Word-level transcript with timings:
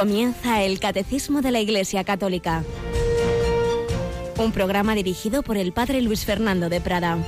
Comienza 0.00 0.62
el 0.62 0.80
Catecismo 0.80 1.42
de 1.42 1.50
la 1.50 1.60
Iglesia 1.60 2.04
Católica. 2.04 2.64
Un 4.38 4.50
programa 4.50 4.94
dirigido 4.94 5.42
por 5.42 5.58
el 5.58 5.72
Padre 5.72 6.00
Luis 6.00 6.24
Fernando 6.24 6.70
de 6.70 6.80
Prada. 6.80 7.18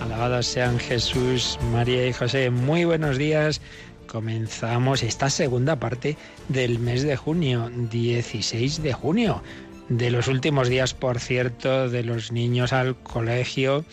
Alabados 0.00 0.46
sean 0.46 0.78
Jesús, 0.78 1.58
María 1.72 2.06
y 2.06 2.12
José. 2.12 2.50
Muy 2.50 2.84
buenos 2.84 3.18
días. 3.18 3.60
Comenzamos 4.06 5.02
esta 5.02 5.30
segunda 5.30 5.80
parte 5.80 6.16
del 6.48 6.78
mes 6.78 7.02
de 7.02 7.16
junio, 7.16 7.72
16 7.90 8.84
de 8.84 8.92
junio. 8.92 9.42
De 9.88 10.12
los 10.12 10.28
últimos 10.28 10.68
días, 10.68 10.94
por 10.94 11.18
cierto, 11.18 11.90
de 11.90 12.04
los 12.04 12.30
niños 12.30 12.72
al 12.72 12.94
colegio 13.02 13.84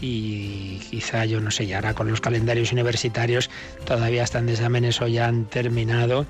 y 0.00 0.78
quizá 0.90 1.24
yo 1.24 1.40
no 1.40 1.50
sé, 1.50 1.66
ya 1.66 1.76
ahora 1.76 1.94
con 1.94 2.08
los 2.08 2.20
calendarios 2.20 2.72
universitarios 2.72 3.50
todavía 3.84 4.22
están 4.22 4.46
de 4.46 4.52
exámenes 4.52 5.00
o 5.00 5.06
ya 5.06 5.26
han 5.26 5.46
terminado, 5.46 6.26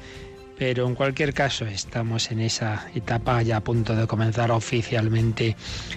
pero 0.59 0.87
en 0.87 0.95
cualquier 0.95 1.35
caso 1.35 1.67
estamos 1.67 2.31
en 2.31 2.41
esa 2.41 2.87
etapa 2.95 3.41
ya 3.43 3.59
a 3.59 3.65
punto 3.65 3.95
de 3.95 4.07
comenzar 4.07 4.51
oficialmente 4.51 5.57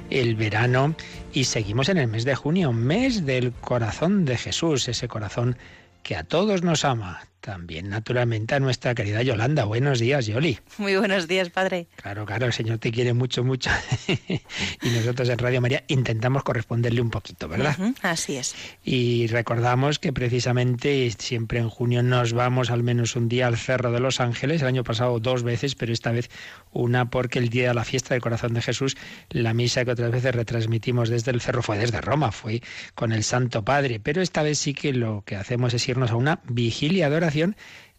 el 0.09 0.35
verano 0.35 0.95
y 1.33 1.45
seguimos 1.45 1.89
en 1.89 1.97
el 1.97 2.07
mes 2.07 2.25
de 2.25 2.35
junio, 2.35 2.71
mes 2.71 3.25
del 3.25 3.51
corazón 3.53 4.25
de 4.25 4.37
Jesús, 4.37 4.87
ese 4.87 5.07
corazón 5.07 5.57
que 6.03 6.15
a 6.15 6.23
todos 6.23 6.63
nos 6.63 6.85
ama, 6.85 7.21
también, 7.41 7.89
naturalmente, 7.89 8.55
a 8.55 8.59
nuestra 8.59 8.93
querida 8.93 9.23
Yolanda. 9.23 9.65
Buenos 9.65 9.99
días, 9.99 10.27
Yoli. 10.27 10.59
Muy 10.77 10.95
buenos 10.95 11.27
días, 11.27 11.49
padre. 11.49 11.87
Claro, 11.95 12.25
claro, 12.25 12.45
el 12.45 12.53
Señor 12.53 12.77
te 12.77 12.91
quiere 12.91 13.13
mucho, 13.13 13.43
mucho. 13.43 13.71
y 14.07 14.89
nosotros 14.89 15.27
en 15.27 15.39
Radio 15.39 15.59
María 15.59 15.83
intentamos 15.87 16.43
corresponderle 16.43 17.01
un 17.01 17.09
poquito, 17.09 17.49
¿verdad? 17.49 17.75
así 18.03 18.37
es. 18.37 18.55
Y 18.83 19.25
recordamos 19.27 19.97
que 19.97 20.13
precisamente 20.13 21.09
siempre 21.17 21.59
en 21.59 21.69
junio 21.69 22.03
nos 22.03 22.33
vamos 22.33 22.69
al 22.69 22.83
menos 22.83 23.15
un 23.15 23.27
día 23.27 23.47
al 23.47 23.57
Cerro 23.57 23.91
de 23.91 23.99
los 23.99 24.19
Ángeles. 24.19 24.61
El 24.61 24.67
año 24.67 24.83
pasado 24.83 25.19
dos 25.19 25.41
veces, 25.41 25.73
pero 25.73 25.91
esta 25.91 26.11
vez 26.11 26.29
una 26.71 27.09
porque 27.09 27.39
el 27.39 27.49
día 27.49 27.69
de 27.69 27.73
la 27.73 27.83
fiesta 27.83 28.13
del 28.13 28.21
corazón 28.21 28.53
de 28.53 28.61
Jesús, 28.61 28.95
la 29.29 29.55
misa 29.55 29.83
que 29.83 29.91
otras 29.91 30.11
veces 30.11 30.35
retransmitimos 30.35 31.09
desde 31.09 31.31
el 31.31 31.41
Cerro 31.41 31.63
fue 31.63 31.79
desde 31.79 32.01
Roma, 32.01 32.31
fue 32.31 32.61
con 32.93 33.11
el 33.11 33.23
Santo 33.23 33.65
Padre. 33.65 33.99
Pero 33.99 34.21
esta 34.21 34.43
vez 34.43 34.59
sí 34.59 34.75
que 34.75 34.93
lo 34.93 35.23
que 35.25 35.35
hacemos 35.35 35.73
es 35.73 35.89
irnos 35.89 36.11
a 36.11 36.15
una 36.15 36.39
vigilia 36.43 37.09
de 37.09 37.15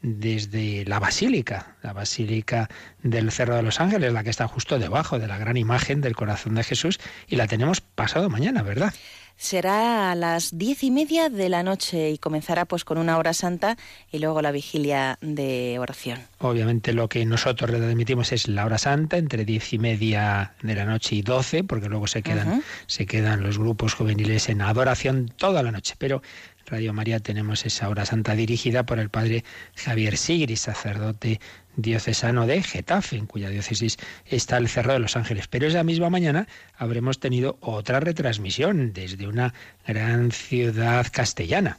desde 0.02 0.84
la 0.84 0.98
basílica, 0.98 1.76
la 1.82 1.92
basílica 1.92 2.68
del 3.02 3.30
Cerro 3.30 3.56
de 3.56 3.62
los 3.62 3.80
Ángeles, 3.80 4.12
la 4.12 4.24
que 4.24 4.30
está 4.30 4.48
justo 4.48 4.78
debajo 4.78 5.18
de 5.18 5.28
la 5.28 5.38
gran 5.38 5.56
imagen 5.56 6.00
del 6.00 6.16
corazón 6.16 6.56
de 6.56 6.64
Jesús, 6.64 6.98
y 7.28 7.36
la 7.36 7.46
tenemos 7.46 7.80
pasado 7.80 8.28
mañana, 8.28 8.62
¿verdad? 8.62 8.92
Será 9.36 10.12
a 10.12 10.14
las 10.14 10.56
diez 10.56 10.84
y 10.84 10.90
media 10.90 11.28
de 11.28 11.48
la 11.48 11.62
noche 11.62 12.10
y 12.10 12.18
comenzará 12.18 12.64
pues 12.64 12.84
con 12.84 12.98
una 12.98 13.18
hora 13.18 13.32
santa 13.32 13.76
y 14.12 14.18
luego 14.18 14.40
la 14.40 14.52
vigilia 14.52 15.18
de 15.20 15.78
oración. 15.80 16.20
Obviamente 16.38 16.92
lo 16.92 17.08
que 17.08 17.24
nosotros 17.24 17.70
retransmitimos 17.70 18.30
es 18.30 18.46
la 18.46 18.64
hora 18.64 18.78
santa 18.78 19.16
entre 19.16 19.44
diez 19.44 19.72
y 19.72 19.78
media 19.78 20.54
de 20.62 20.74
la 20.74 20.84
noche 20.84 21.16
y 21.16 21.22
doce, 21.22 21.64
porque 21.64 21.88
luego 21.88 22.06
se 22.06 22.22
quedan, 22.22 22.62
se 22.86 23.06
quedan 23.06 23.42
los 23.42 23.58
grupos 23.58 23.94
juveniles 23.94 24.48
en 24.48 24.60
adoración 24.60 25.32
toda 25.36 25.62
la 25.62 25.72
noche. 25.72 25.96
Pero 25.98 26.22
Radio 26.66 26.92
María 26.92 27.20
tenemos 27.20 27.66
esa 27.66 27.88
hora 27.88 28.06
santa 28.06 28.34
dirigida 28.34 28.84
por 28.84 28.98
el 28.98 29.10
padre 29.10 29.44
Javier 29.74 30.16
Sigri, 30.16 30.56
sacerdote 30.56 31.40
diocesano 31.76 32.46
de 32.46 32.62
Getafe, 32.62 33.16
en 33.16 33.26
cuya 33.26 33.48
diócesis 33.48 33.98
está 34.26 34.58
el 34.58 34.68
Cerro 34.68 34.92
de 34.92 34.98
los 34.98 35.16
Ángeles. 35.16 35.48
Pero 35.48 35.66
esa 35.66 35.84
misma 35.84 36.10
mañana 36.10 36.46
habremos 36.76 37.18
tenido 37.18 37.58
otra 37.60 38.00
retransmisión 38.00 38.92
desde 38.92 39.26
una 39.26 39.54
gran 39.86 40.30
ciudad 40.32 41.06
castellana. 41.10 41.78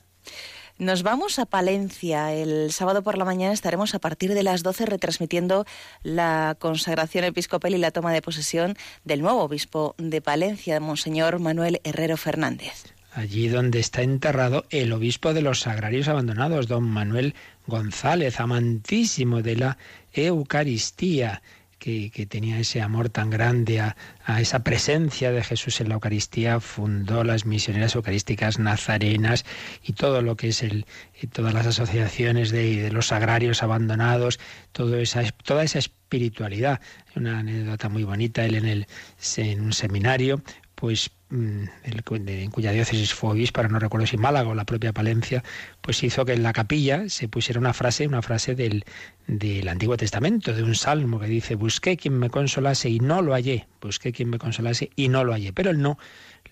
Nos 0.79 1.03
vamos 1.03 1.37
a 1.37 1.45
Palencia. 1.45 2.33
El 2.33 2.71
sábado 2.71 3.03
por 3.03 3.17
la 3.17 3.25
mañana 3.25 3.53
estaremos 3.53 3.93
a 3.93 3.99
partir 3.99 4.33
de 4.33 4.41
las 4.41 4.63
12 4.63 4.87
retransmitiendo 4.87 5.65
la 6.01 6.57
consagración 6.59 7.25
episcopal 7.25 7.75
y 7.75 7.77
la 7.77 7.91
toma 7.91 8.11
de 8.11 8.23
posesión 8.23 8.75
del 9.03 9.21
nuevo 9.21 9.43
obispo 9.43 9.93
de 9.99 10.21
Palencia, 10.21 10.79
Monseñor 10.79 11.39
Manuel 11.39 11.79
Herrero 11.83 12.17
Fernández 12.17 12.93
allí 13.13 13.47
donde 13.47 13.79
está 13.79 14.01
enterrado 14.01 14.65
el 14.69 14.91
obispo 14.91 15.33
de 15.33 15.41
los 15.41 15.61
sagrarios 15.61 16.07
abandonados, 16.07 16.67
don 16.67 16.83
Manuel 16.83 17.35
González, 17.67 18.39
amantísimo 18.39 19.41
de 19.41 19.55
la 19.55 19.77
Eucaristía. 20.13 21.41
Que, 21.79 22.09
tenía 22.29 22.59
ese 22.59 22.81
amor 22.81 23.09
tan 23.09 23.29
grande 23.29 23.81
a, 23.81 23.97
esa 24.39 24.63
presencia 24.63 25.33
de 25.33 25.43
Jesús 25.43 25.81
en 25.81 25.89
la 25.89 25.95
Eucaristía, 25.95 26.61
fundó 26.61 27.25
las 27.25 27.45
misioneras 27.45 27.95
eucarísticas 27.95 28.57
nazarenas 28.57 29.43
y 29.83 29.91
todo 29.91 30.21
lo 30.21 30.37
que 30.37 30.47
es 30.47 30.63
el, 30.63 30.85
todas 31.33 31.53
las 31.53 31.67
asociaciones 31.67 32.51
de, 32.51 32.89
los 32.89 33.07
sagrarios 33.07 33.63
abandonados, 33.63 34.39
todo 34.71 34.95
esa, 34.95 35.29
toda 35.43 35.65
esa 35.65 35.79
espiritualidad. 35.79 36.79
Una 37.17 37.39
anécdota 37.39 37.89
muy 37.89 38.05
bonita, 38.05 38.45
él 38.45 38.55
en, 38.55 38.65
el, 38.65 38.87
en 39.35 39.59
un 39.59 39.73
seminario, 39.73 40.41
pues 40.75 41.11
en 41.33 42.51
cuya 42.51 42.71
diócesis 42.71 43.13
fue 43.13 43.31
obispo, 43.31 43.63
no 43.63 43.79
recuerdo 43.79 44.05
si 44.05 44.17
Málaga 44.17 44.49
o 44.49 44.55
la 44.55 44.65
propia 44.65 44.93
Palencia, 44.93 45.43
pues 45.81 46.03
hizo 46.03 46.25
que 46.25 46.33
en 46.33 46.43
la 46.43 46.53
capilla 46.53 47.09
se 47.09 47.27
pusiera 47.27 47.59
una 47.59 47.73
frase, 47.73 48.07
una 48.07 48.21
frase 48.21 48.55
del, 48.55 48.85
del 49.27 49.67
Antiguo 49.67 49.97
Testamento, 49.97 50.53
de 50.53 50.63
un 50.63 50.75
salmo 50.75 51.19
que 51.19 51.27
dice, 51.27 51.55
busqué 51.55 51.97
quien 51.97 52.17
me 52.19 52.29
consolase 52.29 52.89
y 52.89 52.99
no 52.99 53.21
lo 53.21 53.33
hallé, 53.33 53.67
busqué 53.81 54.11
quien 54.11 54.29
me 54.29 54.37
consolase 54.37 54.91
y 54.95 55.09
no 55.09 55.23
lo 55.23 55.33
hallé, 55.33 55.53
pero 55.53 55.71
el 55.71 55.81
no 55.81 55.97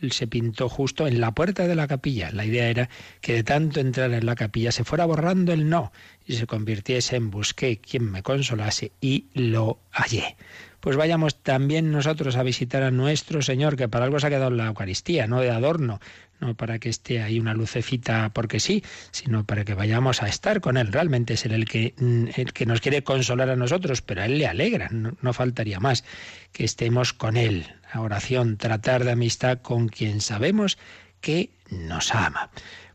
se 0.09 0.25
pintó 0.25 0.67
justo 0.67 1.05
en 1.05 1.21
la 1.21 1.31
puerta 1.31 1.67
de 1.67 1.75
la 1.75 1.87
capilla. 1.87 2.31
La 2.31 2.45
idea 2.45 2.67
era 2.67 2.89
que 3.19 3.33
de 3.33 3.43
tanto 3.43 3.79
entrar 3.79 4.11
en 4.11 4.25
la 4.25 4.35
capilla 4.35 4.71
se 4.71 4.83
fuera 4.83 5.05
borrando 5.05 5.53
el 5.53 5.69
no 5.69 5.91
y 6.25 6.33
se 6.33 6.47
convirtiese 6.47 7.17
en 7.17 7.29
busqué 7.29 7.77
quien 7.77 8.09
me 8.09 8.23
consolase 8.23 8.93
y 8.99 9.25
lo 9.33 9.79
hallé 9.91 10.35
pues 10.81 10.97
vayamos 10.97 11.41
también 11.41 11.91
nosotros 11.91 12.35
a 12.35 12.43
visitar 12.43 12.83
a 12.83 12.91
nuestro 12.91 13.41
Señor, 13.41 13.77
que 13.77 13.87
para 13.87 14.05
algo 14.05 14.19
se 14.19 14.27
ha 14.27 14.29
quedado 14.29 14.49
en 14.49 14.57
la 14.57 14.67
Eucaristía, 14.67 15.27
no 15.27 15.39
de 15.39 15.51
adorno, 15.51 16.01
no 16.39 16.55
para 16.55 16.79
que 16.79 16.89
esté 16.89 17.21
ahí 17.21 17.39
una 17.39 17.53
lucecita 17.53 18.31
porque 18.33 18.59
sí, 18.59 18.83
sino 19.11 19.45
para 19.45 19.63
que 19.63 19.75
vayamos 19.75 20.23
a 20.23 20.27
estar 20.27 20.59
con 20.59 20.75
Él. 20.75 20.91
Realmente 20.91 21.35
es 21.35 21.45
Él 21.45 21.53
el 21.53 21.65
que, 21.65 21.93
mm, 21.97 22.29
el 22.35 22.51
que 22.51 22.65
nos 22.65 22.81
quiere 22.81 23.03
consolar 23.03 23.49
a 23.49 23.55
nosotros, 23.55 24.01
pero 24.01 24.21
a 24.21 24.25
Él 24.25 24.39
le 24.39 24.47
alegra, 24.47 24.89
no, 24.91 25.15
no 25.21 25.33
faltaría 25.33 25.79
más 25.79 26.03
que 26.51 26.65
estemos 26.65 27.13
con 27.13 27.37
Él. 27.37 27.67
La 27.93 28.01
oración, 28.01 28.57
tratar 28.57 29.03
de 29.03 29.11
amistad 29.11 29.59
con 29.61 29.87
quien 29.87 30.19
sabemos 30.19 30.77
que 31.21 31.51
nos 31.69 32.13
ama. 32.13 32.49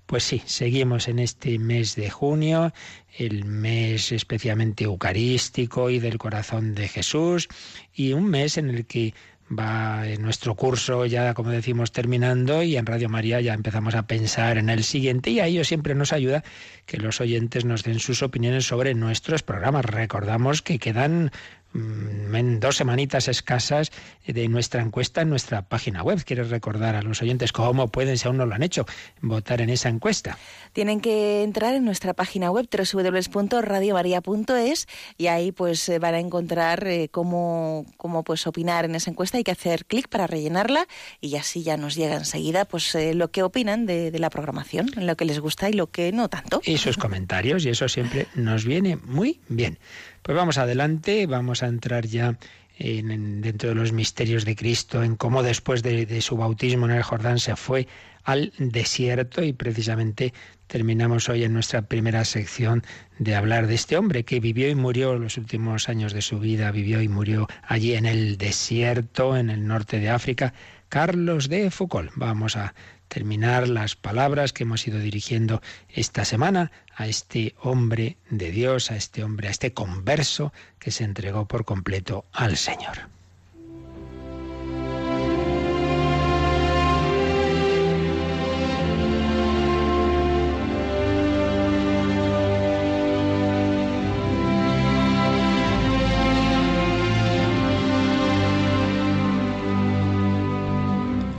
Pues 0.07 0.23
sí, 0.23 0.41
seguimos 0.47 1.09
en 1.09 1.19
este 1.19 1.59
mes 1.59 1.97
de 1.97 2.11
junio, 2.11 2.73
el 3.19 3.45
mes 3.45 4.13
especialmente 4.13 4.85
eucarístico 4.85 5.91
y 5.91 5.99
del 5.99 6.17
corazón 6.17 6.77
de 6.77 6.87
Jesús, 6.87 7.49
y 7.93 8.13
un 8.13 8.27
mes 8.31 8.57
en 8.57 8.71
el 8.71 8.87
que 8.87 9.15
va 9.51 10.05
nuestro 10.19 10.55
curso 10.55 11.07
ya, 11.07 11.35
como 11.35 11.51
decimos, 11.51 11.93
terminando 11.93 12.63
y 12.63 12.77
en 12.77 12.87
Radio 12.87 13.09
María 13.09 13.41
ya 13.41 13.55
empezamos 13.55 13.95
a 13.95 14.07
pensar 14.07 14.59
en 14.59 14.71
el 14.71 14.83
siguiente 14.83 15.31
y 15.31 15.41
a 15.41 15.47
ello 15.47 15.65
siempre 15.65 15.95
nos 15.95 16.13
ayuda 16.13 16.43
que 16.85 16.97
los 16.99 17.21
oyentes 17.21 17.65
nos 17.65 17.85
den 17.85 18.01
sus 18.01 18.23
opiniones 18.23 18.67
sobre 18.67 18.95
nuestros 18.95 19.43
programas. 19.43 19.85
Recordamos 19.85 20.63
que 20.63 20.79
quedan 20.79 21.31
en 21.75 22.61
dos 22.61 22.77
semanitas 22.77 23.29
escasas 23.29 23.91
de 24.27 24.49
nuestra 24.49 24.83
encuesta 24.83 25.23
en 25.23 25.31
nuestra 25.31 25.63
página 25.63 26.03
web. 26.03 26.23
¿Quieres 26.25 26.51
recordar 26.51 26.97
a 26.97 27.03
los 27.03 27.23
oyentes 27.23 27.53
cómo 27.53 27.89
pueden, 27.89 28.19
si 28.19 28.27
aún 28.27 28.37
no 28.37 28.47
lo 28.47 28.55
han 28.55 28.63
hecho, 28.63 28.87
votar 29.21 29.61
en 29.61 29.71
esa 29.71 29.89
encuesta? 29.89 30.39
Tienen 30.73 31.01
que 31.01 31.43
entrar 31.43 31.75
en 31.75 31.85
nuestra 31.85 32.15
página 32.15 32.51
web 32.51 32.69
www.radiomaria.es 32.71 34.89
y 35.17 35.27
ahí 35.29 35.53
pues 35.53 35.89
eh, 35.89 35.99
van 35.99 36.15
a 36.15 36.21
encontrar 36.21 36.87
eh, 36.87 37.09
cómo, 37.11 37.87
cómo 37.97 38.25
pues 38.25 38.47
opinar 38.47 38.85
en 38.85 38.95
esa 38.95 39.11
encuesta. 39.11 39.39
Hay 39.39 39.45
que 39.45 39.53
hacer 39.53 39.87
clic 39.87 40.09
para 40.09 40.27
rellenarla 40.27 40.87
y 41.21 41.37
así 41.37 41.63
ya 41.63 41.77
nos 41.77 41.95
llega 41.95 42.17
enseguida 42.17 42.65
pues 42.65 42.95
eh, 42.95 43.15
lo 43.15 43.31
que 43.31 43.43
opinan 43.43 43.87
de, 43.87 44.11
de 44.11 44.19
la 44.19 44.31
programación, 44.31 44.91
lo 44.97 45.17
que 45.17 45.25
les 45.25 45.41
gusta 45.41 45.71
y 45.71 45.73
lo 45.73 45.89
que 45.89 46.13
no 46.13 46.29
tanto. 46.29 46.61
Y 46.65 46.79
sus 46.79 46.97
comentarios 46.97 47.65
y 47.65 47.71
eso 47.71 47.89
siempre 47.89 48.27
nos 48.35 48.65
viene 48.65 48.97
muy 48.97 49.41
bien. 49.49 49.79
Pues 50.27 50.35
vamos 50.35 50.59
adelante, 50.59 51.25
vamos 51.29 51.63
a 51.63 51.69
entrar 51.69 52.05
ya 52.05 52.37
en, 52.81 53.41
dentro 53.43 53.69
de 53.69 53.77
los 53.77 53.93
misterios 53.93 54.45
de 54.45 54.57
Cristo, 54.57 55.05
en 55.05 55.15
cómo 55.15 55.45
después 55.45 55.85
de, 55.85 56.21
su 56.21 56.37
bautismo 56.37 56.87
en 56.87 56.97
el 56.97 57.05
Jordán 57.05 57.39
se 57.39 57.55
fue 57.55 57.87
al 58.25 58.53
desierto 58.59 59.45
y 59.45 59.53
precisamente 59.53 60.35
terminamos 60.67 61.29
hoy 61.29 61.45
en 61.45 61.53
nuestra 61.53 61.83
primera 61.83 62.25
sección 62.25 62.83
de 63.21 63.37
hablar 63.37 63.69
de 63.69 63.77
este 63.77 63.97
hombre 63.97 64.25
que 64.25 64.41
vivió 64.41 64.69
y 64.69 64.75
murió 64.75 65.17
los 65.17 65.39
últimos 65.39 65.89
años 65.89 66.13
de 66.13 66.23
su 66.23 66.41
vida, 66.41 66.73
vivió 66.73 67.01
y 67.01 67.07
murió 67.07 67.47
allí 67.63 67.95
en 67.95 68.05
el 68.05 68.37
desierto, 68.37 69.37
en 69.37 69.49
el 69.49 69.65
norte 69.65 70.01
de 70.01 70.11
África, 70.11 70.55
Carlos 70.89 71.49
de 71.49 71.71
Foucault. 71.71 72.11
Vamos 72.17 72.57
a 72.57 72.75
terminar 73.07 73.69
las 73.69 73.95
palabras 73.95 74.53
que 74.53 74.65
hemos 74.65 74.85
ido 74.89 74.99
dirigiendo 74.99 75.63
esta 75.89 76.25
semana 76.25 76.73
a 76.97 77.07
este 77.07 77.55
hombre 77.63 78.17
de 78.31 78.51
Dios, 78.51 78.91
a 78.91 78.97
este 78.97 79.23
hombre, 79.23 79.49
a 79.49 79.51
este 79.51 79.73
converso 79.73 80.53
que 80.79 80.91
se 80.91 81.05
entregó 81.05 81.47
por 81.47 81.65
completo 81.65 82.25
al 82.33 82.57
Señor. 82.57 83.17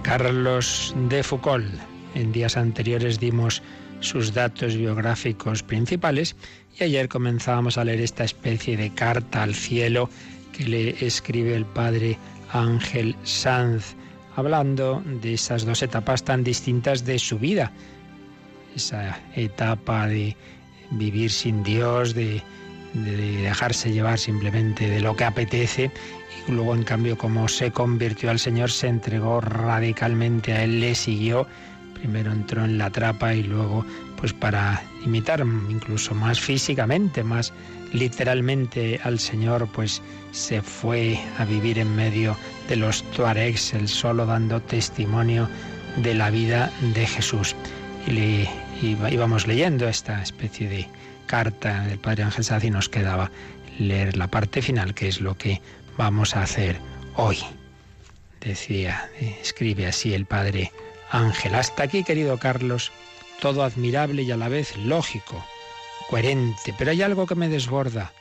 Carlos 0.04 0.95
de 1.09 1.21
Foucault. 1.21 1.68
En 2.15 2.31
días 2.31 2.57
anteriores 2.57 3.19
dimos 3.19 3.62
sus 4.00 4.34
datos 4.34 4.76
biográficos 4.76 5.64
principales 5.64 6.36
y 6.80 6.84
ayer 6.84 7.10
comenzábamos 7.10 7.78
a 7.78 7.84
leer 7.84 8.02
esta 8.02 8.24
especie 8.24 8.78
de 8.78 8.94
carta 8.94 9.44
al 9.44 9.56
cielo 9.56 10.10
que 10.52 10.66
le 10.66 11.06
escribe 11.06 11.56
el 11.56 11.66
padre 11.66 12.18
Ángel 12.52 13.16
Sanz, 13.24 13.96
hablando 14.36 15.04
de 15.22 15.34
esas 15.34 15.66
dos 15.66 15.82
etapas 15.82 16.24
tan 16.24 16.44
distintas 16.44 17.06
de 17.06 17.20
su 17.20 17.40
vida. 17.40 17.72
Esa 18.76 19.20
etapa 19.36 20.08
de 20.08 20.36
vivir 20.92 21.32
sin 21.32 21.64
Dios, 21.64 22.14
de, 22.14 22.42
dejarse 22.94 23.92
llevar 23.92 24.18
simplemente 24.18 24.90
de 24.90 25.02
lo 25.02 25.16
que 25.16 25.26
apetece 25.26 25.92
y 26.48 26.52
luego 26.52 26.74
en 26.74 26.84
cambio 26.84 27.18
como 27.18 27.48
se 27.48 27.72
convirtió 27.72 28.30
al 28.30 28.40
Señor, 28.40 28.72
se 28.72 28.88
entregó 28.88 29.42
radicalmente 29.42 30.54
a 30.54 30.64
Él, 30.64 30.80
le 30.80 30.96
siguió, 30.96 31.48
primero 32.00 32.32
entró 32.32 32.64
en 32.64 32.78
la 32.78 32.90
trapa 32.90 33.34
y 33.34 33.44
luego 33.44 33.86
pues 34.18 34.34
para 34.34 34.82
imitar 35.06 35.46
incluso 35.70 36.16
más 36.16 36.40
físicamente, 36.40 37.24
más 37.24 37.54
literalmente 37.94 39.00
al 39.04 39.20
Señor, 39.20 39.68
pues 39.68 40.02
se 40.32 40.62
fue 40.62 41.20
a 41.38 41.46
vivir 41.46 41.80
en 41.80 41.96
medio 41.96 42.36
de 42.68 42.76
los 42.76 43.04
tuaregs, 43.12 43.74
el 43.74 43.88
solo 43.88 44.26
dando 44.26 44.62
testimonio 44.62 45.48
de 45.98 46.14
la 46.14 46.30
vida 46.30 46.72
de 46.94 47.06
Jesús. 47.06 47.56
Y, 48.08 48.12
le, 48.12 48.50
íbamos 48.82 49.48
leyendo 49.48 49.88
esta 49.88 50.22
especie 50.22 50.70
de 50.70 50.88
carta 51.26 51.82
del 51.82 52.00
Padre 52.00 52.24
Ángel 52.24 52.44
Saz 52.44 52.64
y 52.64 52.70
nos 52.70 52.90
quedaba 52.90 53.32
leer 53.80 54.18
la 54.18 54.28
parte 54.28 54.62
final, 54.62 54.94
que 54.94 55.08
es 55.08 55.22
lo 55.22 55.36
que 55.36 55.62
vamos 55.98 56.36
a 56.36 56.44
hacer 56.44 56.80
hoy. 57.16 57.38
Decía, 58.42 59.10
escribe 59.42 59.88
así 59.88 60.14
el 60.14 60.26
Padre 60.26 60.72
Ángel. 61.09 61.56
Hasta 61.56 61.83
aquí, 61.83 62.04
querido 62.04 62.38
Carlos, 62.38 62.92
todo 63.39 63.63
admirable 63.63 64.24
y 64.24 64.31
a 64.31 64.38
la 64.38 64.50
vez 64.50 64.75
lógico, 64.77 65.44
coherente, 66.09 66.74
pero 66.77 66.92
hay 66.92 67.01
algo 67.01 67.25
que 67.25 67.36
me 67.36 67.50
desborda. 67.50 68.12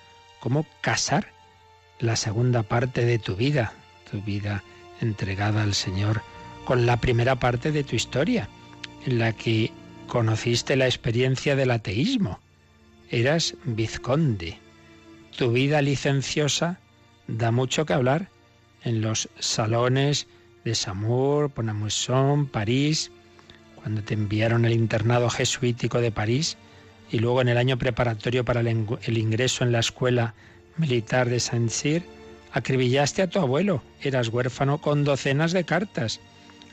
¿Cómo 0.41 0.67
casar 0.81 1.33
la 1.99 2.17
segunda 2.17 2.63
parte 2.63 3.05
de 3.05 3.19
tu 3.19 3.37
vida, 3.37 3.73
tu 4.11 4.21
vida 4.21 4.63
entregada 5.01 5.63
al 5.63 5.75
Señor, 5.75 6.23
con 6.65 6.87
la 6.87 6.99
primera 6.99 7.37
parte 7.37 7.73
de 7.73 7.85
tu 7.85 7.97
historia, 7.97 8.49
en 9.07 9.19
la 9.19 9.33
que 9.33 9.73
conociste 10.07 10.77
la 10.77 10.87
experiencia 10.87 11.57
del 11.57 11.71
ateísmo? 11.71 12.41
Eras 13.11 13.55
vizconde. 13.65 14.59
Tu 15.37 15.51
vida 15.53 15.81
licenciosa 15.83 16.81
da 17.29 17.51
mucho 17.51 17.87
que 17.87 17.93
hablar 17.93 18.29
en 18.83 19.01
los 19.01 19.29
salones 19.39 20.27
de 20.67 20.75
Samour, 20.75 21.51
Ponamousson, 21.51 22.47
París, 22.47 23.13
cuando 23.77 24.03
te 24.03 24.15
enviaron 24.15 24.65
el 24.65 24.73
internado 24.73 25.31
jesuítico 25.31 26.01
de 26.01 26.11
París 26.11 26.59
y 27.09 27.21
luego 27.21 27.41
en 27.41 27.49
el 27.49 27.57
año 27.57 27.79
preparatorio 27.79 28.45
para 28.45 28.61
el, 28.61 29.17
ingreso 29.17 29.63
en 29.63 29.71
la 29.71 29.79
escuela 29.79 30.35
militar 30.77 31.31
de 31.31 31.39
Saint-Cyr, 31.39 32.03
acribillaste 32.51 33.23
a 33.23 33.29
tu 33.29 33.39
abuelo, 33.39 33.81
eras 34.03 34.29
huérfano 34.29 34.79
con 34.79 35.05
docenas 35.05 35.53
de 35.53 35.63
cartas, 35.63 36.19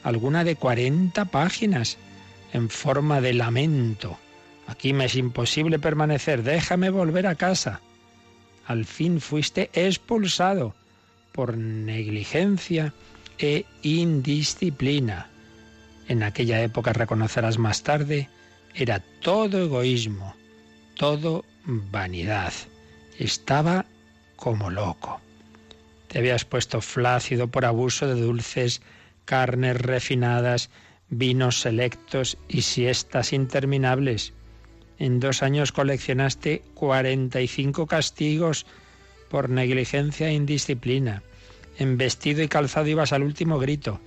alguna 0.02 0.44
de 0.44 0.56
40 0.56 1.26
páginas, 1.26 2.00
en 2.52 2.70
forma 2.70 3.22
de 3.22 3.34
lamento. 3.34 4.18
Aquí 4.66 4.92
me 4.92 5.06
es 5.06 5.16
imposible 5.16 5.78
permanecer, 5.78 6.42
déjame 6.42 6.90
volver 6.90 7.28
a 7.28 7.36
casa. 7.36 7.80
Al 8.66 8.86
fin 8.86 9.22
fuiste 9.22 9.70
expulsado 9.74 10.74
por 11.32 11.58
negligencia 11.58 12.92
e 13.40 13.66
indisciplina 13.82 15.34
en 16.08 16.24
aquella 16.24 16.62
época 16.62 16.94
reconocerás 16.94 17.58
más 17.58 17.84
tarde, 17.84 18.30
era 18.76 19.00
todo 19.00 19.64
egoísmo, 19.64 20.36
todo 20.96 21.46
vanidad. 21.66 22.54
Estaba 23.18 23.86
como 24.36 24.70
loco. 24.70 25.22
Te 26.08 26.20
habías 26.20 26.46
puesto 26.46 26.82
flácido 26.82 27.48
por 27.48 27.66
abuso 27.66 28.08
de 28.08 28.20
dulces, 28.20 28.82
carnes 29.26 29.80
refinadas, 29.80 30.70
vinos 31.10 31.62
selectos 31.62 32.38
y 32.50 32.64
siestas 32.64 33.32
interminables. 33.34 34.34
En 35.00 35.20
dos 35.20 35.42
años 35.42 35.72
coleccionaste 35.72 36.64
45 36.74 37.88
castigos 37.88 38.66
por 39.30 39.50
negligencia 39.50 40.28
e 40.28 40.34
indisciplina. 40.34 41.24
En 41.78 41.98
vestido 41.98 42.44
y 42.44 42.48
calzado 42.48 42.88
ibas 42.88 43.14
al 43.14 43.24
último 43.24 43.60
grito 43.60 44.00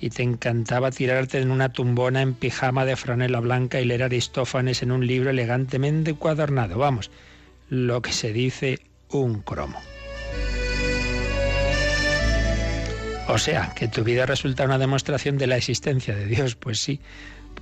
y 0.00 0.10
te 0.10 0.22
encantaba 0.22 0.90
tirarte 0.90 1.40
en 1.40 1.50
una 1.50 1.72
tumbona 1.72 2.22
en 2.22 2.34
pijama 2.34 2.84
de 2.86 2.96
franela 2.96 3.40
blanca 3.40 3.80
y 3.80 3.84
leer 3.84 4.02
Aristófanes 4.02 4.82
en 4.82 4.92
un 4.92 5.06
libro 5.06 5.30
elegantemente 5.30 6.14
cuadernado. 6.14 6.78
Vamos, 6.78 7.10
lo 7.68 8.00
que 8.00 8.12
se 8.12 8.32
dice 8.32 8.80
un 9.10 9.42
cromo. 9.42 9.78
O 13.28 13.38
sea, 13.38 13.72
que 13.76 13.86
tu 13.86 14.02
vida 14.02 14.26
resulta 14.26 14.64
una 14.64 14.78
demostración 14.78 15.38
de 15.38 15.46
la 15.46 15.56
existencia 15.56 16.16
de 16.16 16.26
Dios. 16.26 16.56
Pues 16.56 16.80
sí, 16.80 17.00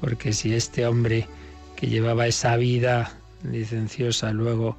porque 0.00 0.32
si 0.32 0.54
este 0.54 0.86
hombre 0.86 1.26
que 1.76 1.88
llevaba 1.88 2.26
esa 2.26 2.56
vida 2.56 3.12
licenciosa 3.42 4.32
luego 4.32 4.78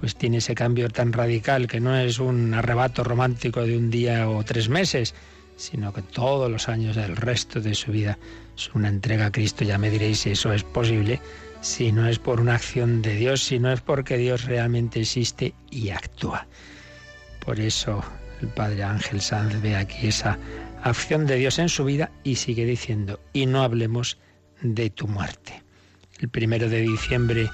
pues 0.00 0.16
tiene 0.16 0.38
ese 0.38 0.54
cambio 0.54 0.88
tan 0.88 1.12
radical 1.12 1.66
que 1.68 1.78
no 1.78 1.96
es 1.96 2.18
un 2.18 2.54
arrebato 2.54 3.04
romántico 3.04 3.62
de 3.62 3.76
un 3.76 3.90
día 3.90 4.28
o 4.28 4.42
tres 4.44 4.70
meses, 4.70 5.14
sino 5.56 5.92
que 5.92 6.00
todos 6.00 6.50
los 6.50 6.68
años 6.70 6.96
del 6.96 7.16
resto 7.16 7.60
de 7.60 7.74
su 7.74 7.92
vida 7.92 8.18
es 8.56 8.70
una 8.74 8.88
entrega 8.88 9.26
a 9.26 9.32
Cristo. 9.32 9.62
Ya 9.62 9.76
me 9.76 9.90
diréis 9.90 10.20
si 10.20 10.30
eso 10.30 10.54
es 10.54 10.64
posible, 10.64 11.20
si 11.60 11.92
no 11.92 12.08
es 12.08 12.18
por 12.18 12.40
una 12.40 12.54
acción 12.54 13.02
de 13.02 13.14
Dios, 13.14 13.42
si 13.42 13.58
no 13.58 13.70
es 13.70 13.82
porque 13.82 14.16
Dios 14.16 14.46
realmente 14.46 15.00
existe 15.00 15.54
y 15.70 15.90
actúa. 15.90 16.46
Por 17.44 17.60
eso 17.60 18.02
el 18.40 18.48
Padre 18.48 18.84
Ángel 18.84 19.20
Sanz 19.20 19.60
ve 19.60 19.76
aquí 19.76 20.06
esa 20.06 20.38
acción 20.82 21.26
de 21.26 21.36
Dios 21.36 21.58
en 21.58 21.68
su 21.68 21.84
vida 21.84 22.10
y 22.24 22.36
sigue 22.36 22.64
diciendo, 22.64 23.20
y 23.34 23.44
no 23.44 23.62
hablemos 23.62 24.16
de 24.62 24.88
tu 24.88 25.06
muerte. 25.06 25.62
El 26.20 26.30
primero 26.30 26.70
de 26.70 26.80
diciembre 26.80 27.50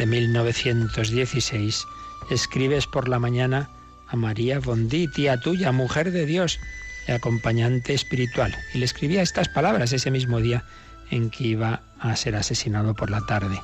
de 0.00 0.06
1916 0.06 1.86
escribes 2.30 2.86
por 2.86 3.06
la 3.06 3.18
mañana 3.18 3.68
a 4.08 4.16
María 4.16 4.58
Bondi, 4.58 5.08
tía 5.08 5.38
tuya, 5.38 5.72
mujer 5.72 6.10
de 6.10 6.24
Dios, 6.24 6.58
acompañante 7.06 7.92
espiritual. 7.92 8.56
Y 8.72 8.78
le 8.78 8.86
escribía 8.86 9.20
estas 9.20 9.50
palabras 9.50 9.92
ese 9.92 10.10
mismo 10.10 10.40
día 10.40 10.64
en 11.10 11.28
que 11.28 11.48
iba 11.48 11.82
a 11.98 12.16
ser 12.16 12.34
asesinado 12.34 12.94
por 12.94 13.10
la 13.10 13.26
tarde. 13.26 13.60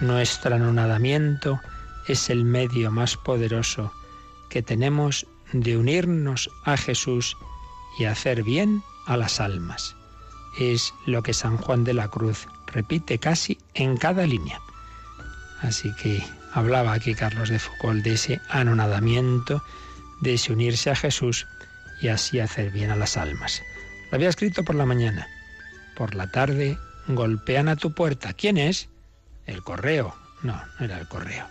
Nuestro 0.00 0.56
anonadamiento 0.56 1.60
es 2.08 2.28
el 2.28 2.44
medio 2.44 2.90
más 2.90 3.16
poderoso 3.16 3.92
que 4.50 4.62
tenemos 4.62 5.28
de 5.52 5.76
unirnos 5.76 6.50
a 6.64 6.76
Jesús 6.76 7.36
y 8.00 8.06
hacer 8.06 8.42
bien 8.42 8.82
a 9.06 9.16
las 9.16 9.38
almas. 9.38 9.94
Es 10.58 10.92
lo 11.06 11.22
que 11.22 11.32
San 11.32 11.56
Juan 11.56 11.84
de 11.84 11.94
la 11.94 12.08
Cruz 12.08 12.48
repite 12.66 13.20
casi 13.20 13.58
en 13.74 13.96
cada 13.96 14.26
línea. 14.26 14.60
Así 15.62 15.92
que 15.94 16.22
hablaba 16.52 16.92
aquí 16.92 17.14
Carlos 17.14 17.48
de 17.48 17.58
Foucault 17.58 18.02
de 18.02 18.14
ese 18.14 18.40
anonadamiento, 18.48 19.62
de 20.20 20.34
ese 20.34 20.52
unirse 20.52 20.90
a 20.90 20.96
Jesús 20.96 21.46
y 22.00 22.08
así 22.08 22.40
hacer 22.40 22.70
bien 22.70 22.90
a 22.90 22.96
las 22.96 23.16
almas. 23.16 23.62
Lo 24.10 24.16
había 24.16 24.28
escrito 24.28 24.64
por 24.64 24.74
la 24.74 24.86
mañana. 24.86 25.28
Por 25.96 26.14
la 26.14 26.30
tarde 26.30 26.78
golpean 27.06 27.68
a 27.68 27.76
tu 27.76 27.92
puerta. 27.94 28.32
¿Quién 28.32 28.58
es? 28.58 28.88
El 29.46 29.62
correo. 29.62 30.14
No, 30.42 30.60
no 30.78 30.84
era 30.84 30.98
el 30.98 31.08
correo. 31.08 31.46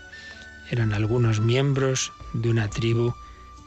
Eran 0.69 0.93
algunos 0.93 1.39
miembros 1.39 2.11
de 2.33 2.49
una 2.49 2.69
tribu 2.69 3.13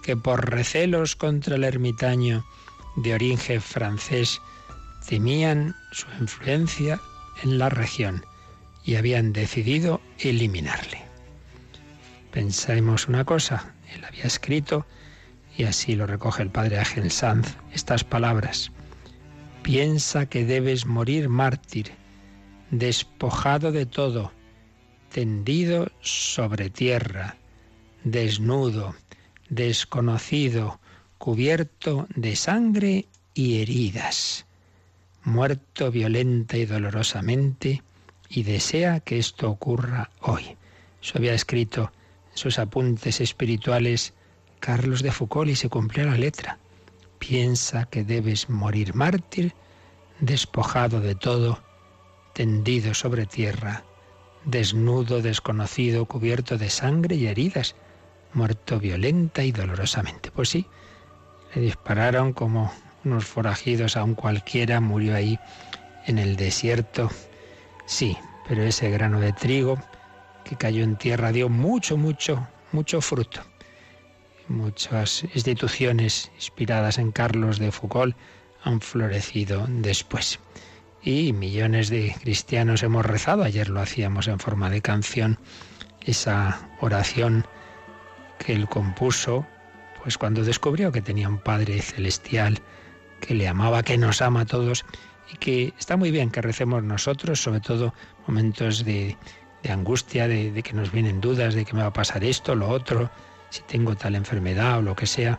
que 0.03 0.17
por 0.17 0.51
recelos 0.51 1.17
contra 1.17 1.57
el 1.57 1.65
ermitaño 1.65 2.45
de 2.97 3.15
origen 3.15 3.63
francés 3.63 4.43
temían 5.09 5.75
su 5.93 6.07
influencia 6.21 7.01
en 7.43 7.59
la 7.59 7.71
región 7.71 8.25
y 8.85 8.97
habían 8.97 9.33
decidido 9.33 10.01
eliminarle. 10.19 11.03
Pensemos 12.31 13.09
una 13.09 13.25
cosa, 13.25 13.75
él 13.95 14.05
había 14.05 14.25
escrito 14.25 14.87
y 15.57 15.65
así 15.65 15.95
lo 15.95 16.07
recoge 16.07 16.43
el 16.43 16.51
padre 16.51 16.79
Ángel 16.79 17.11
Sanz, 17.11 17.57
estas 17.73 18.05
palabras. 18.05 18.73
Piensa 19.63 20.27
que 20.27 20.45
debes 20.45 20.85
morir 20.85 21.29
mártir, 21.29 21.93
despojado 22.71 23.73
de 23.73 23.87
todo, 23.87 24.33
tendido 25.11 25.91
sobre 26.01 26.71
tierra, 26.71 27.37
desnudo, 28.03 28.95
desconocido, 29.49 30.81
cubierto 31.19 32.07
de 32.15 32.37
sangre 32.37 33.07
y 33.33 33.63
heridas, 33.63 34.45
muerto 35.23 35.91
violenta 35.91 36.57
y 36.57 36.67
dolorosamente, 36.67 37.83
y 38.35 38.43
desea 38.43 38.99
que 39.01 39.19
esto 39.19 39.49
ocurra 39.49 40.11
hoy. 40.21 40.57
Eso 41.01 41.19
había 41.19 41.35
escrito 41.35 41.93
en 42.33 42.39
sus 42.39 42.59
apuntes 42.59 43.21
espirituales 43.21 44.13
Carlos 44.59 45.03
de 45.03 45.13
Foucault 45.13 45.51
y 45.51 45.57
se 45.57 45.69
cumplió 45.69 46.07
la 46.07 46.19
letra. 46.19 46.59
Piensa 47.21 47.85
que 47.85 48.03
debes 48.03 48.51
morir 48.51 48.95
mártir, 48.95 49.55
despojado 50.19 51.01
de 51.01 51.15
todo, 51.15 51.63
tendido 52.33 52.93
sobre 52.93 53.27
tierra, 53.27 53.85
desnudo, 54.45 55.23
desconocido, 55.23 56.07
cubierto 56.07 56.59
de 56.59 56.71
sangre 56.71 57.15
y 57.15 57.29
heridas, 57.29 57.77
muerto 58.33 58.81
violenta 58.81 59.45
y 59.45 59.53
dolorosamente. 59.53 60.33
Pues 60.33 60.49
sí, 60.49 60.67
le 61.55 61.63
dispararon 61.63 62.33
como 62.33 62.73
unos 63.05 63.27
forajidos 63.27 63.97
a 63.97 64.03
un 64.03 64.15
cualquiera, 64.15 64.81
murió 64.81 65.15
ahí 65.15 65.39
en 66.07 66.19
el 66.19 66.35
desierto. 66.37 67.11
Sí, 67.87 68.17
pero 68.49 68.63
ese 68.63 68.91
grano 68.91 69.21
de 69.21 69.33
trigo 69.33 69.79
que 70.45 70.57
cayó 70.57 70.85
en 70.85 70.97
tierra 70.97 71.33
dio 71.33 71.49
mucho, 71.49 71.97
mucho, 71.97 72.47
mucho 72.73 73.01
fruto. 73.01 73.41
Muchas 74.49 75.25
instituciones 75.35 76.31
inspiradas 76.37 76.99
en 76.99 77.13
Carlos 77.13 77.59
de 77.59 77.73
Foucault 77.73 78.17
han 78.63 78.81
florecido 78.81 79.67
después. 79.69 80.39
Y 81.03 81.33
millones 81.33 81.91
de 81.91 82.15
cristianos 82.21 82.83
hemos 82.83 83.05
rezado, 83.05 83.43
ayer 83.43 83.69
lo 83.69 83.81
hacíamos 83.81 84.29
en 84.29 84.39
forma 84.39 84.71
de 84.71 84.81
canción, 84.81 85.39
esa 86.01 86.69
oración 86.81 87.47
que 88.39 88.55
él 88.55 88.69
compuso, 88.69 89.47
pues 90.03 90.19
cuando 90.19 90.45
descubrió 90.45 90.93
que 90.93 91.03
tenía 91.03 91.29
un 91.29 91.39
Padre 91.39 91.81
celestial, 91.81 92.61
que 93.21 93.35
le 93.35 93.49
amaba, 93.49 93.83
que 93.83 93.97
nos 93.99 94.21
ama 94.23 94.43
a 94.43 94.47
todos 94.47 94.85
y 95.33 95.37
que 95.37 95.75
está 95.79 95.97
muy 95.97 96.11
bien 96.11 96.31
que 96.31 96.43
recemos 96.43 96.83
nosotros, 96.83 97.43
sobre 97.43 97.61
todo 97.61 97.95
momentos 98.27 98.85
de, 98.85 99.17
angustia, 99.69 100.29
de, 100.29 100.53
de, 100.53 100.63
que 100.63 100.73
nos 100.73 100.93
vienen 100.93 101.21
dudas 101.21 101.55
de 101.55 101.65
que 101.65 101.75
me 101.75 101.83
va 101.83 101.89
a 101.89 101.93
pasar 101.93 102.25
esto, 102.25 102.55
lo 102.55 102.69
otro, 102.69 103.11
si 103.51 103.63
tengo 103.63 103.95
tal 103.97 104.15
enfermedad 104.15 104.79
o 104.79 104.83
lo 104.83 104.97
que 104.97 105.07
sea. 105.07 105.39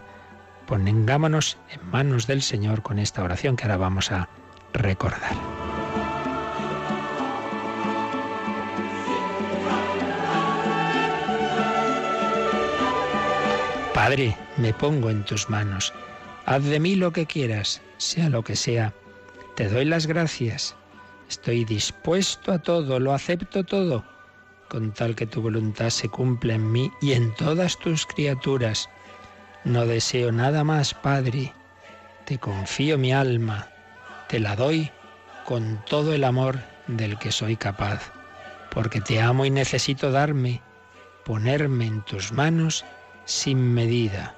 Pongámonos 0.65 1.58
en 1.70 1.89
manos 1.92 2.25
del 2.25 2.42
Señor 2.42 2.82
con 2.82 2.98
esta 2.98 3.24
oración 3.24 3.56
que 3.56 3.63
ahora 3.63 3.77
vamos 3.77 4.12
a 4.12 4.30
recordar. 4.74 5.36
Padre, 13.94 14.38
me 14.58 14.74
pongo 14.74 15.10
en 15.10 15.24
tus 15.24 15.50
manos. 15.50 15.94
Haz 16.46 16.63
de 16.63 16.80
mí 16.80 16.96
lo 16.96 17.12
que 17.12 17.25
quieras, 17.25 17.82
sea 17.98 18.30
lo 18.30 18.44
que 18.44 18.56
sea. 18.56 18.94
Te 19.55 19.69
doy 19.69 19.85
las 19.85 20.05
gracias. 20.05 20.75
Estoy 21.29 21.63
dispuesto 21.63 22.51
a 22.51 22.59
todo, 22.59 23.00
lo 23.00 23.13
acepto 23.13 23.63
todo, 23.63 24.03
con 24.69 24.91
tal 24.91 25.15
que 25.15 25.25
tu 25.25 25.41
voluntad 25.41 25.91
se 25.91 26.09
cumpla 26.09 26.55
en 26.55 26.71
mí 26.74 26.91
y 27.01 27.13
en 27.13 27.33
todas 27.35 27.79
tus 27.79 28.05
criaturas. 28.05 28.89
No 29.63 29.85
deseo 29.85 30.33
nada 30.33 30.65
más, 30.65 30.93
Padre. 30.93 31.53
Te 32.25 32.38
confío 32.38 32.97
mi 32.97 33.13
alma, 33.13 33.69
te 34.27 34.41
la 34.41 34.57
doy 34.57 34.91
con 35.45 35.81
todo 35.85 36.13
el 36.13 36.25
amor 36.25 36.59
del 36.88 37.17
que 37.17 37.31
soy 37.31 37.55
capaz, 37.55 38.12
porque 38.71 39.00
te 39.00 39.21
amo 39.21 39.45
y 39.45 39.51
necesito 39.51 40.12
darme, 40.12 40.62
ponerme 41.24 41.85
en 41.85 42.01
tus 42.01 42.33
manos 42.33 42.83
sin 43.24 43.74
medida, 43.74 44.35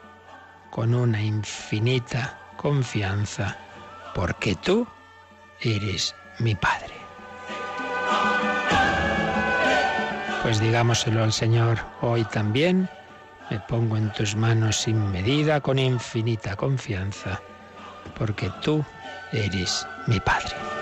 con 0.69 0.93
una 0.93 1.23
infinita 1.23 2.39
confianza, 2.55 3.57
porque 4.13 4.53
tú 4.55 4.87
eres 5.61 6.15
mi 6.39 6.55
Padre. 6.55 6.93
Pues 10.43 10.59
digámoselo 10.59 11.23
al 11.23 11.33
Señor 11.33 11.79
hoy 12.01 12.23
también, 12.25 12.89
me 13.49 13.59
pongo 13.61 13.97
en 13.97 14.11
tus 14.13 14.35
manos 14.35 14.77
sin 14.77 15.11
medida, 15.11 15.59
con 15.61 15.79
infinita 15.79 16.55
confianza, 16.55 17.41
porque 18.17 18.49
tú 18.61 18.83
eres 19.31 19.85
mi 20.07 20.19
Padre. 20.19 20.76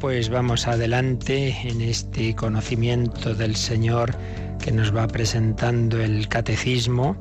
Pues 0.00 0.30
vamos 0.30 0.68
adelante 0.68 1.56
en 1.64 1.80
este 1.80 2.34
conocimiento 2.34 3.34
del 3.34 3.56
Señor 3.56 4.14
que 4.60 4.72
nos 4.72 4.94
va 4.94 5.06
presentando 5.06 6.00
el 6.00 6.28
catecismo, 6.28 7.16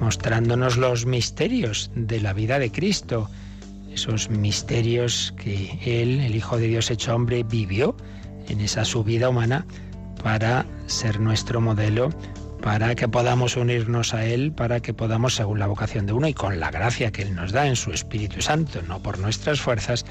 mostrándonos 0.00 0.76
los 0.76 1.06
misterios 1.06 1.90
de 1.94 2.20
la 2.20 2.32
vida 2.32 2.58
de 2.58 2.70
Cristo, 2.70 3.28
esos 3.92 4.30
misterios 4.30 5.34
que 5.36 5.78
Él, 5.84 6.20
el 6.20 6.36
Hijo 6.36 6.58
de 6.58 6.68
Dios 6.68 6.90
hecho 6.90 7.14
hombre, 7.14 7.44
vivió 7.44 7.96
en 8.48 8.60
esa 8.60 8.84
subida 8.84 9.28
humana 9.28 9.66
para 10.22 10.66
ser 10.86 11.18
nuestro 11.18 11.60
modelo, 11.60 12.10
para 12.62 12.94
que 12.94 13.08
podamos 13.08 13.56
unirnos 13.56 14.14
a 14.14 14.24
Él, 14.24 14.52
para 14.52 14.80
que 14.80 14.94
podamos, 14.94 15.34
según 15.34 15.58
la 15.58 15.66
vocación 15.66 16.06
de 16.06 16.12
uno 16.12 16.28
y 16.28 16.34
con 16.34 16.60
la 16.60 16.70
gracia 16.70 17.10
que 17.10 17.22
Él 17.22 17.34
nos 17.34 17.52
da 17.52 17.66
en 17.66 17.76
su 17.76 17.90
Espíritu 17.90 18.40
Santo, 18.40 18.82
no 18.82 19.02
por 19.02 19.18
nuestras 19.18 19.60
fuerzas, 19.60 20.04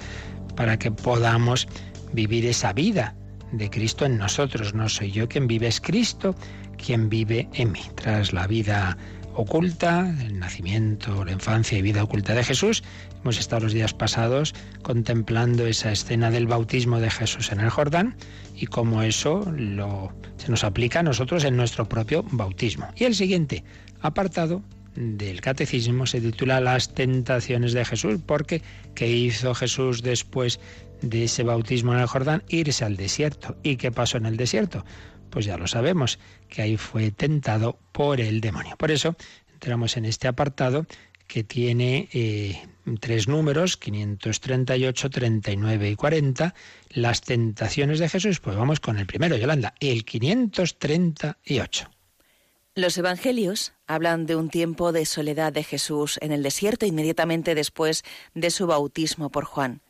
para 0.56 0.78
que 0.78 0.92
podamos 0.92 1.68
vivir 2.14 2.46
esa 2.46 2.74
vida 2.74 3.16
de 3.52 3.70
Cristo 3.70 4.06
en 4.06 4.18
nosotros. 4.18 4.74
No 4.74 4.90
soy 4.90 5.12
yo 5.12 5.28
quien 5.28 5.48
vive, 5.48 5.68
es 5.68 5.82
Cristo 5.82 6.36
quien 6.78 7.10
vive 7.10 7.50
en 7.54 7.72
mí. 7.72 7.82
Tras 7.96 8.34
la 8.34 8.48
vida 8.48 8.98
oculta, 9.36 10.14
el 10.22 10.40
nacimiento, 10.40 11.24
la 11.24 11.32
infancia 11.32 11.78
y 11.78 11.82
vida 11.82 12.04
oculta 12.04 12.34
de 12.34 12.44
Jesús, 12.44 12.84
hemos 13.22 13.40
estado 13.40 13.64
los 13.64 13.74
días 13.74 13.94
pasados 13.94 14.54
contemplando 14.82 15.66
esa 15.66 15.92
escena 15.92 16.32
del 16.32 16.48
bautismo 16.48 17.00
de 17.00 17.10
Jesús 17.10 17.52
en 17.52 17.60
el 17.60 17.70
Jordán 17.70 18.16
y 18.56 18.66
cómo 18.66 19.04
eso 19.04 19.50
lo, 19.56 20.12
se 20.38 20.50
nos 20.50 20.64
aplica 20.64 21.00
a 21.00 21.04
nosotros 21.04 21.44
en 21.46 21.56
nuestro 21.56 21.88
propio 21.88 22.24
bautismo. 22.32 22.88
Y 22.96 23.06
el 23.06 23.16
siguiente 23.16 23.64
apartado 24.02 24.62
del 24.96 25.42
catecismo 25.42 26.06
se 26.06 26.22
titula 26.22 26.60
Las 26.60 26.94
tentaciones 26.94 27.74
de 27.74 27.86
Jesús, 27.86 28.20
porque 28.26 28.62
¿qué 28.96 29.10
hizo 29.10 29.54
Jesús 29.54 30.02
después 30.02 30.60
de 31.02 31.26
ese 31.26 31.44
bautismo 31.44 31.94
en 31.94 32.00
el 32.00 32.08
Jordán? 32.08 32.44
Irse 32.50 32.86
al 32.86 32.98
desierto. 32.98 33.58
¿Y 33.64 33.78
qué 33.78 33.92
pasó 33.92 34.18
en 34.18 34.26
el 34.26 34.38
desierto? 34.38 34.86
Pues 35.30 35.46
ya 35.46 35.58
lo 35.58 35.68
sabemos, 35.68 36.20
que 36.50 36.62
ahí 36.62 36.78
fue 36.78 37.12
tentado 37.12 37.80
por 37.92 38.20
el 38.20 38.42
demonio. 38.42 38.76
Por 38.78 38.92
eso 38.92 39.16
entramos 39.54 39.96
en 39.96 40.06
este 40.06 40.28
apartado 40.28 40.86
que 41.28 41.44
tiene 41.46 42.10
eh, 42.12 42.62
tres 43.00 43.30
números, 43.30 43.78
538, 43.78 45.10
39 45.10 45.92
y 45.92 45.96
40, 45.96 46.54
las 46.90 47.22
tentaciones 47.22 48.00
de 48.00 48.10
Jesús. 48.10 48.42
Pues 48.42 48.58
vamos 48.58 48.82
con 48.82 49.00
el 49.00 49.06
primero, 49.06 49.38
Yolanda, 49.38 49.74
el 49.80 50.04
538. 50.04 51.90
Los 52.74 52.98
evangelios 52.98 53.74
hablan 53.86 54.26
de 54.26 54.38
un 54.38 54.50
tiempo 54.50 54.94
de 54.94 55.06
soledad 55.06 55.52
de 55.52 55.62
Jesús 55.62 56.18
en 56.22 56.32
el 56.32 56.42
desierto 56.42 56.86
inmediatamente 56.86 57.54
después 57.54 58.04
de 58.34 58.50
su 58.50 58.66
bautismo 58.66 59.30
por 59.30 59.44
Juan. 59.44 59.82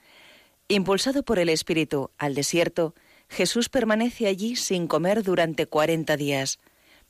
Impulsado 0.68 1.22
por 1.22 1.38
el 1.38 1.50
Espíritu 1.50 2.10
al 2.18 2.34
desierto, 2.34 2.96
Jesús 3.30 3.70
permanece 3.70 4.26
allí 4.26 4.56
sin 4.56 4.88
comer 4.88 5.22
durante 5.22 5.68
cuarenta 5.68 6.18
días. 6.18 6.58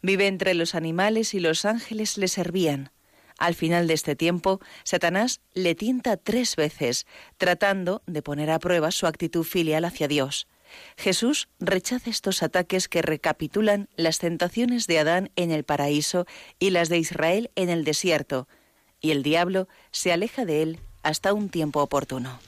Vive 0.01 0.27
entre 0.27 0.55
los 0.55 0.75
animales 0.75 1.33
y 1.33 1.39
los 1.39 1.63
ángeles 1.63 2.17
le 2.17 2.27
servían. 2.27 2.91
Al 3.37 3.55
final 3.55 3.87
de 3.87 3.93
este 3.93 4.17
tiempo, 4.17 4.59
Satanás 4.83 5.39
le 5.53 5.73
tienta 5.73 6.17
tres 6.17 6.57
veces, 6.57 7.07
tratando 7.37 8.03
de 8.07 8.21
poner 8.21 8.51
a 8.51 8.59
prueba 8.59 8.91
su 8.91 9.07
actitud 9.07 9.45
filial 9.45 9.85
hacia 9.85 10.09
Dios. 10.09 10.49
Jesús 10.97 11.49
rechaza 11.59 12.09
estos 12.09 12.43
ataques 12.43 12.87
que 12.87 13.01
recapitulan 13.01 13.89
las 13.95 14.19
tentaciones 14.19 14.87
de 14.87 14.99
Adán 14.99 15.31
en 15.35 15.51
el 15.51 15.63
paraíso 15.63 16.25
y 16.59 16.69
las 16.69 16.89
de 16.89 16.97
Israel 16.97 17.51
en 17.55 17.69
el 17.69 17.83
desierto, 17.83 18.47
y 18.99 19.11
el 19.11 19.23
diablo 19.23 19.67
se 19.91 20.11
aleja 20.11 20.45
de 20.45 20.61
él 20.61 20.79
hasta 21.03 21.33
un 21.33 21.49
tiempo 21.49 21.81
oportuno. 21.81 22.39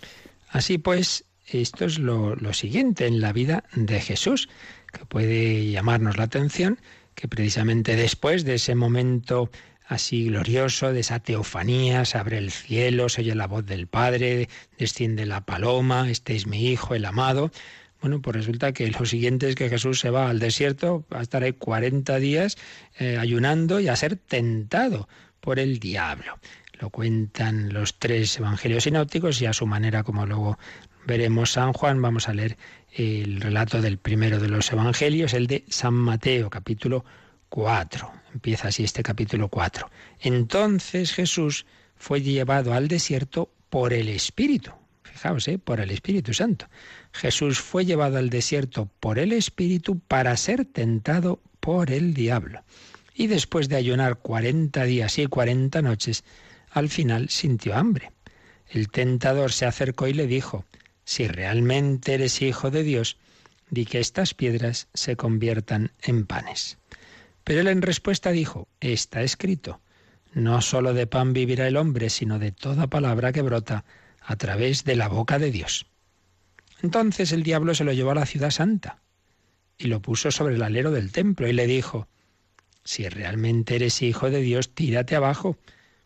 Así 0.49 0.77
pues, 0.77 1.25
esto 1.47 1.85
es 1.85 1.99
lo, 1.99 2.35
siguiente 2.53 3.07
en 3.07 3.19
la 3.21 3.33
vida 3.33 3.63
de 3.75 3.99
Jesús, 3.99 4.49
que 4.91 5.05
puede 5.05 5.69
llamarnos 5.71 6.17
la 6.17 6.25
atención, 6.25 6.79
que 7.15 7.27
precisamente 7.27 7.95
después 7.95 8.45
de 8.45 8.55
ese 8.55 8.75
momento 8.75 9.49
así 9.87 10.25
glorioso 10.25 10.93
de 10.93 11.01
esa 11.01 11.19
teofanía, 11.19 12.05
se 12.05 12.17
abre 12.17 12.37
el 12.37 12.51
cielo, 12.51 13.09
se 13.09 13.21
oye 13.21 13.35
la 13.35 13.47
voz 13.47 13.65
del 13.65 13.87
Padre, 13.87 14.47
desciende 14.77 15.25
la 15.25 15.41
paloma, 15.41 16.09
este 16.09 16.35
es 16.35 16.47
mi 16.47 16.67
Hijo, 16.67 16.95
el 16.95 17.05
amado. 17.05 17.51
Bueno, 18.03 18.21
pues 18.21 18.35
resulta 18.35 18.73
que 18.73 18.91
lo 18.91 19.05
siguiente 19.05 19.47
es 19.47 19.55
que 19.55 19.69
Jesús 19.69 20.01
se 20.01 20.09
va 20.09 20.29
al 20.29 20.37
desierto, 20.37 21.05
a 21.09 21.21
estar 21.21 21.41
ahí 21.41 21.53
40 21.53 22.19
días 22.19 22.57
eh, 22.99 23.17
ayunando 23.17 23.79
y 23.79 23.87
a 23.87 23.95
ser 23.95 24.17
tentado 24.17 25.07
por 25.39 25.57
el 25.57 25.79
diablo. 25.79 26.37
Lo 26.81 26.89
cuentan 26.89 27.71
los 27.71 27.99
tres 27.99 28.37
evangelios 28.37 28.83
sinópticos 28.83 29.41
y 29.41 29.45
a 29.45 29.53
su 29.53 29.67
manera, 29.67 30.03
como 30.03 30.25
luego 30.25 30.59
veremos 31.07 31.53
San 31.53 31.71
Juan, 31.71 32.01
vamos 32.01 32.27
a 32.27 32.33
leer 32.33 32.57
el 32.91 33.39
relato 33.39 33.81
del 33.81 33.97
primero 33.97 34.37
de 34.37 34.49
los 34.49 34.69
evangelios, 34.73 35.33
el 35.33 35.47
de 35.47 35.63
San 35.69 35.93
Mateo, 35.93 36.49
capítulo 36.49 37.05
4. 37.47 38.11
Empieza 38.33 38.67
así 38.67 38.83
este 38.83 39.01
capítulo 39.01 39.47
4. 39.47 39.89
Entonces 40.19 41.13
Jesús 41.13 41.65
fue 41.95 42.21
llevado 42.21 42.73
al 42.73 42.89
desierto 42.89 43.49
por 43.69 43.93
el 43.93 44.09
Espíritu. 44.09 44.73
Fijaos, 45.03 45.47
¿eh? 45.47 45.57
por 45.57 45.79
el 45.79 45.91
Espíritu 45.91 46.33
Santo. 46.33 46.67
Jesús 47.13 47.59
fue 47.59 47.85
llevado 47.85 48.17
al 48.17 48.29
desierto 48.29 48.89
por 48.99 49.19
el 49.19 49.31
Espíritu 49.31 49.99
para 49.99 50.35
ser 50.35 50.65
tentado 50.65 51.39
por 51.59 51.91
el 51.91 52.13
diablo. 52.13 52.63
Y 53.13 53.27
después 53.27 53.69
de 53.69 53.77
ayunar 53.77 54.17
cuarenta 54.17 54.83
días 54.83 55.17
y 55.19 55.27
cuarenta 55.27 55.81
noches, 55.81 56.23
al 56.71 56.89
final 56.89 57.29
sintió 57.29 57.75
hambre. 57.75 58.11
El 58.67 58.89
tentador 58.89 59.51
se 59.51 59.65
acercó 59.65 60.07
y 60.07 60.13
le 60.13 60.27
dijo, 60.27 60.65
Si 61.05 61.27
realmente 61.27 62.15
eres 62.15 62.41
hijo 62.41 62.71
de 62.71 62.83
Dios, 62.83 63.17
di 63.69 63.85
que 63.85 63.99
estas 63.99 64.33
piedras 64.33 64.87
se 64.93 65.15
conviertan 65.15 65.91
en 66.01 66.25
panes. 66.25 66.77
Pero 67.43 67.61
él 67.61 67.67
en 67.67 67.81
respuesta 67.81 68.31
dijo, 68.31 68.67
está 68.79 69.21
escrito, 69.21 69.81
no 70.33 70.61
sólo 70.61 70.93
de 70.93 71.07
pan 71.07 71.33
vivirá 71.33 71.67
el 71.67 71.77
hombre, 71.77 72.09
sino 72.09 72.39
de 72.39 72.51
toda 72.51 72.87
palabra 72.87 73.31
que 73.31 73.41
brota 73.41 73.83
a 74.21 74.35
través 74.35 74.83
de 74.83 74.95
la 74.95 75.07
boca 75.07 75.39
de 75.39 75.51
Dios. 75.51 75.85
Entonces 76.83 77.31
el 77.31 77.43
diablo 77.43 77.73
se 77.73 77.85
lo 77.85 77.93
llevó 77.93 78.11
a 78.11 78.15
la 78.15 78.25
ciudad 78.25 78.51
santa 78.51 79.01
y 79.77 79.87
lo 79.87 80.01
puso 80.01 80.31
sobre 80.31 80.55
el 80.55 80.61
alero 80.61 80.91
del 80.91 81.13
templo 81.13 81.47
y 81.47 81.53
le 81.53 81.65
dijo, 81.65 82.09
si 82.83 83.07
realmente 83.07 83.75
eres 83.75 84.01
hijo 84.01 84.29
de 84.29 84.41
Dios, 84.41 84.75
tírate 84.75 85.15
abajo, 85.15 85.57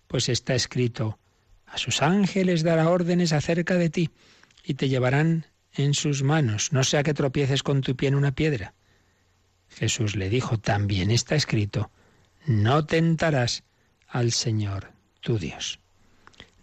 pues 0.07 0.29
está 0.29 0.53
escrito, 0.53 1.17
a 1.65 1.79
sus 1.79 2.03
ángeles 2.03 2.61
dará 2.61 2.89
órdenes 2.89 3.33
acerca 3.33 3.73
de 3.73 3.89
ti 3.89 4.11
y 4.63 4.75
te 4.75 4.87
llevarán 4.87 5.47
en 5.73 5.95
sus 5.95 6.21
manos, 6.21 6.71
no 6.71 6.83
sea 6.83 7.01
que 7.01 7.15
tropieces 7.15 7.63
con 7.63 7.81
tu 7.81 7.95
pie 7.95 8.09
en 8.09 8.15
una 8.15 8.33
piedra. 8.33 8.75
Jesús 9.69 10.15
le 10.15 10.29
dijo, 10.29 10.59
también 10.59 11.09
está 11.09 11.35
escrito, 11.35 11.89
no 12.45 12.85
tentarás 12.85 13.63
al 14.07 14.31
Señor 14.31 14.91
tu 15.21 15.39
Dios. 15.39 15.79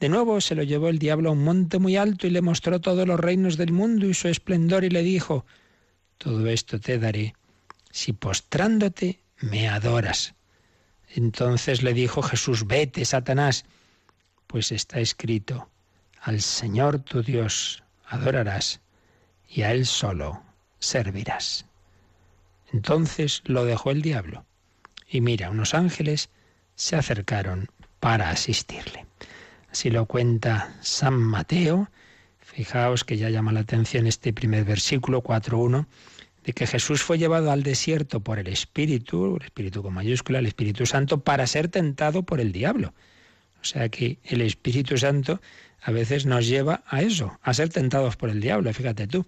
De 0.04 0.10
nuevo 0.10 0.42
se 0.42 0.54
lo 0.54 0.62
llevó 0.62 0.90
el 0.90 0.98
diablo 0.98 1.30
a 1.30 1.32
un 1.32 1.42
monte 1.42 1.78
muy 1.78 1.96
alto 1.96 2.26
y 2.26 2.30
le 2.30 2.42
mostró 2.42 2.78
todos 2.78 3.08
los 3.08 3.18
reinos 3.18 3.56
del 3.56 3.72
mundo 3.72 4.04
y 4.04 4.12
su 4.12 4.28
esplendor 4.28 4.84
y 4.84 4.90
le 4.90 5.02
dijo, 5.02 5.46
todo 6.18 6.46
esto 6.46 6.78
te 6.78 6.98
daré 6.98 7.34
si 7.90 8.12
postrándote 8.12 9.22
me 9.40 9.66
adoras. 9.66 10.34
Entonces 11.08 11.82
le 11.82 11.94
dijo 11.94 12.20
Jesús, 12.20 12.66
vete, 12.66 13.06
Satanás, 13.06 13.64
pues 14.46 14.72
está 14.72 15.00
escrito, 15.00 15.70
al 16.20 16.42
Señor 16.42 16.98
tu 16.98 17.22
Dios 17.22 17.82
adorarás 18.06 18.82
y 19.48 19.62
a 19.62 19.72
Él 19.72 19.86
solo 19.86 20.42
servirás. 20.80 21.64
Entonces 22.74 23.40
lo 23.46 23.64
dejó 23.64 23.90
el 23.90 24.02
diablo. 24.02 24.44
Y 25.08 25.22
mira, 25.22 25.48
unos 25.48 25.72
ángeles 25.72 26.28
se 26.74 26.94
acercaron 26.94 27.70
para 28.00 28.28
asistirle. 28.28 29.06
Así 29.74 29.90
lo 29.90 30.06
cuenta 30.06 30.72
San 30.82 31.14
Mateo. 31.14 31.90
Fijaos 32.38 33.02
que 33.02 33.16
ya 33.16 33.28
llama 33.28 33.50
la 33.50 33.58
atención 33.58 34.06
este 34.06 34.32
primer 34.32 34.64
versículo 34.64 35.20
4.1 35.20 35.86
de 36.44 36.52
que 36.52 36.68
Jesús 36.68 37.02
fue 37.02 37.18
llevado 37.18 37.50
al 37.50 37.64
desierto 37.64 38.20
por 38.20 38.38
el 38.38 38.46
Espíritu, 38.46 39.34
el 39.34 39.42
Espíritu 39.42 39.82
con 39.82 39.92
mayúscula, 39.92 40.38
el 40.38 40.46
Espíritu 40.46 40.86
Santo, 40.86 41.22
para 41.24 41.44
ser 41.48 41.66
tentado 41.66 42.22
por 42.22 42.38
el 42.38 42.52
diablo. 42.52 42.94
O 43.60 43.64
sea 43.64 43.88
que 43.88 44.18
el 44.22 44.42
Espíritu 44.42 44.96
Santo 44.96 45.40
a 45.82 45.90
veces 45.90 46.24
nos 46.24 46.46
lleva 46.46 46.84
a 46.86 47.02
eso, 47.02 47.36
a 47.42 47.52
ser 47.52 47.68
tentados 47.68 48.14
por 48.14 48.30
el 48.30 48.40
diablo, 48.40 48.72
fíjate 48.72 49.08
tú 49.08 49.26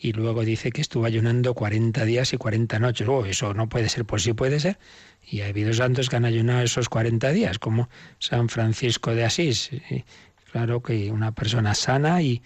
y 0.00 0.12
luego 0.12 0.44
dice 0.44 0.70
que 0.70 0.80
estuvo 0.80 1.04
ayunando 1.04 1.54
40 1.54 2.04
días 2.04 2.32
y 2.32 2.36
40 2.36 2.78
noches. 2.78 3.08
Oh, 3.08 3.24
eso 3.24 3.52
no 3.52 3.68
puede 3.68 3.88
ser, 3.88 4.04
pues 4.04 4.22
sí 4.22 4.32
puede 4.32 4.60
ser. 4.60 4.78
Y 5.26 5.40
ha 5.40 5.46
habido 5.46 5.72
santos 5.72 6.08
que 6.08 6.16
han 6.16 6.24
ayunado 6.24 6.62
esos 6.62 6.88
40 6.88 7.32
días, 7.32 7.58
como 7.58 7.88
San 8.18 8.48
Francisco 8.48 9.14
de 9.14 9.24
Asís. 9.24 9.70
Claro 10.52 10.82
que 10.82 11.10
una 11.10 11.32
persona 11.32 11.74
sana 11.74 12.22
y, 12.22 12.42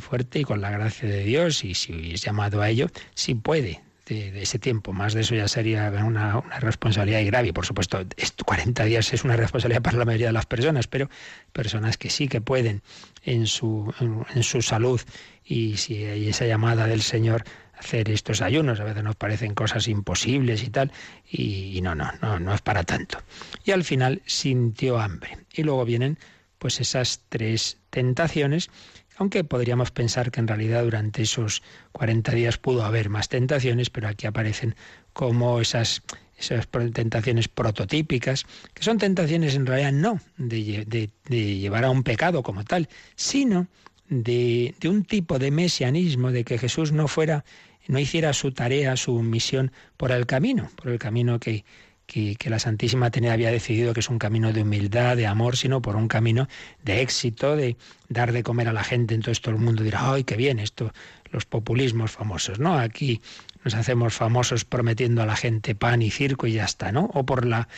fuerte 0.00 0.40
y 0.40 0.44
con 0.44 0.60
la 0.60 0.70
gracia 0.70 1.08
de 1.08 1.22
Dios, 1.24 1.64
y 1.64 1.74
si 1.74 2.12
es 2.12 2.22
llamado 2.22 2.60
a 2.60 2.68
ello, 2.68 2.88
sí 3.14 3.34
puede. 3.34 3.85
De, 4.06 4.40
ese 4.40 4.60
tiempo. 4.60 4.92
Más 4.92 5.14
de 5.14 5.22
eso 5.22 5.34
ya 5.34 5.48
sería 5.48 5.90
una, 5.90 6.38
una 6.38 6.60
responsabilidad 6.60 7.24
grave. 7.26 7.48
Y 7.48 7.52
por 7.52 7.66
supuesto, 7.66 8.04
40 8.44 8.84
días 8.84 9.12
es 9.12 9.24
una 9.24 9.36
responsabilidad 9.36 9.82
para 9.82 9.98
la 9.98 10.04
mayoría 10.04 10.28
de 10.28 10.32
las 10.32 10.46
personas, 10.46 10.86
pero 10.86 11.10
personas 11.52 11.98
que 11.98 12.08
sí 12.08 12.28
que 12.28 12.40
pueden 12.40 12.82
en 13.24 13.46
su, 13.46 13.92
en 14.32 14.42
su 14.44 14.62
salud 14.62 15.00
y 15.44 15.76
si 15.76 16.04
hay 16.04 16.28
esa 16.28 16.46
llamada 16.46 16.86
del 16.86 17.02
Señor 17.02 17.44
hacer 17.78 18.10
estos 18.10 18.40
ayunos, 18.40 18.80
a 18.80 18.84
veces 18.84 19.02
nos 19.04 19.16
parecen 19.16 19.54
cosas 19.54 19.86
imposibles 19.88 20.62
y 20.62 20.70
tal, 20.70 20.92
y, 21.30 21.80
no, 21.82 21.94
no, 21.94 22.10
no, 22.22 22.40
no 22.40 22.54
es 22.54 22.62
para 22.62 22.84
tanto. 22.84 23.18
Y 23.64 23.70
al 23.70 23.84
final 23.84 24.22
sintió 24.26 24.98
hambre. 24.98 25.38
Y 25.52 25.62
luego 25.62 25.84
vienen 25.84 26.18
pues 26.58 26.80
esas 26.80 27.20
tres 27.28 27.78
tentaciones, 27.90 28.70
aunque 29.16 29.44
podríamos 29.44 29.90
pensar 29.90 30.30
que 30.30 30.40
en 30.40 30.48
realidad 30.48 30.84
durante 30.84 31.22
esos 31.22 31.62
40 31.92 32.32
días 32.32 32.58
pudo 32.58 32.84
haber 32.84 33.08
más 33.08 33.28
tentaciones, 33.28 33.90
pero 33.90 34.08
aquí 34.08 34.26
aparecen 34.26 34.74
como 35.12 35.60
esas, 35.60 36.02
esas 36.36 36.68
tentaciones 36.68 37.48
prototípicas, 37.48 38.44
que 38.74 38.82
son 38.82 38.98
tentaciones 38.98 39.54
en 39.54 39.66
realidad 39.66 39.92
no 39.92 40.20
de, 40.36 40.84
de 40.84 41.58
llevar 41.58 41.84
a 41.84 41.90
un 41.90 42.02
pecado 42.02 42.42
como 42.42 42.64
tal, 42.64 42.88
sino 43.14 43.66
de, 44.08 44.74
un 44.84 45.04
tipo 45.04 45.38
de 45.38 45.50
mesianismo, 45.50 46.30
de 46.30 46.44
que 46.44 46.58
Jesús 46.58 46.92
no 46.92 47.08
fuera, 47.08 47.44
no 47.88 47.98
hiciera 47.98 48.32
su 48.32 48.52
tarea, 48.52 48.96
su 48.96 49.20
misión 49.22 49.72
por 49.96 50.12
el 50.12 50.26
camino, 50.26 50.70
por 50.76 50.88
el 50.92 50.98
camino 50.98 51.38
que, 51.38 51.64
que, 52.06 52.36
la 52.46 52.58
Santísima 52.58 53.10
Trinidad 53.10 53.34
había 53.34 53.50
decidido 53.50 53.92
que 53.92 54.00
es 54.00 54.08
un 54.08 54.18
camino 54.18 54.52
de 54.52 54.62
humildad, 54.62 55.16
de 55.16 55.26
amor, 55.26 55.56
sino 55.56 55.82
por 55.82 55.96
un 55.96 56.08
camino 56.08 56.48
de 56.82 57.02
éxito, 57.02 57.56
de 57.56 57.76
dar 58.08 58.32
de 58.32 58.42
comer 58.42 58.68
a 58.68 58.72
la 58.72 58.84
gente. 58.84 59.14
Entonces 59.14 59.40
todo 59.40 59.54
el 59.54 59.60
mundo 59.60 59.82
dirá, 59.82 60.12
¡ay, 60.12 60.24
qué 60.24 60.36
bien! 60.36 60.58
Esto, 60.58 60.92
los 61.30 61.44
populismos 61.44 62.12
famosos, 62.12 62.58
¿no? 62.58 62.78
Aquí 62.78 63.20
nos 63.64 63.74
hacemos 63.74 64.14
famosos 64.14 64.64
prometiendo 64.64 65.22
a 65.22 65.26
la 65.26 65.36
gente 65.36 65.74
pan 65.74 66.00
y 66.02 66.10
circo 66.10 66.46
y 66.46 66.52
ya 66.52 66.64
está, 66.64 66.92
¿no? 66.92 67.10
O 67.14 67.26
por 67.26 67.44
la 67.44 67.68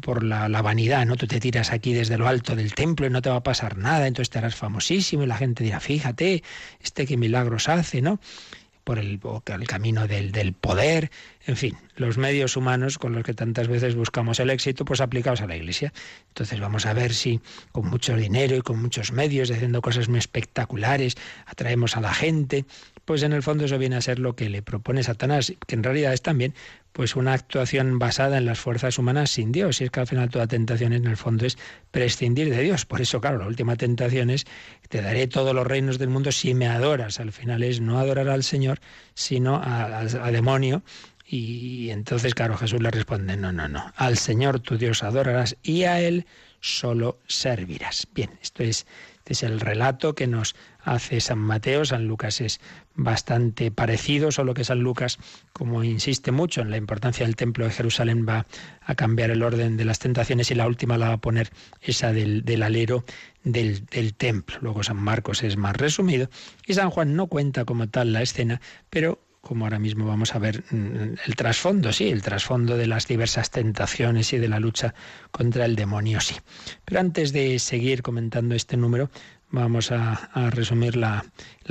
por 0.00 0.22
la, 0.22 0.48
vanidad, 0.62 1.06
¿no? 1.06 1.16
Tú 1.16 1.26
te 1.26 1.40
tiras 1.40 1.72
aquí 1.72 1.92
desde 1.92 2.18
lo 2.18 2.28
alto 2.28 2.54
del 2.56 2.74
templo 2.74 3.06
y 3.06 3.10
no 3.10 3.22
te 3.22 3.30
va 3.30 3.36
a 3.36 3.42
pasar 3.42 3.76
nada, 3.76 4.06
entonces 4.06 4.30
te 4.30 4.38
harás 4.38 4.54
famosísimo 4.54 5.24
y 5.24 5.26
la 5.26 5.36
gente 5.36 5.64
dirá, 5.64 5.80
fíjate, 5.80 6.42
este 6.80 7.06
qué 7.06 7.16
milagros 7.16 7.68
hace, 7.68 8.00
¿no? 8.00 8.20
Por 8.88 8.98
el, 8.98 9.20
el 9.44 9.66
camino 9.66 10.08
del, 10.08 10.32
del, 10.32 10.54
poder, 10.54 11.10
en 11.46 11.56
fin, 11.58 11.76
los 11.96 12.16
medios 12.16 12.56
humanos 12.56 12.96
con 12.96 13.12
los 13.12 13.22
que 13.22 13.34
tantas 13.34 13.68
veces 13.68 13.94
buscamos 13.94 14.40
el 14.40 14.48
éxito, 14.48 14.86
pues 14.86 15.02
aplicados 15.02 15.42
a 15.42 15.46
la 15.46 15.56
Iglesia. 15.56 15.92
Entonces 16.28 16.58
vamos 16.58 16.86
a 16.86 16.94
ver 16.94 17.12
si 17.12 17.38
con 17.70 17.86
mucho 17.86 18.16
dinero 18.16 18.56
y 18.56 18.62
con 18.62 18.80
muchos 18.80 19.12
medios, 19.12 19.50
haciendo 19.50 19.82
cosas 19.82 20.08
muy 20.08 20.18
espectaculares, 20.18 21.16
atraemos 21.44 21.98
a 21.98 22.00
la 22.00 22.14
gente, 22.14 22.64
pues 23.08 23.22
en 23.22 23.32
el 23.32 23.42
fondo 23.42 23.64
eso 23.64 23.78
viene 23.78 23.96
a 23.96 24.02
ser 24.02 24.18
lo 24.18 24.36
que 24.36 24.50
le 24.50 24.60
propone 24.60 25.02
Satanás, 25.02 25.54
que 25.66 25.74
en 25.74 25.82
realidad 25.82 26.12
es 26.12 26.20
también 26.20 26.52
pues 26.92 27.16
una 27.16 27.32
actuación 27.32 27.98
basada 27.98 28.36
en 28.36 28.44
las 28.44 28.58
fuerzas 28.58 28.98
humanas 28.98 29.30
sin 29.30 29.50
Dios. 29.50 29.80
Y 29.80 29.84
es 29.84 29.90
que 29.90 30.00
al 30.00 30.06
final 30.06 30.28
toda 30.28 30.46
tentación 30.46 30.92
en 30.92 31.06
el 31.06 31.16
fondo 31.16 31.46
es 31.46 31.56
prescindir 31.90 32.50
de 32.50 32.60
Dios. 32.60 32.84
Por 32.84 33.00
eso, 33.00 33.18
claro, 33.18 33.38
la 33.38 33.46
última 33.46 33.76
tentación 33.76 34.28
es 34.28 34.44
te 34.90 35.00
daré 35.00 35.26
todos 35.26 35.54
los 35.54 35.66
reinos 35.66 35.98
del 35.98 36.10
mundo 36.10 36.32
si 36.32 36.52
me 36.52 36.68
adoras. 36.68 37.18
Al 37.18 37.32
final 37.32 37.62
es 37.62 37.80
no 37.80 37.98
adorar 37.98 38.28
al 38.28 38.44
Señor, 38.44 38.78
sino 39.14 39.58
al 39.64 40.30
demonio. 40.30 40.82
Y 41.26 41.88
entonces, 41.88 42.34
claro, 42.34 42.58
Jesús 42.58 42.82
le 42.82 42.90
responde, 42.90 43.38
no, 43.38 43.52
no, 43.52 43.70
no, 43.70 43.90
al 43.96 44.18
Señor 44.18 44.60
tu 44.60 44.76
Dios 44.76 45.02
adorarás 45.02 45.56
y 45.62 45.84
a 45.84 45.98
Él 45.98 46.26
solo 46.60 47.20
servirás. 47.26 48.06
Bien, 48.14 48.30
esto 48.42 48.62
es 48.62 48.86
este 49.28 49.44
es 49.44 49.52
el 49.52 49.60
relato 49.60 50.14
que 50.14 50.26
nos 50.26 50.56
hace 50.80 51.20
San 51.20 51.38
Mateo. 51.38 51.84
San 51.84 52.06
Lucas 52.06 52.40
es 52.40 52.60
bastante 52.94 53.70
parecido, 53.70 54.32
solo 54.32 54.54
que 54.54 54.64
San 54.64 54.80
Lucas, 54.80 55.18
como 55.52 55.84
insiste 55.84 56.32
mucho 56.32 56.62
en 56.62 56.70
la 56.70 56.78
importancia 56.78 57.26
del 57.26 57.36
templo 57.36 57.66
de 57.66 57.70
Jerusalén, 57.70 58.24
va 58.26 58.46
a 58.80 58.94
cambiar 58.94 59.30
el 59.30 59.42
orden 59.42 59.76
de 59.76 59.84
las 59.84 59.98
tentaciones 59.98 60.50
y 60.50 60.54
la 60.54 60.66
última 60.66 60.96
la 60.96 61.08
va 61.08 61.14
a 61.14 61.20
poner 61.20 61.50
esa 61.82 62.14
del, 62.14 62.62
alero 62.62 63.04
del, 63.44 63.84
del, 63.84 64.14
templo. 64.14 64.56
Luego 64.62 64.82
San 64.82 64.96
Marcos 64.96 65.42
es 65.42 65.58
más 65.58 65.76
resumido 65.76 66.30
y 66.66 66.72
San 66.72 66.88
Juan 66.88 67.14
no 67.14 67.26
cuenta 67.26 67.66
como 67.66 67.86
tal 67.90 68.14
la 68.14 68.22
escena, 68.22 68.62
pero 68.88 69.20
como 69.48 69.64
ahora 69.64 69.78
mismo 69.78 70.06
vamos 70.06 70.34
a 70.34 70.38
ver 70.38 70.62
mm, 70.70 71.14
el 71.26 71.34
trasfondo, 71.34 71.90
sí, 71.90 72.10
el 72.10 72.20
trasfondo 72.20 72.76
de 72.76 72.86
las 72.86 73.08
diversas 73.08 73.50
tentaciones 73.50 74.34
y 74.34 74.38
de 74.38 74.46
la 74.46 74.60
lucha 74.60 74.94
contra 75.30 75.64
el 75.64 75.74
demonio, 75.74 76.20
sí. 76.20 76.36
Pero 76.84 77.00
antes 77.00 77.32
de 77.32 77.58
seguir 77.58 78.02
comentando 78.02 78.54
este 78.54 78.76
número, 78.76 79.10
vamos 79.50 79.90
a, 79.90 80.28
resumir 80.50 80.96
la, 80.96 81.24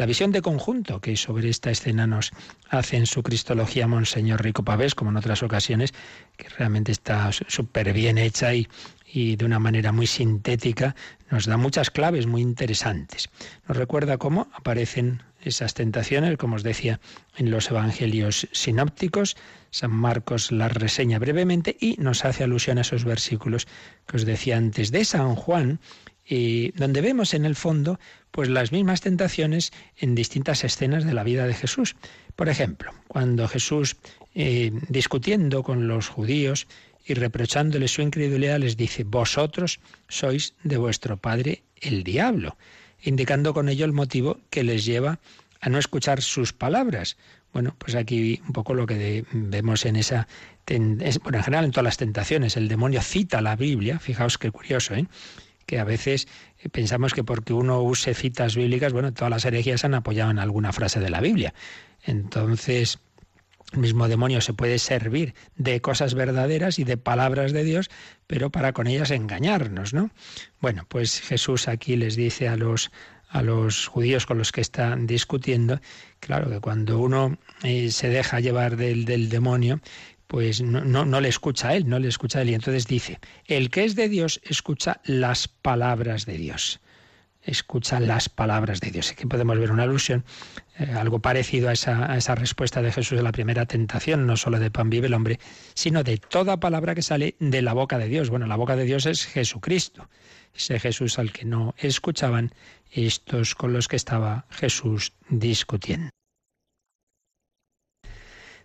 visión 0.08 0.32
de 0.32 0.42
conjunto 0.42 1.00
que 1.00 1.16
sobre 1.16 1.50
esta 1.50 1.70
escena 1.70 2.08
nos 2.08 2.32
hace 2.68 2.98
en 2.98 3.06
su 3.06 3.22
Cristología 3.22 3.88
Monseñor 3.88 4.44
Rico 4.44 4.64
Pavés, 4.64 4.96
como 4.96 5.12
en 5.12 5.18
otras 5.18 5.44
ocasiones, 5.44 5.94
que 6.36 6.50
realmente 6.50 6.92
está 6.92 7.30
súper 7.32 7.94
bien 7.94 8.18
hecha 8.18 8.56
y, 8.56 8.68
y 9.06 9.36
de 9.36 9.46
una 9.46 9.60
manera 9.60 9.92
muy 9.92 10.08
sintética 10.08 10.96
nos 11.30 11.46
da 11.46 11.58
muchas 11.58 11.92
claves 11.92 12.26
muy 12.26 12.42
interesantes. 12.42 13.30
Nos 13.68 13.78
recuerda 13.78 14.18
cómo 14.18 14.48
aparecen 14.54 15.22
esas 15.42 15.74
tentaciones, 15.74 16.38
como 16.38 16.56
os 16.56 16.64
decía, 16.64 17.00
en 17.38 17.52
los 17.52 17.70
evangelios 17.70 18.48
sinópticos. 18.52 19.38
San 19.70 19.92
Marcos 19.92 20.52
las 20.52 20.72
reseña 20.72 21.20
brevemente 21.20 21.76
y 21.80 21.96
nos 21.98 22.26
hace 22.26 22.44
alusión 22.44 22.78
a 22.78 22.82
esos 22.82 23.04
versículos 23.04 23.68
que 24.06 24.18
os 24.18 24.26
decía 24.26 24.58
antes 24.58 24.92
de 24.92 25.06
San 25.06 25.36
Juan, 25.36 25.80
y 26.28 26.72
donde 26.72 27.02
vemos 27.02 27.34
en 27.34 27.46
el 27.46 27.56
fondo 27.56 28.00
pues 28.32 28.50
las 28.50 28.72
mismas 28.72 29.02
tentaciones 29.02 29.72
en 29.98 30.14
distintas 30.14 30.64
escenas 30.64 31.06
de 31.06 31.14
la 31.14 31.24
vida 31.24 31.48
de 31.48 31.54
Jesús. 31.54 31.96
Por 32.36 32.50
ejemplo, 32.50 32.92
cuando 33.08 33.48
Jesús, 33.48 33.96
eh, 34.36 34.72
discutiendo 34.90 35.64
con 35.64 35.88
los 35.88 36.10
judíos 36.10 36.68
y 37.06 37.14
reprochándole 37.14 37.88
su 37.88 38.02
incredulidad, 38.02 38.60
les 38.60 38.76
dice, 38.76 39.06
vosotros 39.06 39.80
sois 40.10 40.54
de 40.64 40.78
vuestro 40.78 41.18
padre 41.18 41.64
el 41.80 42.04
diablo, 42.04 42.58
indicando 43.02 43.54
con 43.54 43.70
ello 43.70 43.86
el 43.86 43.94
motivo 43.94 44.40
que 44.50 44.64
les 44.64 44.86
lleva 44.86 45.20
a 45.60 45.70
no 45.70 45.78
escuchar 45.78 46.22
sus 46.22 46.54
palabras. 46.54 47.18
Bueno, 47.54 47.76
pues 47.78 47.96
aquí 47.96 48.42
un 48.46 48.54
poco 48.54 48.74
lo 48.74 48.86
que 48.86 49.26
vemos 49.32 49.86
en 49.86 49.96
esa... 49.96 50.28
bueno, 50.68 51.38
en 51.38 51.44
general 51.44 51.66
en 51.66 51.72
todas 51.72 51.86
las 51.86 51.98
tentaciones, 51.98 52.58
el 52.58 52.68
demonio 52.68 53.02
cita 53.02 53.42
la 53.42 53.56
Biblia, 53.56 54.00
fijaos 54.00 54.38
qué 54.38 54.52
curioso, 54.52 54.94
¿eh? 54.96 55.08
que 55.66 55.80
a 55.80 55.84
veces 55.84 56.28
eh, 56.60 56.70
pensamos 56.70 57.14
que 57.14 57.24
porque 57.24 57.54
uno 57.54 57.82
use 57.82 58.14
citas 58.14 58.56
bíblicas, 58.56 58.94
bueno, 58.94 59.14
todas 59.14 59.30
las 59.30 59.46
herejías 59.46 59.84
han 59.86 59.94
apoyado 59.94 60.32
en 60.32 60.40
alguna 60.40 60.72
frase 60.72 61.00
de 61.00 61.10
la 61.10 61.22
Biblia. 61.22 61.54
Entonces, 62.04 63.00
el 63.74 63.80
mismo 63.80 64.08
demonio 64.08 64.42
se 64.42 64.54
puede 64.54 64.80
servir 64.80 65.34
de 65.56 65.82
cosas 65.82 66.14
verdaderas 66.14 66.80
y 66.80 66.84
de 66.84 66.98
palabras 66.98 67.52
de 67.52 67.64
Dios, 67.64 67.90
pero 68.26 68.50
para 68.50 68.74
con 68.74 68.88
ellas 68.88 69.12
engañarnos, 69.12 69.94
¿no? 69.94 70.10
Bueno, 70.62 70.86
pues 70.88 71.20
Jesús 71.20 71.68
aquí 71.68 71.96
les 71.96 72.16
dice 72.16 72.48
a 72.48 72.56
los 72.56 72.92
a 73.30 73.42
los 73.42 73.88
judíos 73.88 74.26
con 74.26 74.38
los 74.38 74.54
que 74.54 74.62
están 74.62 75.06
discutiendo, 75.06 75.82
claro 76.22 76.50
que 76.50 76.62
cuando 76.62 77.00
uno 77.00 77.38
eh, 77.62 77.92
se 77.92 78.08
deja 78.08 78.40
llevar 78.40 78.78
del, 78.78 79.04
del 79.04 79.28
demonio, 79.28 79.82
pues 80.28 80.62
no, 80.62 80.84
no, 81.06 81.22
le 81.22 81.30
escucha 81.30 81.70
a 81.70 81.76
él, 81.76 81.88
no 81.88 82.00
le 82.00 82.08
escucha 82.10 82.40
a 82.40 82.42
él. 82.44 82.50
Y 82.50 82.54
entonces 82.54 82.86
dice, 82.88 83.20
el 83.46 83.70
que 83.70 83.86
es 83.86 83.96
de 83.96 84.10
Dios 84.10 84.42
escucha 84.44 85.02
las 85.06 85.48
palabras 85.48 86.26
de 86.26 86.38
Dios. 86.38 86.80
Escucha 87.48 88.02
las 88.02 88.28
palabras 88.28 88.82
de 88.82 88.92
Dios. 88.92 89.10
Aquí 89.10 89.26
podemos 89.26 89.58
ver 89.58 89.72
una 89.72 89.84
alusión, 89.84 90.26
eh, 90.78 90.92
algo 90.92 91.20
parecido 91.20 91.70
a 91.70 91.72
esa, 91.72 92.12
a 92.12 92.18
esa 92.18 92.36
respuesta 92.36 92.82
de 92.82 92.92
Jesús 92.92 93.18
de 93.18 93.24
la 93.24 93.32
primera 93.32 93.66
tentación, 93.66 94.28
no 94.28 94.36
solo 94.36 94.60
de 94.60 94.70
pan 94.70 94.90
vive 94.90 95.08
el 95.08 95.14
hombre, 95.14 95.40
sino 95.74 96.04
de 96.04 96.18
toda 96.18 96.60
palabra 96.60 96.94
que 96.94 97.02
sale 97.02 97.36
de 97.40 97.62
la 97.62 97.72
boca 97.72 97.98
de 97.98 98.10
Dios. 98.10 98.30
Bueno, 98.30 98.48
la 98.48 98.58
boca 98.58 98.76
de 98.76 98.84
Dios 98.84 99.06
es 99.06 99.26
Jesucristo, 99.26 100.10
ese 100.54 100.78
Jesús 100.78 101.20
al 101.20 101.32
que 101.32 101.46
no 101.46 101.74
escuchaban 101.78 102.54
estos 102.92 103.56
con 103.56 103.72
los 103.72 103.88
que 103.88 103.96
estaba 103.96 104.46
Jesús 104.50 105.14
discutiendo. 105.30 106.10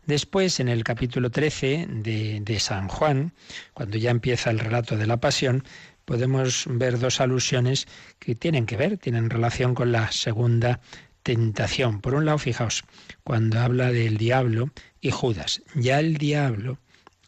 Después, 0.05 0.59
en 0.59 0.69
el 0.69 0.83
capítulo 0.83 1.31
13 1.31 1.87
de, 1.89 2.41
de, 2.41 2.59
San 2.59 2.89
Juan, 2.89 3.33
cuando 3.73 3.99
ya 3.99 4.11
empieza 4.11 4.51
el 4.51 4.59
relato 4.59 4.97
de 4.97 5.07
la 5.07 5.19
pasión, 5.19 5.63
podemos 6.05 6.65
ver 6.69 6.99
dos 6.99 7.21
alusiones 7.21 7.87
que 8.19 8.35
tienen 8.35 8.67
que 8.67 8.77
ver, 8.77 8.99
tienen 8.99 9.31
relación 9.31 9.75
con 9.75 9.93
la 9.93 10.11
segunda 10.13 10.81
tentación. 11.23 12.01
Por 12.01 12.15
un 12.15 12.25
lado, 12.25 12.39
fijaos, 12.39 12.85
cuando 13.25 13.61
habla 13.61 13.93
del 13.93 14.17
diablo 14.17 14.71
y 15.01 15.11
Judas, 15.11 15.63
ya 15.75 16.01
el 16.01 16.17
diablo 16.17 16.79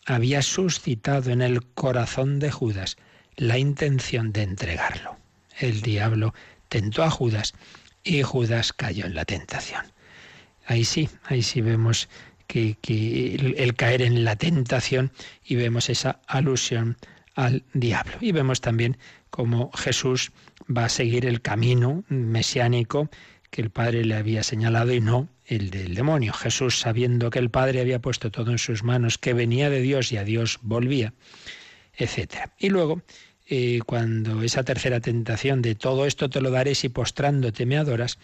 había 0.06 0.42
suscitado 0.42 1.30
en 1.30 1.42
el 1.42 1.64
corazón 1.64 2.38
de 2.38 2.50
Judas 2.50 2.96
la 3.36 3.58
intención 3.58 4.32
de 4.32 4.42
entregarlo. 4.42 5.16
El 5.58 5.80
diablo 5.80 6.34
tentó 6.68 7.02
a 7.02 7.10
Judas 7.10 7.54
y 8.02 8.22
Judas 8.22 8.72
cayó 8.72 9.06
en 9.06 9.14
la 9.14 9.24
tentación. 9.24 9.82
Ahí 10.66 10.84
sí, 10.84 11.08
ahí 11.24 11.42
sí 11.42 11.60
vemos 11.60 12.08
que, 12.46 12.76
el, 13.56 13.74
caer 13.74 14.02
en 14.02 14.24
la 14.24 14.36
tentación 14.36 15.12
y 15.44 15.56
vemos 15.56 15.88
esa 15.90 16.20
alusión 16.26 16.96
al 17.34 17.64
diablo. 17.72 18.14
Y 18.20 18.32
vemos 18.32 18.60
también 18.60 18.96
cómo 19.30 19.70
Jesús 19.72 20.32
va 20.74 20.86
a 20.86 20.88
seguir 20.88 21.26
el 21.26 21.40
camino 21.40 22.04
mesiánico 22.08 23.10
que 23.50 23.62
el 23.62 23.70
Padre 23.70 24.04
le 24.04 24.16
había 24.16 24.42
señalado 24.42 24.92
y 24.92 25.00
no 25.00 25.28
el 25.46 25.70
del 25.70 25.94
demonio. 25.94 26.32
Jesús, 26.32 26.80
sabiendo 26.80 27.30
que 27.30 27.38
el 27.38 27.50
Padre 27.50 27.80
había 27.80 28.00
puesto 28.00 28.30
todo 28.30 28.50
en 28.50 28.58
sus 28.58 28.82
manos, 28.82 29.18
que 29.18 29.34
venía 29.34 29.70
de 29.70 29.80
Dios 29.80 30.10
y 30.12 30.16
a 30.16 30.24
Dios 30.24 30.58
volvía, 30.62 31.14
etc. 31.96 32.50
Y 32.58 32.70
luego, 32.70 33.02
eh, 33.46 33.80
cuando 33.86 34.42
esa 34.42 34.64
tercera 34.64 35.00
tentación 35.00 35.62
de 35.62 35.74
todo 35.74 36.06
esto 36.06 36.30
te 36.30 36.40
lo 36.40 36.50
daré 36.50 36.74
si 36.74 36.88
postrándote 36.88 37.66
me 37.66 37.76
adoras, 37.76 38.18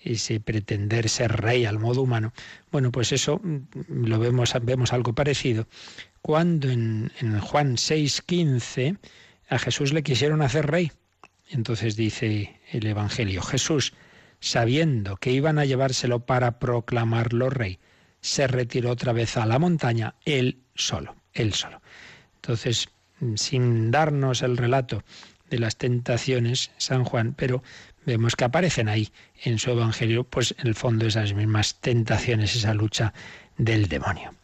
ese 0.00 0.40
pretender 0.40 1.08
ser 1.08 1.30
rey 1.30 1.64
al 1.64 1.78
modo 1.78 2.02
humano, 2.02 2.32
bueno, 2.72 2.90
pues 2.90 3.12
eso 3.12 3.40
mm, 3.42 4.06
lo 4.06 4.18
vemos, 4.18 4.52
vemos 4.62 4.92
algo 4.92 5.14
parecido. 5.14 5.68
Cuando 6.22 6.70
en, 6.70 7.12
en 7.20 7.40
Juan 7.40 7.76
6:15 7.76 8.98
a 9.48 9.58
Jesús 9.58 9.92
le 9.92 10.02
quisieron 10.04 10.40
hacer 10.40 10.68
rey, 10.68 10.92
entonces 11.50 11.96
dice 11.96 12.60
el 12.70 12.86
Evangelio, 12.86 13.42
Jesús, 13.42 13.92
sabiendo 14.40 15.16
que 15.16 15.32
iban 15.32 15.58
a 15.58 15.64
llevárselo 15.64 16.20
para 16.20 16.58
proclamarlo 16.58 17.50
rey, 17.50 17.78
se 18.20 18.46
retiró 18.46 18.90
otra 18.90 19.12
vez 19.12 19.36
a 19.36 19.46
la 19.46 19.58
montaña, 19.58 20.14
él 20.24 20.60
solo, 20.74 21.16
él 21.34 21.52
solo. 21.54 21.82
Entonces, 22.36 22.88
sin 23.34 23.90
darnos 23.90 24.42
el 24.42 24.56
relato 24.56 25.02
de 25.50 25.58
las 25.58 25.76
tentaciones, 25.76 26.70
San 26.78 27.04
Juan, 27.04 27.34
pero 27.36 27.62
vemos 28.06 28.36
que 28.36 28.44
aparecen 28.44 28.88
ahí 28.88 29.12
en 29.42 29.58
su 29.58 29.70
Evangelio, 29.70 30.24
pues 30.24 30.54
en 30.58 30.68
el 30.68 30.74
fondo 30.74 31.06
esas 31.06 31.34
mismas 31.34 31.80
tentaciones, 31.80 32.56
esa 32.56 32.74
lucha 32.74 33.12
del 33.58 33.88
demonio. 33.88 34.34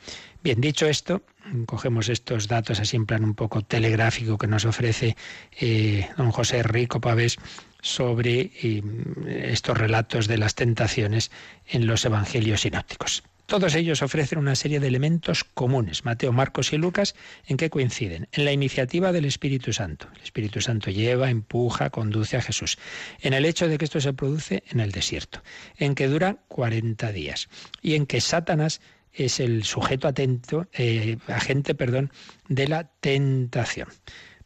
Bien, 0.43 0.61
dicho 0.61 0.87
esto, 0.87 1.23
cogemos 1.67 2.09
estos 2.09 2.49
datos 2.49 2.81
así 2.81 2.97
en 2.97 3.07
plan 3.07 3.25
un 3.25 3.35
poco 3.35 3.63
telegráfico 3.63 4.39
que 4.39 4.47
nos 4.47 4.65
ofrece 4.65 5.17
eh, 5.59 6.09
don 6.17 6.31
José 6.31 6.63
Rico 6.63 7.01
Pavés 7.01 7.37
sobre 7.81 8.51
eh, 8.63 8.83
estos 9.27 9.77
relatos 9.77 10.27
de 10.27 10.39
las 10.39 10.55
tentaciones 10.55 11.31
en 11.67 11.87
los 11.87 12.05
evangelios 12.05 12.63
sinópticos. 12.63 13.23
Todos 13.49 13.75
ellos 13.77 14.03
ofrecen 14.03 14.39
una 14.39 14.55
serie 14.55 14.79
de 14.79 14.89
elementos 14.89 15.43
comunes, 15.43 16.05
Mateo, 16.05 16.33
Marcos 16.33 16.75
y 16.75 16.77
Lucas, 16.77 17.15
en 17.47 17.57
que 17.57 17.71
coinciden. 17.71 18.29
En 18.33 18.45
la 18.45 18.53
iniciativa 18.53 19.11
del 19.11 19.25
Espíritu 19.25 19.73
Santo. 19.73 20.07
El 20.17 20.23
Espíritu 20.23 20.61
Santo 20.61 20.91
lleva, 20.91 21.31
empuja, 21.31 21.89
conduce 21.89 22.37
a 22.37 22.43
Jesús. 22.43 22.77
En 23.21 23.33
el 23.33 23.47
hecho 23.47 23.67
de 23.67 23.79
que 23.79 23.87
esto 23.87 24.03
se 24.03 24.13
produce 24.13 24.65
en 24.69 24.81
el 24.81 24.93
desierto, 24.93 25.43
en 25.79 25.95
que 25.95 26.09
dura 26.09 26.37
40 26.49 27.11
días 27.13 27.49
y 27.81 27.95
en 27.95 28.05
que 28.05 28.21
Satanás 28.21 28.83
es 29.13 29.41
el 29.41 29.65
sujeto 29.65 30.09
atento, 30.09 30.67
eh, 30.73 31.19
agente, 31.29 31.75
perdón, 31.75 32.11
de 32.49 32.69
la 32.69 32.85
tentación. 33.01 33.89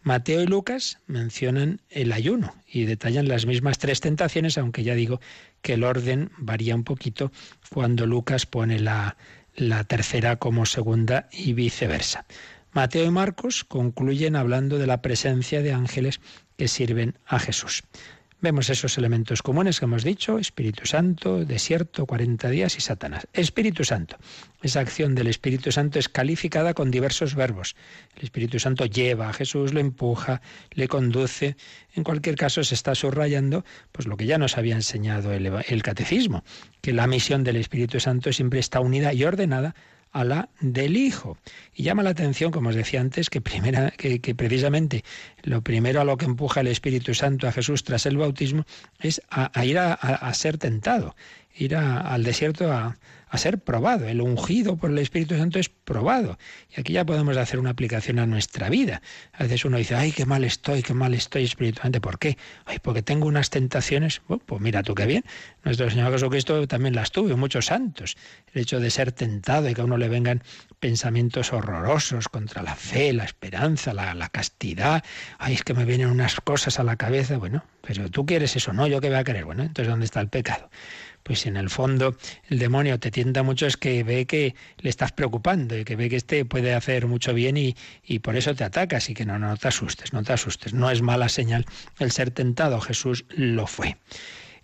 Mateo 0.02 0.42
y 0.42 0.46
Lucas 0.46 0.98
mencionan 1.06 1.80
el 1.88 2.12
ayuno 2.12 2.54
y 2.66 2.84
detallan 2.86 3.28
las 3.28 3.46
mismas 3.46 3.78
tres 3.78 4.00
tentaciones, 4.00 4.58
aunque 4.58 4.82
ya 4.82 4.94
digo 4.94 5.20
que 5.60 5.74
el 5.74 5.84
orden 5.84 6.30
varía 6.38 6.74
un 6.74 6.82
poquito 6.82 7.30
cuando 7.70 8.04
Lucas 8.04 8.44
pone 8.44 8.80
la, 8.80 9.16
la 9.54 9.84
tercera 9.84 10.36
como 10.36 10.66
segunda 10.66 11.28
y 11.30 11.52
viceversa. 11.52 12.26
Mateo 12.72 13.04
y 13.04 13.10
Marcos 13.10 13.64
concluyen 13.64 14.34
hablando 14.34 14.78
de 14.78 14.86
la 14.86 15.02
presencia 15.02 15.62
de 15.62 15.72
ángeles 15.72 16.20
que 16.56 16.68
sirven 16.68 17.18
a 17.26 17.38
Jesús. 17.38 17.84
Vemos 18.42 18.68
esos 18.70 18.98
elementos 18.98 19.40
comunes 19.40 19.78
que 19.78 19.84
hemos 19.84 20.02
dicho, 20.02 20.36
Espíritu 20.36 20.84
Santo, 20.84 21.44
desierto, 21.44 22.06
40 22.06 22.50
días 22.50 22.76
y 22.76 22.80
Satanás. 22.80 23.28
Espíritu 23.32 23.84
Santo. 23.84 24.16
Esa 24.60 24.80
acción 24.80 25.14
del 25.14 25.28
Espíritu 25.28 25.70
Santo 25.70 26.00
es 26.00 26.08
calificada 26.08 26.74
con 26.74 26.90
diversos 26.90 27.36
verbos. 27.36 27.76
El 28.16 28.24
Espíritu 28.24 28.58
Santo 28.58 28.84
lleva 28.84 29.28
a 29.28 29.32
Jesús, 29.32 29.72
lo 29.72 29.78
empuja, 29.78 30.42
le 30.72 30.88
conduce. 30.88 31.56
En 31.94 32.02
cualquier 32.02 32.34
caso 32.34 32.64
se 32.64 32.74
está 32.74 32.96
subrayando 32.96 33.64
pues 33.92 34.08
lo 34.08 34.16
que 34.16 34.26
ya 34.26 34.38
nos 34.38 34.58
había 34.58 34.74
enseñado 34.74 35.32
el, 35.32 35.46
el 35.46 35.82
catecismo, 35.84 36.42
que 36.80 36.92
la 36.92 37.06
misión 37.06 37.44
del 37.44 37.58
Espíritu 37.58 38.00
Santo 38.00 38.32
siempre 38.32 38.58
está 38.58 38.80
unida 38.80 39.12
y 39.12 39.22
ordenada 39.22 39.76
a 40.12 40.24
la 40.24 40.48
del 40.60 40.96
Hijo. 40.96 41.38
Y 41.74 41.82
llama 41.82 42.02
la 42.02 42.10
atención, 42.10 42.52
como 42.52 42.68
os 42.68 42.74
decía 42.74 43.00
antes, 43.00 43.30
que, 43.30 43.40
primera, 43.40 43.90
que, 43.90 44.34
precisamente 44.34 45.04
lo 45.42 45.62
primero 45.62 46.00
a 46.00 46.04
lo 46.04 46.16
que 46.16 46.26
empuja 46.26 46.60
el 46.60 46.68
Espíritu 46.68 47.14
Santo 47.14 47.48
a 47.48 47.52
Jesús 47.52 47.82
tras 47.84 48.06
el 48.06 48.16
bautismo 48.16 48.64
es 49.00 49.22
a, 49.30 49.64
ir 49.64 49.78
a, 49.78 50.34
ser 50.34 50.58
tentado. 50.58 51.16
Ir 51.54 51.76
al 51.76 52.24
desierto 52.24 52.72
a, 52.72 52.96
a 53.32 53.38
ser 53.38 53.58
probado. 53.58 54.06
El 54.06 54.20
ungido 54.20 54.76
por 54.76 54.90
el 54.90 54.98
Espíritu 54.98 55.38
Santo 55.38 55.58
es 55.58 55.70
probado. 55.70 56.38
Y 56.68 56.78
aquí 56.78 56.92
ya 56.92 57.06
podemos 57.06 57.34
hacer 57.38 57.58
una 57.58 57.70
aplicación 57.70 58.18
a 58.18 58.26
nuestra 58.26 58.68
vida. 58.68 59.00
A 59.32 59.44
veces 59.44 59.64
uno 59.64 59.78
dice, 59.78 59.94
ay, 59.94 60.12
qué 60.12 60.26
mal 60.26 60.44
estoy, 60.44 60.82
qué 60.82 60.92
mal 60.92 61.14
estoy 61.14 61.44
espiritualmente. 61.44 62.02
¿Por 62.02 62.18
qué? 62.18 62.36
Ay, 62.66 62.78
porque 62.82 63.02
tengo 63.02 63.26
unas 63.26 63.48
tentaciones. 63.48 64.20
pues 64.44 64.60
mira 64.60 64.82
tú 64.82 64.94
qué 64.94 65.06
bien. 65.06 65.24
Nuestro 65.64 65.88
Señor 65.88 66.12
Jesucristo 66.12 66.68
también 66.68 66.94
las 66.94 67.10
tuvo, 67.10 67.34
muchos 67.38 67.66
santos. 67.66 68.18
El 68.52 68.62
hecho 68.62 68.80
de 68.80 68.90
ser 68.90 69.12
tentado 69.12 69.66
y 69.66 69.72
que 69.72 69.80
a 69.80 69.84
uno 69.84 69.96
le 69.96 70.10
vengan 70.10 70.42
pensamientos 70.78 71.54
horrorosos 71.54 72.28
contra 72.28 72.62
la 72.62 72.74
fe, 72.74 73.14
la 73.14 73.24
esperanza, 73.24 73.94
la, 73.94 74.12
la 74.12 74.28
castidad. 74.28 75.02
Ay, 75.38 75.54
es 75.54 75.62
que 75.62 75.72
me 75.72 75.86
vienen 75.86 76.08
unas 76.08 76.38
cosas 76.42 76.78
a 76.78 76.84
la 76.84 76.96
cabeza. 76.96 77.38
Bueno, 77.38 77.64
pero 77.80 78.10
tú 78.10 78.26
quieres 78.26 78.54
eso, 78.56 78.74
no, 78.74 78.86
yo 78.86 79.00
qué 79.00 79.08
voy 79.08 79.16
a 79.16 79.24
querer. 79.24 79.46
Bueno, 79.46 79.62
entonces 79.62 79.88
¿dónde 79.88 80.04
está 80.04 80.20
el 80.20 80.28
pecado? 80.28 80.68
Pues 81.22 81.46
en 81.46 81.56
el 81.56 81.70
fondo 81.70 82.16
el 82.48 82.58
demonio 82.58 82.98
te 82.98 83.10
tienta 83.10 83.42
mucho 83.42 83.66
es 83.66 83.76
que 83.76 84.02
ve 84.02 84.26
que 84.26 84.54
le 84.78 84.90
estás 84.90 85.12
preocupando 85.12 85.76
y 85.76 85.84
que 85.84 85.96
ve 85.96 86.08
que 86.08 86.16
este 86.16 86.44
puede 86.44 86.74
hacer 86.74 87.06
mucho 87.06 87.34
bien 87.34 87.56
y, 87.56 87.74
por 88.20 88.36
eso 88.36 88.54
te 88.54 88.64
atacas 88.64 89.10
y 89.10 89.14
que 89.14 89.24
no, 89.24 89.38
no 89.38 89.56
te 89.56 89.68
asustes, 89.68 90.12
no 90.12 90.22
te 90.22 90.32
asustes. 90.32 90.74
No 90.74 90.90
es 90.90 91.02
mala 91.02 91.28
señal 91.28 91.66
el 91.98 92.12
ser 92.12 92.30
tentado, 92.30 92.80
Jesús 92.80 93.24
lo 93.30 93.66
fue. 93.66 93.96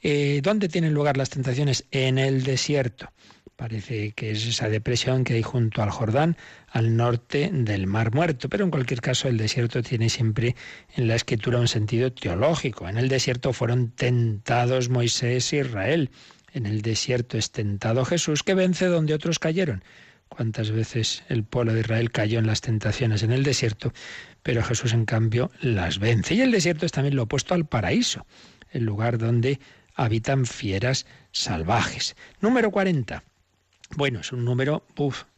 Eh, 0.01 0.41
¿Dónde 0.43 0.69
tienen 0.69 0.95
lugar 0.95 1.17
las 1.17 1.31
tentaciones? 1.31 1.85
En 1.91 2.19
el 2.19 2.45
desierto. 2.45 3.11
Parece 3.57 4.13
que 4.13 4.31
es 4.31 4.47
esa 4.47 4.69
depresión 4.69 5.25
que 5.25 5.35
hay 5.35 5.43
junto 5.43 5.83
al 5.83 5.91
Jordán, 5.91 6.37
al 6.69 6.97
norte 6.97 7.51
del 7.53 7.89
Mar 7.89 8.15
Muerto. 8.15 8.49
Pero 8.49 8.65
en 8.65 8.71
cualquier 8.71 9.01
caso, 9.01 9.27
el 9.27 9.37
desierto 9.37 9.83
tiene 9.83 10.11
siempre 10.11 10.55
en 10.95 11.09
la 11.09 11.17
escritura 11.17 11.59
un 11.59 11.67
sentido 11.67 12.13
teológico. 12.13 12.89
En 12.89 12.99
el 12.99 13.09
desierto 13.09 13.53
fueron 13.53 13.91
tentados 13.91 14.91
Moisés 14.91 15.53
e 15.53 15.57
Israel. 15.57 16.11
En 16.59 16.67
el 16.67 16.83
desierto 16.83 17.39
es 17.39 17.53
tentado 17.53 18.05
Jesús 18.05 18.43
que 18.43 18.55
vence 18.55 18.87
donde 18.87 19.15
otros 19.15 19.39
cayeron. 19.39 19.85
Cuántas 20.29 20.73
veces 20.73 21.23
el 21.29 21.45
pueblo 21.45 21.73
de 21.73 21.83
Israel 21.83 22.11
cayó 22.11 22.41
en 22.41 22.49
las 22.49 22.63
tentaciones 22.63 23.23
en 23.23 23.31
el 23.31 23.45
desierto, 23.45 23.93
pero 24.43 24.65
Jesús 24.65 24.93
en 24.93 25.05
cambio 25.05 25.53
las 25.61 26.01
vence. 26.01 26.35
Y 26.35 26.41
el 26.41 26.51
desierto 26.51 26.85
es 26.85 26.91
también 26.91 27.15
lo 27.15 27.23
opuesto 27.23 27.55
al 27.55 27.67
paraíso, 27.69 28.27
el 28.73 28.83
lugar 28.83 29.19
donde 29.19 29.61
habitan 29.95 30.47
fieras 30.47 31.07
salvajes. 31.31 32.17
Número 32.41 32.73
40. 32.73 33.23
Bueno, 33.97 34.21
es 34.21 34.33
un 34.33 34.45
número 34.45 34.85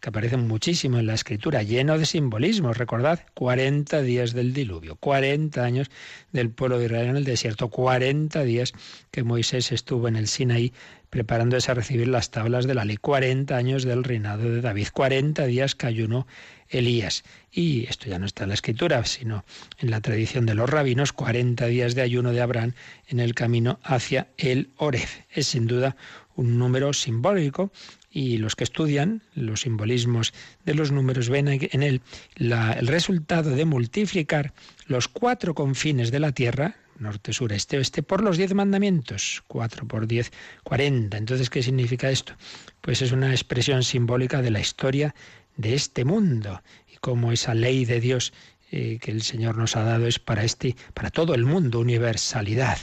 que 0.00 0.08
aparece 0.08 0.36
muchísimo 0.36 0.98
en 0.98 1.06
la 1.06 1.14
escritura, 1.14 1.62
lleno 1.62 1.98
de 1.98 2.04
simbolismos. 2.04 2.76
Recordad, 2.76 3.20
40 3.34 4.02
días 4.02 4.32
del 4.32 4.52
diluvio, 4.52 4.96
40 4.96 5.62
años 5.62 5.90
del 6.32 6.50
pueblo 6.50 6.78
de 6.78 6.86
Israel 6.86 7.10
en 7.10 7.16
el 7.16 7.24
desierto, 7.24 7.68
40 7.68 8.42
días 8.42 8.72
que 9.12 9.22
Moisés 9.22 9.70
estuvo 9.70 10.08
en 10.08 10.16
el 10.16 10.26
Sinaí 10.26 10.72
preparándose 11.10 11.70
a 11.70 11.74
recibir 11.74 12.08
las 12.08 12.30
tablas 12.30 12.66
de 12.66 12.74
la 12.74 12.84
ley, 12.84 12.96
40 12.96 13.56
años 13.56 13.84
del 13.84 14.04
reinado 14.04 14.50
de 14.50 14.60
David, 14.60 14.88
40 14.92 15.44
días 15.46 15.74
que 15.74 15.86
ayunó 15.86 16.26
Elías. 16.68 17.24
Y 17.52 17.86
esto 17.86 18.08
ya 18.08 18.18
no 18.18 18.26
está 18.26 18.44
en 18.44 18.50
la 18.50 18.54
escritura, 18.54 19.04
sino 19.04 19.44
en 19.78 19.90
la 19.90 20.00
tradición 20.00 20.46
de 20.46 20.54
los 20.54 20.70
rabinos, 20.70 21.12
40 21.12 21.66
días 21.66 21.94
de 21.94 22.02
ayuno 22.02 22.32
de 22.32 22.40
Abraham 22.40 22.74
en 23.08 23.20
el 23.20 23.34
camino 23.34 23.80
hacia 23.82 24.28
el 24.38 24.70
Oreb. 24.76 25.08
Es 25.30 25.48
sin 25.48 25.66
duda 25.66 25.96
un 26.36 26.58
número 26.58 26.92
simbólico 26.92 27.72
y 28.10 28.38
los 28.38 28.56
que 28.56 28.64
estudian 28.64 29.22
los 29.34 29.62
simbolismos 29.62 30.32
de 30.64 30.74
los 30.74 30.90
números 30.90 31.28
ven 31.28 31.48
en 31.48 31.82
él 31.82 32.00
el 32.36 32.86
resultado 32.86 33.50
de 33.50 33.64
multiplicar 33.64 34.52
los 34.86 35.06
cuatro 35.06 35.54
confines 35.54 36.10
de 36.10 36.20
la 36.20 36.32
tierra, 36.32 36.76
norte, 37.00 37.32
sur, 37.32 37.52
este, 37.52 37.78
oeste, 37.78 38.02
por 38.02 38.22
los 38.22 38.36
diez 38.36 38.54
mandamientos. 38.54 39.42
Cuatro 39.46 39.86
por 39.86 40.06
diez, 40.06 40.32
cuarenta. 40.64 41.16
Entonces, 41.16 41.50
¿qué 41.50 41.62
significa 41.62 42.10
esto? 42.10 42.34
Pues 42.80 43.02
es 43.02 43.12
una 43.12 43.30
expresión 43.30 43.82
simbólica 43.82 44.42
de 44.42 44.50
la 44.50 44.60
historia 44.60 45.14
de 45.56 45.74
este 45.74 46.04
mundo 46.04 46.62
y 46.92 46.96
cómo 46.98 47.32
esa 47.32 47.54
ley 47.54 47.84
de 47.84 48.00
Dios 48.00 48.32
eh, 48.70 48.98
que 49.00 49.10
el 49.10 49.22
Señor 49.22 49.56
nos 49.56 49.76
ha 49.76 49.82
dado 49.82 50.06
es 50.06 50.18
para 50.18 50.44
este, 50.44 50.76
para 50.94 51.10
todo 51.10 51.34
el 51.34 51.44
mundo, 51.44 51.80
universalidad. 51.80 52.78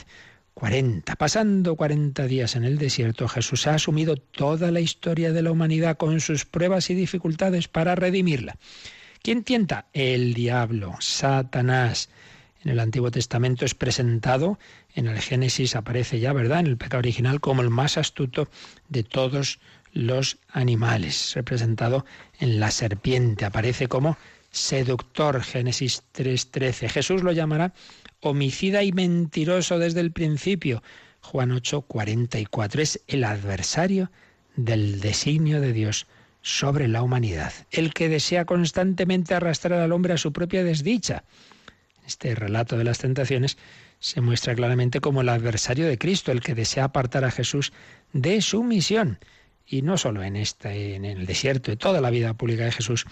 40. 0.58 1.14
Pasando 1.14 1.76
40 1.76 2.26
días 2.26 2.56
en 2.56 2.64
el 2.64 2.78
desierto, 2.78 3.28
Jesús 3.28 3.68
ha 3.68 3.74
asumido 3.74 4.16
toda 4.16 4.72
la 4.72 4.80
historia 4.80 5.30
de 5.32 5.40
la 5.40 5.52
humanidad 5.52 5.96
con 5.96 6.20
sus 6.20 6.44
pruebas 6.44 6.90
y 6.90 6.94
dificultades 6.94 7.68
para 7.68 7.94
redimirla. 7.94 8.58
¿Quién 9.22 9.44
tienta? 9.44 9.86
El 9.92 10.34
diablo, 10.34 10.96
Satanás. 10.98 12.10
En 12.64 12.70
el 12.70 12.80
Antiguo 12.80 13.10
Testamento 13.10 13.64
es 13.64 13.74
presentado, 13.74 14.58
en 14.94 15.06
el 15.06 15.20
Génesis 15.20 15.76
aparece 15.76 16.18
ya, 16.18 16.32
¿verdad?, 16.32 16.60
en 16.60 16.66
el 16.66 16.76
pecado 16.76 16.98
original 16.98 17.40
como 17.40 17.62
el 17.62 17.70
más 17.70 17.96
astuto 17.98 18.48
de 18.88 19.04
todos 19.04 19.60
los 19.92 20.38
animales, 20.50 21.32
representado 21.34 22.04
en 22.40 22.60
la 22.60 22.70
serpiente, 22.70 23.44
aparece 23.44 23.88
como 23.88 24.16
seductor, 24.50 25.42
Génesis 25.42 26.02
3:13. 26.12 26.88
Jesús 26.88 27.22
lo 27.22 27.32
llamará 27.32 27.72
homicida 28.20 28.82
y 28.82 28.92
mentiroso 28.92 29.78
desde 29.78 30.00
el 30.00 30.12
principio. 30.12 30.82
Juan 31.20 31.52
8, 31.52 31.82
44. 31.82 32.82
Es 32.82 33.00
el 33.06 33.24
adversario 33.24 34.10
del 34.56 35.00
designio 35.00 35.60
de 35.60 35.72
Dios 35.72 36.06
sobre 36.42 36.88
la 36.88 37.02
humanidad, 37.02 37.52
el 37.70 37.92
que 37.92 38.08
desea 38.08 38.44
constantemente 38.44 39.34
arrastrar 39.34 39.80
al 39.80 39.92
hombre 39.92 40.14
a 40.14 40.18
su 40.18 40.32
propia 40.32 40.64
desdicha. 40.64 41.24
Este 42.08 42.34
relato 42.34 42.78
de 42.78 42.84
las 42.84 43.00
tentaciones 43.00 43.58
se 44.00 44.22
muestra 44.22 44.54
claramente 44.54 44.98
como 45.02 45.20
el 45.20 45.28
adversario 45.28 45.86
de 45.86 45.98
Cristo, 45.98 46.32
el 46.32 46.40
que 46.40 46.54
desea 46.54 46.84
apartar 46.84 47.22
a 47.26 47.30
Jesús 47.30 47.74
de 48.14 48.40
su 48.40 48.64
misión. 48.64 49.18
Y 49.66 49.82
no 49.82 49.98
solo 49.98 50.22
en 50.22 50.34
esta, 50.34 50.72
en 50.72 51.04
el 51.04 51.26
desierto, 51.26 51.70
de 51.70 51.76
toda 51.76 52.00
la 52.00 52.08
vida 52.08 52.32
pública 52.32 52.64
de 52.64 52.72
Jesús 52.72 53.04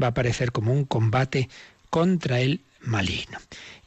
va 0.00 0.06
a 0.06 0.10
aparecer 0.10 0.52
como 0.52 0.72
un 0.72 0.84
combate 0.84 1.48
contra 1.90 2.38
el 2.38 2.60
maligno. 2.80 3.38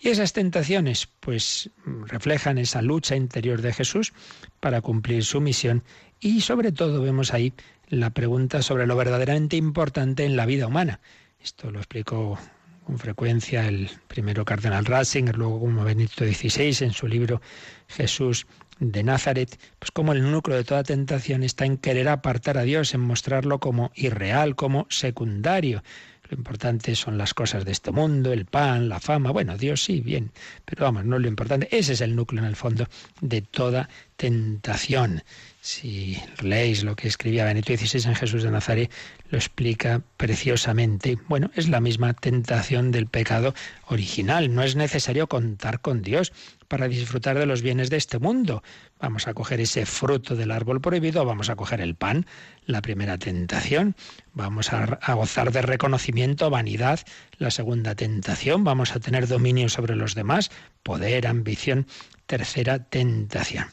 Y 0.02 0.10
esas 0.10 0.34
tentaciones, 0.34 1.08
pues, 1.22 1.70
reflejan 1.86 2.58
esa 2.58 2.82
lucha 2.82 3.16
interior 3.16 3.62
de 3.62 3.72
Jesús 3.72 4.12
para 4.60 4.82
cumplir 4.82 5.24
su 5.24 5.40
misión 5.40 5.82
y 6.20 6.42
sobre 6.42 6.74
todo 6.74 7.02
vemos 7.02 7.34
ahí 7.34 7.54
la 7.88 8.10
pregunta 8.10 8.62
sobre 8.62 8.86
lo 8.86 8.98
verdaderamente 8.98 9.56
importante 9.56 10.26
en 10.26 10.36
la 10.36 10.46
vida 10.46 10.68
humana. 10.68 11.00
Esto 11.40 11.72
lo 11.72 11.80
explicó 11.80 12.38
con 12.88 13.00
frecuencia 13.00 13.68
el 13.68 13.90
primero 14.08 14.46
cardenal 14.46 14.86
Ratzinger, 14.86 15.36
luego 15.36 15.60
como 15.60 15.84
Benito 15.84 16.24
XVI 16.24 16.86
en 16.86 16.94
su 16.94 17.06
libro 17.06 17.42
Jesús 17.90 18.48
de 18.80 19.04
Nazaret, 19.04 19.60
pues 19.78 19.92
como 19.92 20.14
el 20.14 20.32
núcleo 20.32 20.56
de 20.56 20.64
toda 20.64 20.84
tentación 20.84 21.44
está 21.44 21.66
en 21.66 21.76
querer 21.76 22.08
apartar 22.08 22.58
a 22.58 22.62
Dios, 22.62 22.94
en 22.94 23.02
mostrarlo 23.02 23.60
como 23.60 23.92
irreal, 23.94 24.56
como 24.56 24.88
secundario. 24.90 25.84
Lo 26.30 26.38
importante 26.38 26.96
son 26.96 27.18
las 27.18 27.34
cosas 27.34 27.64
de 27.64 27.72
este 27.72 27.92
mundo, 27.92 28.34
el 28.34 28.46
pan, 28.46 28.90
la 28.90 29.00
fama. 29.00 29.32
Bueno, 29.32 29.58
Dios 29.58 29.84
sí, 29.84 30.02
bien, 30.02 30.32
pero 30.66 30.86
vamos, 30.86 31.06
no 31.06 31.16
es 31.16 31.22
lo 31.22 31.28
importante. 31.28 31.68
Ese 31.72 31.94
es 31.94 32.02
el 32.02 32.16
núcleo 32.16 32.42
en 32.42 32.48
el 32.48 32.56
fondo 32.56 32.88
de 33.22 33.42
toda 33.42 33.90
tentación. 34.18 35.24
Si 35.62 36.18
leéis 36.42 36.84
lo 36.84 36.96
que 36.96 37.08
escribía 37.08 37.46
Benito 37.46 37.76
XVI 37.76 38.10
en 38.10 38.16
Jesús 38.16 38.44
de 38.44 38.52
Nazaret, 38.52 38.92
lo 39.30 39.38
explica 39.38 40.02
preciosamente. 40.18 41.18
Bueno, 41.28 41.52
es 41.56 41.70
la 41.70 41.82
misma 41.82 42.14
tentación 42.14 42.92
del 42.92 43.08
pecado 43.08 43.54
original. 43.88 44.54
No 44.54 44.64
es 44.64 44.76
necesario 44.76 45.28
contar 45.28 45.82
con 45.82 46.02
Dios 46.02 46.34
para 46.68 46.88
disfrutar 46.88 47.38
de 47.38 47.46
los 47.46 47.62
bienes 47.62 47.90
de 47.90 47.98
este 47.98 48.20
mundo. 48.20 48.64
Vamos 49.00 49.28
a 49.28 49.34
coger 49.34 49.62
ese 49.62 49.86
fruto 49.86 50.36
del 50.36 50.52
árbol 50.52 50.82
prohibido, 50.82 51.24
vamos 51.24 51.50
a 51.50 51.56
coger 51.56 51.82
el 51.82 51.96
pan, 51.96 52.26
la 52.66 52.82
primera 52.82 53.18
tentación, 53.18 53.96
vamos 54.34 54.74
a, 54.74 55.14
gozar 55.14 55.52
de 55.52 55.62
reconocimiento, 55.62 56.50
vanidad, 56.50 57.00
la 57.38 57.52
segunda 57.52 57.94
tentación, 57.94 58.64
vamos 58.64 58.96
a 58.96 59.00
tener 59.00 59.28
dominio 59.28 59.70
sobre 59.70 59.96
los 59.96 60.16
demás, 60.16 60.50
poder, 60.82 61.28
ambición, 61.28 61.86
tercera 62.26 62.80
tentación. 62.80 63.68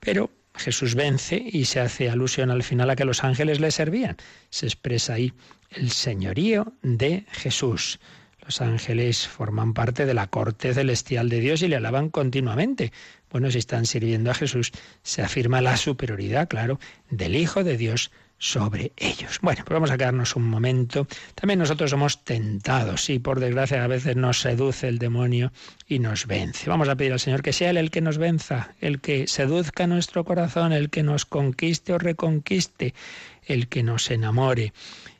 Pero 0.00 0.30
Jesús 0.56 0.94
vence 0.94 1.42
y 1.44 1.66
se 1.66 1.80
hace 1.80 2.08
alusión 2.08 2.50
al 2.50 2.62
final 2.62 2.88
a 2.90 2.96
que 2.96 3.04
los 3.04 3.24
ángeles 3.24 3.60
le 3.60 3.70
servían. 3.70 4.16
Se 4.50 4.66
expresa 4.66 5.14
ahí 5.14 5.32
el 5.70 5.90
señorío 5.90 6.72
de 6.82 7.26
Jesús. 7.32 7.98
Los 8.44 8.60
ángeles 8.60 9.26
forman 9.26 9.72
parte 9.72 10.04
de 10.04 10.14
la 10.14 10.26
corte 10.26 10.74
celestial 10.74 11.28
de 11.28 11.40
Dios 11.40 11.62
y 11.62 11.68
le 11.68 11.76
alaban 11.76 12.10
continuamente. 12.10 12.92
Bueno, 13.34 13.50
si 13.50 13.58
están 13.58 13.84
sirviendo 13.84 14.30
a 14.30 14.34
Jesús, 14.34 14.70
se 15.02 15.20
afirma 15.20 15.60
la 15.60 15.76
superioridad, 15.76 16.46
claro, 16.46 16.78
del 17.10 17.34
Hijo 17.34 17.64
de 17.64 17.76
Dios 17.76 18.12
sobre 18.38 18.92
ellos. 18.96 19.40
Bueno, 19.42 19.64
pues 19.64 19.74
vamos 19.74 19.90
a 19.90 19.98
quedarnos 19.98 20.36
un 20.36 20.44
momento. 20.44 21.08
También 21.34 21.58
nosotros 21.58 21.90
somos 21.90 22.22
tentados 22.22 23.10
y 23.10 23.18
por 23.18 23.40
desgracia 23.40 23.82
a 23.82 23.88
veces 23.88 24.14
nos 24.14 24.38
seduce 24.38 24.86
el 24.86 24.98
demonio 24.98 25.50
y 25.88 25.98
nos 25.98 26.28
vence. 26.28 26.70
Vamos 26.70 26.88
a 26.88 26.94
pedir 26.94 27.12
al 27.12 27.18
Señor 27.18 27.42
que 27.42 27.52
sea 27.52 27.70
Él 27.70 27.76
el 27.78 27.90
que 27.90 28.02
nos 28.02 28.18
venza, 28.18 28.72
el 28.80 29.00
que 29.00 29.26
seduzca 29.26 29.88
nuestro 29.88 30.24
corazón, 30.24 30.72
el 30.72 30.88
que 30.88 31.02
nos 31.02 31.24
conquiste 31.24 31.92
o 31.92 31.98
reconquiste, 31.98 32.94
el 33.46 33.66
que 33.66 33.82
nos 33.82 34.12
enamore 34.12 34.72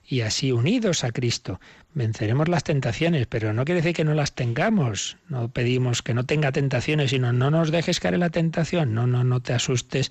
y 0.07 0.21
así 0.21 0.53
unidos 0.53 1.03
a 1.03 1.11
Cristo 1.11 1.59
venceremos 1.95 2.49
las 2.49 2.65
tentaciones, 2.65 3.27
pero 3.27 3.53
no 3.53 3.65
quiere 3.65 3.81
decir 3.81 3.97
que 3.97 4.05
no 4.05 4.15
las 4.15 4.35
tengamos. 4.35 5.17
No 5.29 5.49
pedimos 5.49 6.03
que 6.03 6.13
no 6.13 6.25
tenga 6.25 6.53
tentaciones, 6.53 7.11
sino 7.11 7.33
no 7.33 7.51
nos 7.51 7.71
dejes 7.71 8.01
caer 8.01 8.15
en 8.15 8.21
la 8.21 8.31
tentación. 8.31 8.95
No, 8.95 9.07
no, 9.07 9.25
no 9.25 9.41
te 9.41 9.55
asustes, 9.55 10.11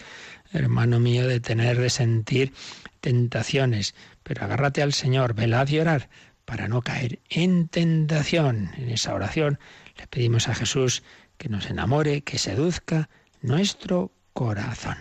hermano 0.52 1.00
mío, 1.00 1.28
de 1.28 1.39
tener, 1.39 1.80
de 1.80 1.89
sentir 1.89 2.54
tentaciones. 3.02 3.96
Pero 4.24 4.46
agárrate 4.46 4.82
al 4.82 4.93
Señor, 4.93 5.36
velad 5.36 5.67
y 5.67 5.80
orar 5.80 6.10
para 6.46 6.67
no 6.67 6.82
caer 6.82 7.19
en 7.30 7.67
tentación. 7.67 8.72
En 8.78 8.89
esa 8.89 9.13
oración 9.13 9.60
le 9.98 10.08
pedimos 10.08 10.48
a 10.48 10.56
Jesús 10.56 11.04
que 11.38 11.50
nos 11.50 11.69
enamore, 11.69 12.22
que 12.22 12.38
seduzca 12.38 13.10
nuestro 13.41 14.12
corazón. 14.34 14.98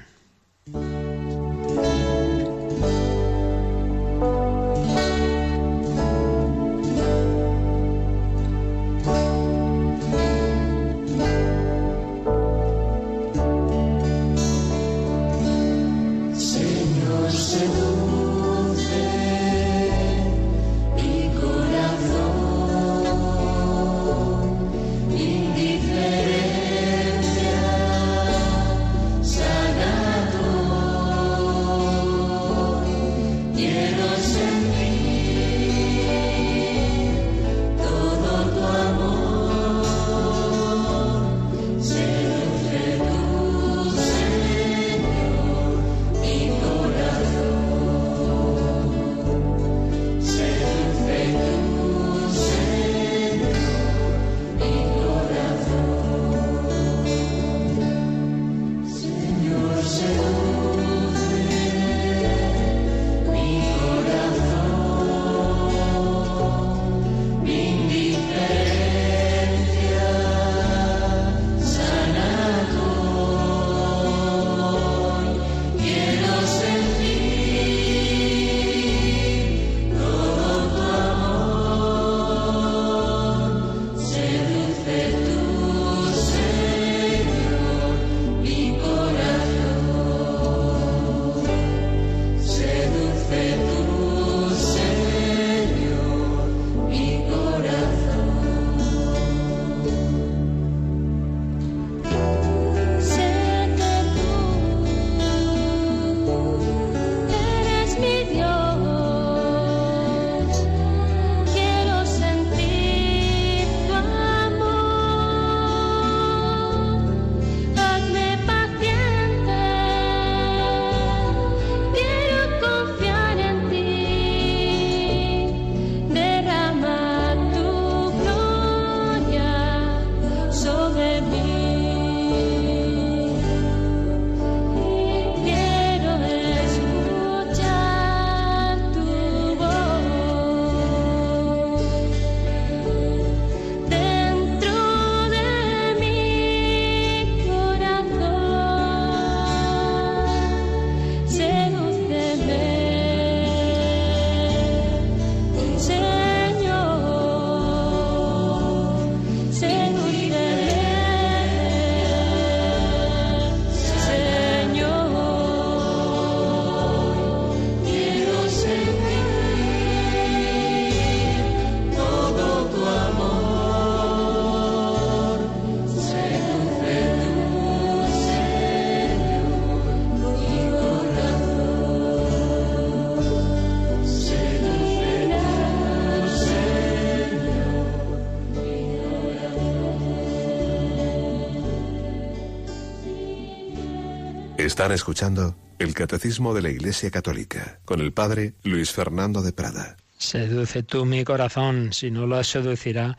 Están 194.73 194.93
escuchando 194.93 195.55
el 195.79 195.93
Catecismo 195.93 196.55
de 196.55 196.63
la 196.63 196.71
Iglesia 196.71 197.11
Católica 197.11 197.79
con 197.85 198.01
el 198.01 198.15
Padre 198.15 198.55
Luis 198.63 198.91
Fernando 198.91 199.43
de 199.43 199.53
Prada. 199.53 199.99
Seduce 200.17 200.83
tú 200.83 201.05
mi 201.05 201.25
corazón, 201.25 201.93
si 201.93 202.11
no 202.11 202.27
lo 202.27 202.43
seducirá 202.43 203.19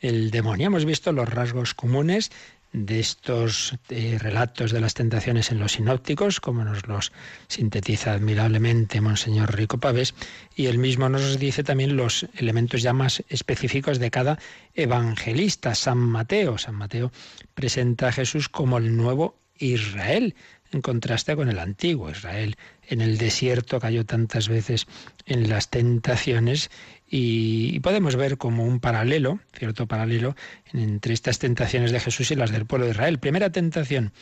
el 0.00 0.30
demonio. 0.30 0.68
Hemos 0.68 0.86
visto 0.86 1.12
los 1.12 1.28
rasgos 1.28 1.74
comunes 1.74 2.30
de 2.72 3.00
estos 3.00 3.74
eh, 3.90 4.16
relatos 4.18 4.72
de 4.72 4.80
las 4.80 4.94
tentaciones 4.94 5.52
en 5.52 5.58
los 5.58 5.72
sinópticos, 5.72 6.40
como 6.40 6.64
nos 6.64 6.88
los 6.88 7.12
sintetiza 7.48 8.14
admirablemente 8.14 9.02
Monseñor 9.02 9.54
Rico 9.54 9.76
Pavés, 9.76 10.14
y 10.56 10.68
él 10.68 10.78
mismo 10.78 11.10
nos 11.10 11.38
dice 11.38 11.62
también 11.62 11.98
los 11.98 12.26
elementos 12.34 12.80
ya 12.80 12.94
más 12.94 13.22
específicos 13.28 13.98
de 13.98 14.10
cada 14.10 14.38
evangelista. 14.72 15.74
San 15.74 15.98
Mateo, 15.98 16.56
San 16.56 16.76
Mateo 16.76 17.12
presenta 17.52 18.08
a 18.08 18.12
Jesús 18.12 18.48
como 18.48 18.78
el 18.78 18.96
nuevo 18.96 19.44
Israel, 19.58 20.34
en 20.74 20.82
contraste 20.82 21.36
con 21.36 21.48
el 21.48 21.58
antiguo 21.58 22.10
Israel. 22.10 22.56
En 22.86 23.00
el 23.00 23.16
desierto 23.16 23.80
cayó 23.80 24.04
tantas 24.04 24.48
veces 24.48 24.86
en 25.24 25.48
las 25.48 25.70
tentaciones 25.70 26.70
y, 27.08 27.80
podemos 27.80 28.16
ver 28.16 28.36
como 28.36 28.64
un 28.64 28.80
paralelo, 28.80 29.38
cierto 29.56 29.86
paralelo, 29.86 30.36
entre 30.72 31.14
estas 31.14 31.38
tentaciones 31.38 31.92
de 31.92 32.00
Jesús 32.00 32.30
y 32.30 32.34
las 32.34 32.50
del 32.50 32.66
pueblo 32.66 32.86
de 32.86 32.92
Israel. 32.92 33.18
Primera 33.18 33.50
tentación, 33.50 34.12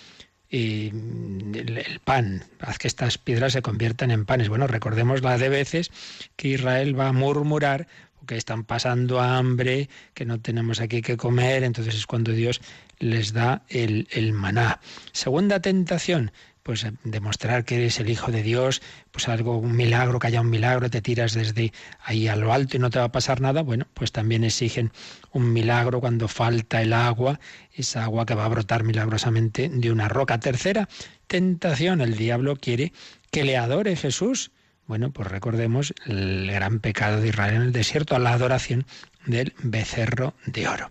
el, 0.51 1.55
el, 1.55 2.01
pan, 2.01 2.45
haz 2.61 2.79
que 2.79 2.89
estas 2.89 3.17
piedras 3.17 3.55
se 3.55 3.63
conviertan 3.63 4.11
en 4.11 4.27
panes. 4.27 4.49
Bueno, 4.49 4.67
recordemos 4.67 5.23
la 5.23 5.39
de 5.39 5.49
veces 5.49 5.91
que 6.37 6.49
Israel 6.49 6.99
va 6.99 7.09
a 7.09 7.13
murmurar 7.13 7.89
que 8.27 8.37
están 8.37 8.65
pasando 8.65 9.21
hambre, 9.21 9.89
que 10.15 10.25
no 10.25 10.41
tenemos 10.41 10.81
aquí 10.81 11.03
que 11.03 11.17
comer, 11.17 11.65
entonces 11.65 11.95
es 11.95 12.07
cuando 12.07 12.33
Dios 12.33 12.61
les 13.03 13.33
da 13.33 13.63
el, 13.69 14.09
el 14.13 14.33
maná. 14.33 14.81
Segunda 15.13 15.61
tentación, 15.61 16.31
pues 16.63 16.85
eh, 16.85 16.93
demostrar 17.03 17.65
que 17.65 17.77
eres 17.77 17.99
el 17.99 18.09
Hijo 18.09 18.31
de 18.31 18.43
Dios, 18.43 18.81
pues 19.11 19.29
algo, 19.29 19.59
un 19.59 19.75
milagro, 19.75 20.19
que 20.19 20.29
haya 20.29 20.41
un 20.41 20.51
milagro, 20.51 20.89
te 20.89 21.03
tiras 21.03 21.35
desde 21.35 21.73
ahí 22.05 22.29
a 22.29 22.37
lo 22.37 22.53
alto 22.53 22.77
y 22.77 22.81
no 22.81 22.91
te 22.91 23.01
va 23.01 23.07
a 23.07 23.13
pasar 23.13 23.41
nada, 23.41 23.63
bueno, 23.63 23.87
pues 23.95 24.13
también 24.13 24.45
exigen 24.45 24.93
un 25.33 25.53
milagro 25.53 26.01
cuando 26.01 26.29
falta 26.29 26.81
el 26.81 26.93
agua, 26.93 27.41
esa 27.73 28.05
agua 28.05 28.25
que 28.25 28.35
va 28.35 28.45
a 28.45 28.49
brotar 28.49 28.85
milagrosamente 28.85 29.69
de 29.69 29.91
una 29.91 30.09
roca. 30.09 30.39
Tercera 30.39 30.89
tentación, 31.27 32.01
el 32.01 32.17
diablo 32.17 32.57
quiere 32.57 32.93
que 33.31 33.45
le 33.45 33.57
adore 33.57 33.97
Jesús. 33.97 34.53
Bueno, 34.87 35.11
pues 35.11 35.29
recordemos 35.29 35.95
el 36.07 36.51
gran 36.51 36.81
pecado 36.81 37.21
de 37.21 37.29
Israel 37.29 37.55
en 37.55 37.63
el 37.63 37.73
desierto, 37.73 38.19
la 38.19 38.33
adoración 38.33 38.85
del 39.27 39.55
becerro 39.63 40.35
de 40.47 40.69
oro. 40.69 40.91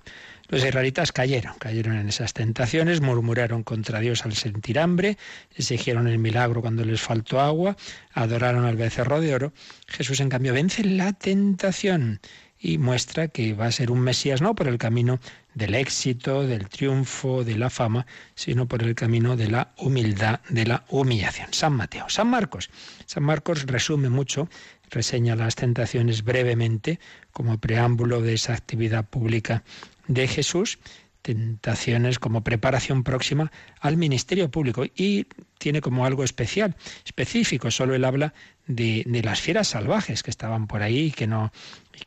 Los 0.51 0.65
israelitas 0.65 1.13
cayeron, 1.13 1.53
cayeron 1.59 1.95
en 1.95 2.09
esas 2.09 2.33
tentaciones, 2.33 2.99
murmuraron 2.99 3.63
contra 3.63 4.01
Dios 4.01 4.25
al 4.25 4.33
sentir 4.33 4.79
hambre, 4.79 5.17
exigieron 5.55 6.09
el 6.09 6.19
milagro 6.19 6.59
cuando 6.59 6.83
les 6.83 6.99
faltó 6.99 7.39
agua, 7.39 7.77
adoraron 8.11 8.65
al 8.65 8.75
becerro 8.75 9.21
de 9.21 9.33
oro. 9.33 9.53
Jesús, 9.87 10.19
en 10.19 10.27
cambio, 10.27 10.53
vence 10.53 10.83
la 10.83 11.13
tentación 11.13 12.19
y 12.59 12.79
muestra 12.79 13.29
que 13.29 13.53
va 13.53 13.67
a 13.67 13.71
ser 13.71 13.91
un 13.91 14.01
Mesías 14.01 14.41
no 14.41 14.53
por 14.53 14.67
el 14.67 14.77
camino 14.77 15.21
del 15.53 15.73
éxito, 15.73 16.45
del 16.45 16.67
triunfo, 16.67 17.45
de 17.45 17.55
la 17.55 17.69
fama, 17.69 18.05
sino 18.35 18.67
por 18.67 18.83
el 18.83 18.93
camino 18.93 19.37
de 19.37 19.49
la 19.49 19.71
humildad, 19.77 20.41
de 20.49 20.65
la 20.65 20.83
humillación. 20.89 21.53
San 21.53 21.73
Mateo. 21.73 22.09
San 22.09 22.27
Marcos. 22.27 22.69
San 23.05 23.23
Marcos 23.23 23.65
resume 23.67 24.09
mucho, 24.09 24.49
reseña 24.89 25.37
las 25.37 25.55
tentaciones 25.55 26.25
brevemente 26.25 26.99
como 27.31 27.57
preámbulo 27.57 28.21
de 28.21 28.33
esa 28.33 28.53
actividad 28.53 29.05
pública 29.05 29.63
de 30.07 30.27
Jesús, 30.27 30.79
tentaciones 31.21 32.19
como 32.19 32.43
preparación 32.43 33.03
próxima 33.03 33.51
al 33.79 33.97
ministerio 33.97 34.49
público 34.49 34.85
y 34.95 35.27
tiene 35.57 35.81
como 35.81 36.05
algo 36.05 36.23
especial, 36.23 36.75
específico, 37.05 37.69
solo 37.69 37.93
él 37.93 38.05
habla 38.05 38.33
de, 38.65 39.03
las 39.23 39.41
fieras 39.41 39.67
salvajes 39.69 40.23
que 40.23 40.31
estaban 40.31 40.67
por 40.67 40.81
ahí 40.81 41.07
y 41.07 41.11
que 41.11 41.27
no 41.27 41.51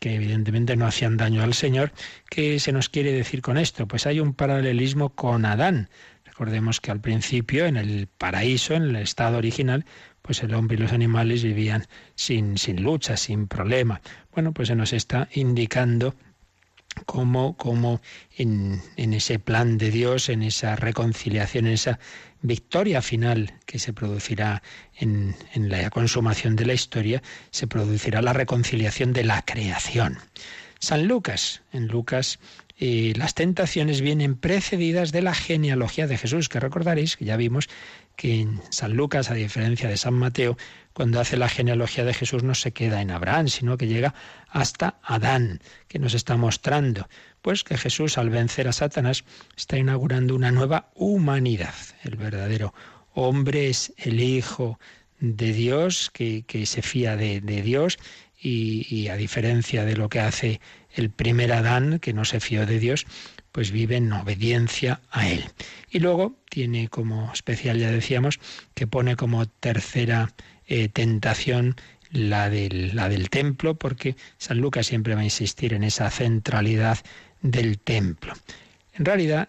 que 0.01 0.17
evidentemente 0.17 0.77
no 0.77 0.87
hacían 0.87 1.17
daño 1.17 1.43
al 1.43 1.55
Señor. 1.55 1.93
¿Qué 2.29 2.59
se 2.59 2.73
nos 2.73 2.89
quiere 2.89 3.13
decir 3.13 3.43
con 3.43 3.59
esto? 3.59 3.87
Pues 3.87 4.07
hay 4.07 4.19
un 4.19 4.35
paralelismo 4.35 5.11
con 5.11 5.45
Adán. 5.45 5.89
Recordemos 6.25 6.81
que 6.81 6.91
al 6.91 7.01
principio, 7.01 7.67
en 7.67 7.77
el 7.77 8.09
paraíso, 8.09 8.75
en 8.75 8.83
el 8.83 8.97
estado 8.97 9.39
original, 9.39 9.85
pues 10.21 10.43
el 10.43 10.53
hombre 10.55 10.77
y 10.77 10.81
los 10.81 10.93
animales 10.93 11.45
vivían 11.45 11.87
sin, 12.17 12.59
sin 12.59 12.83
lucha, 12.83 13.17
sin 13.17 13.47
problema. 13.47 14.01
Bueno, 14.33 14.53
pues 14.53 14.67
se 14.69 14.75
nos 14.75 14.93
está 14.93 15.29
indicando 15.33 16.17
como, 17.07 17.57
como 17.57 18.01
en, 18.37 18.81
ese 18.97 19.39
plan 19.39 19.79
de 19.79 19.91
Dios, 19.91 20.29
en 20.29 20.43
esa 20.43 20.77
reconciliación, 20.77 21.67
en 21.67 21.75
esa 21.75 21.99
victoria 22.43 23.03
final 23.03 23.55
que 23.67 23.79
se 23.79 23.93
producirá 23.93 24.63
en, 24.97 25.35
la 25.55 25.91
consumación 25.91 26.57
de 26.57 26.67
la 26.67 26.75
historia, 26.75 27.23
se 27.51 27.67
producirá 27.67 28.23
la 28.23 28.33
reconciliación 28.33 29.13
de 29.13 29.25
la 29.25 29.43
creación. 29.43 30.19
San 30.79 31.07
Lucas, 31.09 31.63
en 31.73 31.89
Lucas 31.89 32.39
eh, 32.79 33.13
las 33.17 33.35
tentaciones 33.35 34.01
vienen 34.01 34.35
precedidas 34.35 35.13
de 35.13 35.23
la 35.23 35.35
genealogía 35.35 36.07
de 36.07 36.19
Jesús, 36.19 36.49
que 36.49 36.61
recordaréis 36.61 37.17
que 37.17 37.25
ya 37.25 37.37
vimos 37.37 37.69
que 38.17 38.41
en 38.41 38.61
San 38.71 38.95
Lucas, 38.95 39.31
a 39.31 39.35
diferencia 39.35 39.89
de 39.89 39.97
San 39.97 40.15
Mateo, 40.15 40.57
cuando 40.93 41.21
hace 41.21 41.37
la 41.37 41.49
genealogía 41.49 42.05
de 42.05 42.15
Jesús 42.15 42.43
no 42.45 42.55
se 42.55 42.73
queda 42.73 43.03
en 43.03 43.11
Abraham, 43.11 43.49
sino 43.49 43.77
que 43.77 43.89
llega 43.89 44.15
hasta 44.49 44.99
Adán, 45.03 45.61
que 45.89 45.99
nos 45.99 46.15
está 46.15 46.37
mostrando, 46.37 47.09
pues 47.43 47.65
que 47.65 47.77
Jesús 47.77 48.17
al 48.17 48.31
vencer 48.31 48.69
a 48.69 48.73
Satanás 48.73 49.25
está 49.57 49.77
inaugurando 49.77 50.35
una 50.35 50.53
nueva 50.53 50.91
humanidad. 50.95 51.75
El 52.05 52.17
verdadero 52.17 52.73
hombre 53.13 53.69
es 53.69 53.93
el 53.97 54.21
Hijo 54.21 54.79
de 55.19 55.53
Dios, 55.53 56.11
que, 56.13 56.45
se 56.67 56.83
fía 56.83 57.17
de, 57.17 57.41
Dios, 57.41 57.99
y, 58.41 58.87
y 58.95 59.09
a 59.09 59.17
diferencia 59.17 59.85
de 59.85 59.97
lo 59.97 60.09
que 60.09 60.21
hace 60.21 60.61
el 60.95 61.11
primer 61.11 61.53
Adán, 61.53 61.99
que 61.99 62.13
no 62.13 62.25
se 62.25 62.41
fió 62.41 62.67
de 62.67 62.79
Dios, 62.79 63.07
pues 63.55 63.71
vive 63.71 63.95
en 63.95 64.13
obediencia 64.13 65.01
a 65.13 65.29
Él. 65.29 65.45
Y 65.89 66.01
luego 66.01 66.35
tiene 66.51 66.89
como 66.89 67.33
especial, 67.33 67.79
ya 67.79 67.93
decíamos, 67.93 68.41
que 68.75 68.89
pone 68.89 69.15
como 69.15 69.47
tercera 69.47 70.33
eh, 70.67 70.89
tentación 70.89 71.77
la 72.11 72.51
del, 72.51 72.97
la 72.97 73.09
del 73.09 73.31
templo, 73.31 73.77
porque 73.77 74.17
San 74.39 74.59
Lucas 74.59 74.89
siempre 74.89 75.15
va 75.15 75.21
a 75.21 75.25
insistir 75.25 75.73
en 75.73 75.85
esa 75.85 76.11
centralidad 76.11 76.99
del 77.43 77.79
templo. 77.79 78.33
En 78.93 79.05
realidad, 79.05 79.49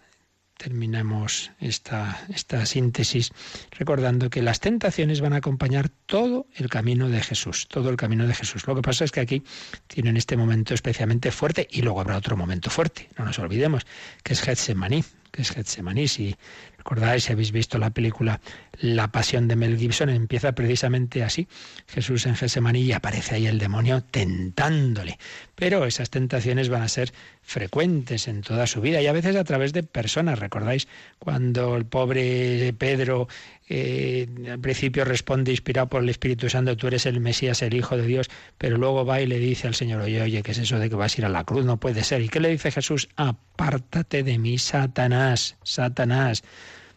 terminamos 0.56 1.52
esta, 1.60 2.24
esta 2.28 2.64
síntesis 2.66 3.30
recordando 3.70 4.30
que 4.30 4.42
las 4.42 4.60
tentaciones 4.60 5.20
van 5.20 5.32
a 5.32 5.36
acompañar 5.36 5.88
todo 5.88 6.46
el 6.54 6.68
camino 6.68 7.08
de 7.08 7.20
Jesús, 7.20 7.68
todo 7.68 7.90
el 7.90 7.96
camino 7.96 8.26
de 8.26 8.34
Jesús. 8.34 8.66
Lo 8.66 8.74
que 8.74 8.82
pasa 8.82 9.04
es 9.04 9.12
que 9.12 9.20
aquí 9.20 9.42
tienen 9.86 10.16
este 10.16 10.36
momento 10.36 10.74
especialmente 10.74 11.30
fuerte 11.30 11.68
y 11.70 11.82
luego 11.82 12.00
habrá 12.00 12.16
otro 12.16 12.36
momento 12.36 12.70
fuerte, 12.70 13.08
no 13.18 13.24
nos 13.24 13.38
olvidemos, 13.38 13.86
que 14.22 14.32
es 14.32 14.40
Getsemaní, 14.40 15.04
que 15.30 15.42
es 15.42 15.50
Getsemaní. 15.50 16.08
Si 16.08 16.36
recordáis, 16.78 17.24
si 17.24 17.32
habéis 17.32 17.52
visto 17.52 17.78
la 17.78 17.90
película 17.90 18.40
La 18.80 19.08
Pasión 19.08 19.48
de 19.48 19.56
Mel 19.56 19.76
Gibson, 19.76 20.08
empieza 20.08 20.52
precisamente 20.52 21.22
así. 21.22 21.46
Jesús 21.86 22.26
en 22.26 22.36
Getsemaní 22.36 22.80
y 22.80 22.92
aparece 22.92 23.34
ahí 23.34 23.46
el 23.46 23.58
demonio 23.58 24.02
tentándole. 24.02 25.18
Pero 25.54 25.84
esas 25.84 26.10
tentaciones 26.10 26.68
van 26.68 26.82
a 26.82 26.88
ser 26.88 27.12
frecuentes 27.46 28.26
en 28.26 28.42
toda 28.42 28.66
su 28.66 28.80
vida 28.80 29.00
y 29.00 29.06
a 29.06 29.12
veces 29.12 29.36
a 29.36 29.44
través 29.44 29.72
de 29.72 29.84
personas. 29.84 30.40
¿Recordáis 30.40 30.88
cuando 31.20 31.76
el 31.76 31.86
pobre 31.86 32.74
Pedro 32.76 33.28
eh, 33.68 34.26
al 34.50 34.58
principio 34.58 35.04
responde 35.04 35.52
inspirado 35.52 35.88
por 35.88 36.02
el 36.02 36.08
Espíritu 36.08 36.48
Santo, 36.50 36.76
tú 36.76 36.88
eres 36.88 37.06
el 37.06 37.20
Mesías, 37.20 37.62
el 37.62 37.74
Hijo 37.74 37.96
de 37.96 38.04
Dios, 38.04 38.28
pero 38.58 38.78
luego 38.78 39.04
va 39.04 39.20
y 39.20 39.26
le 39.26 39.38
dice 39.38 39.68
al 39.68 39.76
Señor, 39.76 40.02
oye, 40.02 40.20
oye, 40.20 40.42
¿qué 40.42 40.50
es 40.50 40.58
eso 40.58 40.78
de 40.80 40.90
que 40.90 40.96
vas 40.96 41.16
a 41.16 41.20
ir 41.20 41.24
a 41.24 41.28
la 41.28 41.44
cruz? 41.44 41.64
No 41.64 41.78
puede 41.78 42.02
ser. 42.02 42.20
¿Y 42.20 42.28
qué 42.28 42.40
le 42.40 42.48
dice 42.48 42.72
Jesús? 42.72 43.08
Apártate 43.14 44.24
de 44.24 44.38
mí, 44.38 44.58
Satanás, 44.58 45.56
Satanás, 45.62 46.42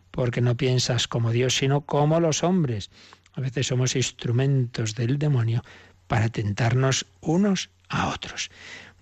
porque 0.09 0.41
no 0.41 0.57
piensas 0.57 1.07
como 1.07 1.31
Dios, 1.31 1.55
sino 1.55 1.81
como 1.81 2.19
los 2.19 2.43
hombres. 2.43 2.89
A 3.33 3.41
veces 3.41 3.67
somos 3.67 3.95
instrumentos 3.95 4.95
del 4.95 5.19
demonio 5.19 5.63
para 6.07 6.29
tentarnos 6.29 7.05
unos 7.21 7.69
a 7.87 8.09
otros. 8.09 8.49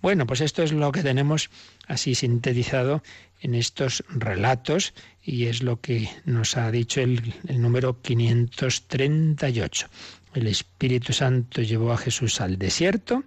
Bueno, 0.00 0.26
pues 0.26 0.40
esto 0.40 0.62
es 0.62 0.72
lo 0.72 0.92
que 0.92 1.02
tenemos 1.02 1.50
así 1.86 2.14
sintetizado 2.14 3.02
en 3.40 3.54
estos 3.54 4.04
relatos 4.08 4.94
y 5.22 5.46
es 5.46 5.62
lo 5.62 5.80
que 5.80 6.08
nos 6.24 6.56
ha 6.56 6.70
dicho 6.70 7.00
el, 7.00 7.34
número 7.48 8.00
538. 8.00 9.88
El 10.34 10.46
Espíritu 10.46 11.12
Santo 11.12 11.62
llevó 11.62 11.92
a 11.92 11.98
Jesús 11.98 12.40
al 12.40 12.58
desierto. 12.58 13.24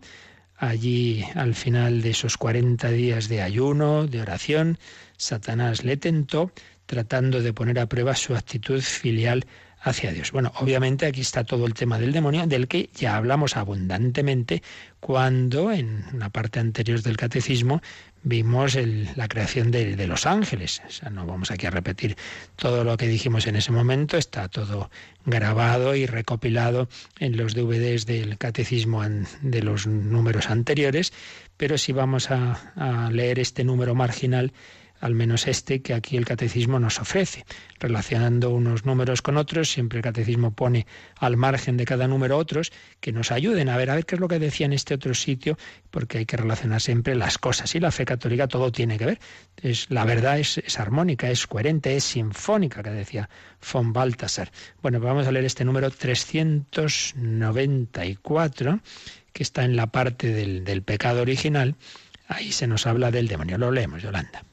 Allí, 0.55 1.25
al 1.35 1.55
final 1.55 2.01
de 2.01 2.11
esos 2.11 2.37
40 2.37 2.89
días 2.91 3.27
de 3.27 3.41
ayuno, 3.41 4.07
de 4.07 4.21
oración, 4.21 4.77
Satanás 5.17 5.83
le 5.83 5.97
tentó, 5.97 6.51
tratando 6.85 7.41
de 7.41 7.53
poner 7.53 7.79
a 7.79 7.87
prueba 7.87 8.15
su 8.15 8.35
actitud 8.35 8.81
filial 8.81 9.45
hacia 9.81 10.11
Dios. 10.11 10.31
Bueno, 10.31 10.51
obviamente 10.57 11.05
aquí 11.05 11.21
está 11.21 11.43
todo 11.43 11.65
el 11.65 11.73
tema 11.73 11.97
del 11.97 12.11
demonio, 12.11 12.45
del 12.45 12.67
que 12.67 12.89
ya 12.93 13.15
hablamos 13.15 13.57
abundantemente 13.57 14.61
cuando 14.99 15.71
en 15.71 16.05
una 16.13 16.29
parte 16.29 16.59
anterior 16.59 17.01
del 17.01 17.17
catecismo 17.17 17.81
vimos 18.23 18.77
la 19.15 19.27
creación 19.27 19.71
de, 19.71 19.95
los 20.05 20.27
ángeles. 20.27 20.81
O 20.87 20.91
sea, 20.91 21.09
no 21.09 21.25
vamos 21.25 21.49
aquí 21.49 21.65
a 21.65 21.71
repetir 21.71 22.15
todo 22.55 22.83
lo 22.83 22.95
que 22.97 23.07
dijimos 23.07 23.47
en 23.47 23.55
ese 23.55 23.71
momento, 23.71 24.17
está 24.17 24.47
todo 24.47 24.91
grabado 25.25 25.95
y 25.95 26.05
recopilado 26.05 26.87
en 27.17 27.35
los 27.35 27.55
DVDs 27.55 28.05
del 28.05 28.37
catecismo 28.37 29.03
de 29.41 29.63
los 29.63 29.87
números 29.87 30.51
anteriores, 30.51 31.13
pero 31.57 31.79
si 31.79 31.91
vamos 31.91 32.29
a 32.29 33.09
leer 33.11 33.39
este 33.39 33.63
número 33.63 33.95
marginal, 33.95 34.53
al 35.01 35.13
menos 35.15 35.47
este 35.47 35.81
que 35.81 35.93
aquí 35.93 36.15
el 36.15 36.23
catecismo 36.25 36.79
nos 36.79 36.99
ofrece. 36.99 37.43
Relacionando 37.79 38.51
unos 38.51 38.85
números 38.85 39.23
con 39.23 39.35
otros, 39.35 39.69
siempre 39.69 39.99
el 39.99 40.03
catecismo 40.03 40.51
pone 40.51 40.85
al 41.17 41.35
margen 41.37 41.75
de 41.75 41.85
cada 41.85 42.07
número 42.07 42.37
otros 42.37 42.71
que 42.99 43.11
nos 43.11 43.31
ayuden 43.31 43.67
a 43.69 43.77
ver 43.77 43.89
a 43.89 43.95
ver 43.95 44.05
qué 44.05 44.13
es 44.15 44.21
lo 44.21 44.27
que 44.27 44.37
decía 44.37 44.67
en 44.67 44.73
este 44.73 44.93
otro 44.93 45.15
sitio, 45.15 45.57
porque 45.89 46.19
hay 46.19 46.25
que 46.25 46.37
relacionar 46.37 46.81
siempre 46.81 47.15
las 47.15 47.39
cosas. 47.39 47.73
Y 47.73 47.79
la 47.79 47.89
fe 47.91 48.05
católica 48.05 48.47
todo 48.47 48.71
tiene 48.71 48.99
que 48.99 49.07
ver. 49.07 49.19
Es, 49.57 49.89
la 49.89 50.05
verdad 50.05 50.37
es, 50.39 50.59
es 50.59 50.79
armónica, 50.79 51.31
es 51.31 51.47
coherente, 51.47 51.95
es 51.95 52.03
sinfónica, 52.03 52.83
que 52.83 52.91
decía 52.91 53.27
von 53.73 53.93
Balthasar. 53.93 54.51
Bueno, 54.83 54.99
pues 54.99 55.09
vamos 55.09 55.25
a 55.27 55.31
leer 55.31 55.45
este 55.45 55.65
número 55.65 55.89
394, 55.89 58.79
que 59.33 59.43
está 59.43 59.65
en 59.65 59.75
la 59.75 59.87
parte 59.87 60.27
del, 60.27 60.63
del 60.63 60.83
pecado 60.83 61.23
original. 61.23 61.75
Ahí 62.27 62.51
se 62.51 62.67
nos 62.67 62.85
habla 62.85 63.09
del 63.09 63.27
demonio. 63.27 63.57
Lo 63.57 63.71
leemos, 63.71 64.03
Yolanda. 64.03 64.43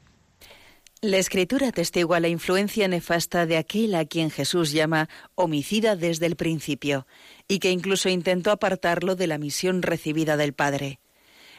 La 1.01 1.15
escritura 1.15 1.71
testigua 1.71 2.19
la 2.19 2.27
influencia 2.27 2.89
nefasta 2.89 3.45
de 3.45 3.55
aquel 3.55 3.95
a 3.95 4.03
quien 4.03 4.29
Jesús 4.29 4.73
llama 4.73 5.07
homicida 5.33 5.95
desde 5.95 6.25
el 6.25 6.35
principio, 6.35 7.07
y 7.47 7.59
que 7.59 7.71
incluso 7.71 8.09
intentó 8.09 8.51
apartarlo 8.51 9.15
de 9.15 9.27
la 9.27 9.37
misión 9.37 9.81
recibida 9.81 10.35
del 10.35 10.51
Padre. 10.51 10.99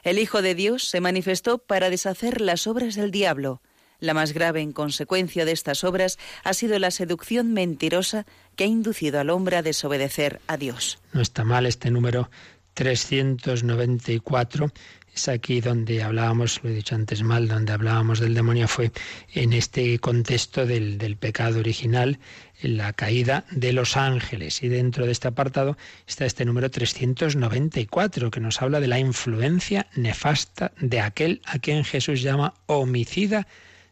El 0.03 0.19
Hijo 0.19 0.43
de 0.43 0.55
Dios 0.55 0.85
se 0.85 1.01
manifestó 1.01 1.57
para 1.57 1.89
deshacer 1.89 2.43
las 2.43 2.67
obras 2.67 2.97
del 2.97 3.11
diablo. 3.11 3.63
La 3.99 4.13
más 4.13 4.35
grave 4.35 4.61
en 4.61 4.73
consecuencia 4.73 5.47
de 5.47 5.53
estas 5.53 5.85
obras 5.85 6.19
ha 6.45 6.53
sido 6.53 6.79
la 6.79 6.91
seducción 6.91 7.55
mentirosa 7.55 8.27
que 8.57 8.65
ha 8.65 8.67
inducido 8.67 9.21
al 9.21 9.31
hombre 9.31 9.57
a 9.57 9.63
desobedecer 9.63 10.43
a 10.49 10.59
Dios. 10.59 10.99
No 11.15 11.23
está 11.23 11.45
mal 11.45 11.65
este 11.65 11.91
número 11.91 12.29
394 12.75 14.73
es 15.15 15.29
aquí 15.29 15.61
donde 15.61 16.03
hablábamos, 16.03 16.61
lo 16.63 16.71
he 16.71 16.75
dicho 16.75 16.95
antes 16.95 17.23
mal, 17.23 17.49
donde 17.49 17.73
hablábamos 17.73 18.21
del 18.21 18.35
demonio 18.35 18.69
fue 18.69 18.93
en 19.35 19.53
este 19.53 19.99
contexto 19.99 20.67
del, 20.67 20.99
del 20.99 21.17
pecado 21.17 21.59
original, 21.59 22.19
en 22.63 22.77
la 22.77 22.93
caída 22.93 23.45
de 23.51 23.73
los 23.73 23.97
ángeles. 23.97 24.63
Y 24.63 24.69
dentro 24.69 25.07
de 25.07 25.13
este 25.13 25.29
apartado 25.29 25.77
está 26.07 26.27
este 26.27 26.45
número 26.45 26.71
394, 26.71 28.31
que 28.31 28.41
nos 28.41 28.63
habla 28.63 28.81
de 28.81 28.89
la 28.89 28.99
influencia 28.99 29.87
nefasta 29.95 30.73
de 30.81 31.01
aquel 31.01 31.41
a 31.45 31.59
quien 31.59 31.85
Jesús 31.85 32.23
llama 32.23 32.55
homicida 32.67 33.47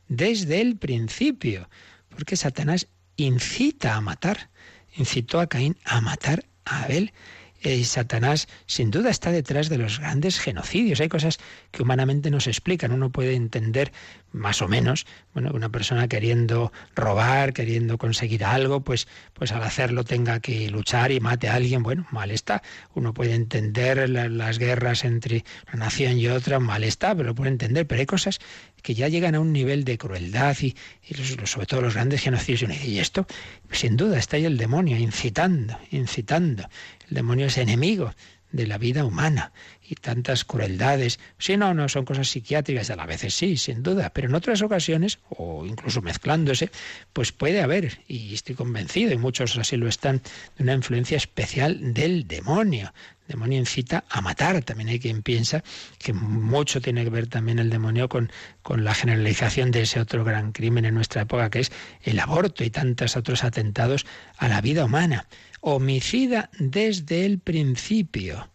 desde 0.08 0.60
el 0.60 0.76
principio. 0.76 1.68
Porque 2.08 2.36
Satanás 2.36 2.88
incita 3.16 3.96
a 3.96 4.00
matar, 4.00 4.50
incitó 4.96 5.40
a 5.40 5.48
Caín 5.48 5.76
a 5.84 6.00
matar 6.00 6.44
a 6.64 6.84
Abel 6.84 7.12
y 7.76 7.84
Satanás 7.84 8.48
sin 8.66 8.90
duda 8.90 9.10
está 9.10 9.30
detrás 9.30 9.68
de 9.68 9.78
los 9.78 10.00
grandes 10.00 10.40
genocidios. 10.40 11.00
Hay 11.00 11.08
cosas 11.08 11.38
que 11.70 11.82
humanamente 11.82 12.30
no 12.30 12.40
se 12.40 12.50
explican. 12.50 12.92
Uno 12.92 13.10
puede 13.10 13.34
entender 13.34 13.92
más 14.32 14.62
o 14.62 14.68
menos, 14.68 15.06
bueno, 15.32 15.50
una 15.54 15.70
persona 15.70 16.08
queriendo 16.08 16.72
robar, 16.94 17.52
queriendo 17.52 17.98
conseguir 17.98 18.44
algo, 18.44 18.80
pues, 18.80 19.08
pues 19.34 19.52
al 19.52 19.62
hacerlo 19.62 20.04
tenga 20.04 20.40
que 20.40 20.68
luchar 20.70 21.12
y 21.12 21.20
mate 21.20 21.48
a 21.48 21.54
alguien, 21.54 21.82
bueno, 21.82 22.06
mal 22.10 22.30
está. 22.30 22.62
Uno 22.94 23.14
puede 23.14 23.34
entender 23.34 24.08
las 24.08 24.58
guerras 24.58 25.04
entre 25.04 25.44
una 25.72 25.86
nación 25.86 26.18
y 26.18 26.28
otra, 26.28 26.58
mal 26.60 26.84
está, 26.84 27.14
pero 27.14 27.28
lo 27.28 27.34
puede 27.34 27.50
entender. 27.50 27.86
Pero 27.86 28.00
hay 28.00 28.06
cosas 28.06 28.38
que 28.82 28.94
ya 28.94 29.08
llegan 29.08 29.34
a 29.34 29.40
un 29.40 29.52
nivel 29.52 29.84
de 29.84 29.98
crueldad 29.98 30.56
y, 30.60 30.74
sobre 31.44 31.66
todo 31.66 31.82
los 31.82 31.94
grandes 31.94 32.20
genocidios. 32.20 32.62
Y 32.62 32.64
uno 32.66 32.74
dice, 32.74 32.88
¿y 32.88 32.98
esto? 32.98 33.26
Sin 33.70 33.96
duda 33.96 34.18
está 34.18 34.36
ahí 34.36 34.44
el 34.44 34.58
demonio 34.58 34.96
incitando, 34.96 35.78
incitando. 35.90 36.68
El 37.08 37.14
demonio 37.14 37.46
es 37.46 37.58
enemigo 37.58 38.12
de 38.50 38.66
la 38.66 38.78
vida 38.78 39.04
humana 39.04 39.52
y 39.88 39.94
tantas 39.94 40.44
crueldades. 40.44 41.18
Si 41.38 41.56
no, 41.56 41.74
no 41.74 41.88
son 41.88 42.04
cosas 42.04 42.28
psiquiátricas, 42.28 42.90
a 42.90 43.06
veces 43.06 43.34
sí, 43.34 43.56
sin 43.56 43.82
duda, 43.82 44.10
pero 44.10 44.28
en 44.28 44.34
otras 44.34 44.62
ocasiones, 44.62 45.18
o 45.30 45.64
incluso 45.66 46.02
mezclándose, 46.02 46.70
pues 47.12 47.32
puede 47.32 47.62
haber, 47.62 48.00
y 48.06 48.34
estoy 48.34 48.54
convencido, 48.54 49.12
y 49.12 49.18
muchos 49.18 49.56
así 49.56 49.76
lo 49.76 49.88
están, 49.88 50.22
de 50.56 50.64
una 50.64 50.74
influencia 50.74 51.16
especial 51.16 51.94
del 51.94 52.26
demonio. 52.26 52.92
El 53.28 53.34
demonio 53.34 53.58
incita 53.58 54.04
a 54.08 54.22
matar. 54.22 54.62
También 54.62 54.88
hay 54.88 54.98
quien 54.98 55.22
piensa 55.22 55.62
que 55.98 56.14
mucho 56.14 56.80
tiene 56.80 57.04
que 57.04 57.10
ver 57.10 57.26
también 57.26 57.58
el 57.58 57.68
demonio 57.68 58.08
con, 58.08 58.32
con 58.62 58.84
la 58.84 58.94
generalización 58.94 59.70
de 59.70 59.82
ese 59.82 60.00
otro 60.00 60.24
gran 60.24 60.52
crimen 60.52 60.86
en 60.86 60.94
nuestra 60.94 61.22
época, 61.22 61.50
que 61.50 61.60
es 61.60 61.72
el 62.02 62.18
aborto 62.20 62.64
y 62.64 62.70
tantos 62.70 63.16
otros 63.16 63.44
atentados 63.44 64.06
a 64.38 64.48
la 64.48 64.62
vida 64.62 64.86
humana 64.86 65.26
homicida 65.60 66.50
desde 66.58 67.24
el 67.26 67.38
principio. 67.38 68.48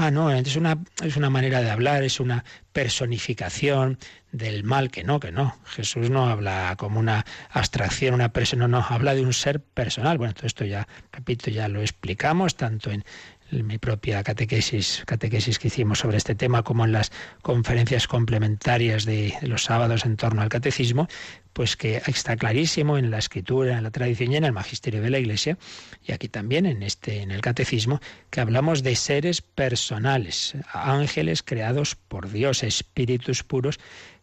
Ah, 0.00 0.12
no, 0.12 0.30
es 0.30 0.54
una, 0.54 0.78
es 1.02 1.16
una 1.16 1.28
manera 1.28 1.60
de 1.60 1.70
hablar, 1.70 2.04
es 2.04 2.20
una 2.20 2.44
personificación 2.72 3.98
del 4.30 4.62
mal, 4.62 4.92
que 4.92 5.02
no, 5.02 5.18
que 5.18 5.32
no. 5.32 5.58
Jesús 5.64 6.08
no 6.08 6.28
habla 6.28 6.76
como 6.78 7.00
una 7.00 7.26
abstracción, 7.50 8.14
una 8.14 8.32
persona, 8.32 8.68
no, 8.68 8.78
habla 8.88 9.16
de 9.16 9.22
un 9.22 9.32
ser 9.32 9.60
personal. 9.60 10.16
Bueno, 10.16 10.34
todo 10.34 10.46
esto 10.46 10.64
ya, 10.64 10.86
repito, 11.10 11.50
ya 11.50 11.66
lo 11.66 11.80
explicamos 11.80 12.54
tanto 12.54 12.92
en, 12.92 13.04
en 13.37 13.37
mi 13.50 13.78
propia 13.78 14.22
catequesis, 14.22 15.02
catequesis 15.06 15.58
que 15.58 15.68
hicimos 15.68 16.00
sobre 16.00 16.16
este 16.16 16.34
tema, 16.34 16.62
como 16.62 16.84
en 16.84 16.92
las 16.92 17.12
conferencias 17.42 18.06
complementarias 18.06 19.04
de 19.04 19.34
los 19.42 19.64
sábados 19.64 20.04
en 20.04 20.16
torno 20.16 20.42
al 20.42 20.48
catecismo, 20.48 21.08
pues 21.52 21.76
que 21.76 22.02
está 22.06 22.36
clarísimo 22.36 22.98
en 22.98 23.10
la 23.10 23.18
escritura, 23.18 23.78
en 23.78 23.84
la 23.84 23.90
tradición 23.90 24.32
y 24.32 24.36
en 24.36 24.44
el 24.44 24.52
magisterio 24.52 25.02
de 25.02 25.10
la 25.10 25.18
Iglesia, 25.18 25.58
y 26.06 26.12
aquí 26.12 26.28
también 26.28 26.66
en 26.66 26.82
este, 26.82 27.22
en 27.22 27.30
el 27.30 27.40
catecismo, 27.40 28.00
que 28.30 28.40
hablamos 28.40 28.82
de 28.82 28.94
seres 28.96 29.42
personales, 29.42 30.54
ángeles 30.72 31.42
creados 31.42 31.96
por 31.96 32.30
Dios, 32.30 32.62
espíritus 32.62 33.42
puros 33.42 33.78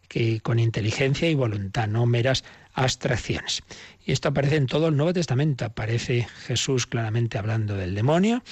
que 0.08 0.40
con 0.40 0.58
inteligencia 0.58 1.28
y 1.28 1.34
voluntad, 1.34 1.88
no 1.88 2.06
meras 2.06 2.44
abstracciones. 2.74 3.62
Y 4.06 4.12
esto 4.12 4.28
aparece 4.28 4.56
en 4.56 4.66
todo 4.66 4.88
el 4.88 4.96
Nuevo 4.96 5.12
Testamento. 5.12 5.66
Aparece 5.66 6.26
Jesús 6.46 6.86
claramente 6.86 7.36
hablando 7.36 7.76
del 7.76 7.94
demonio, 7.94 8.42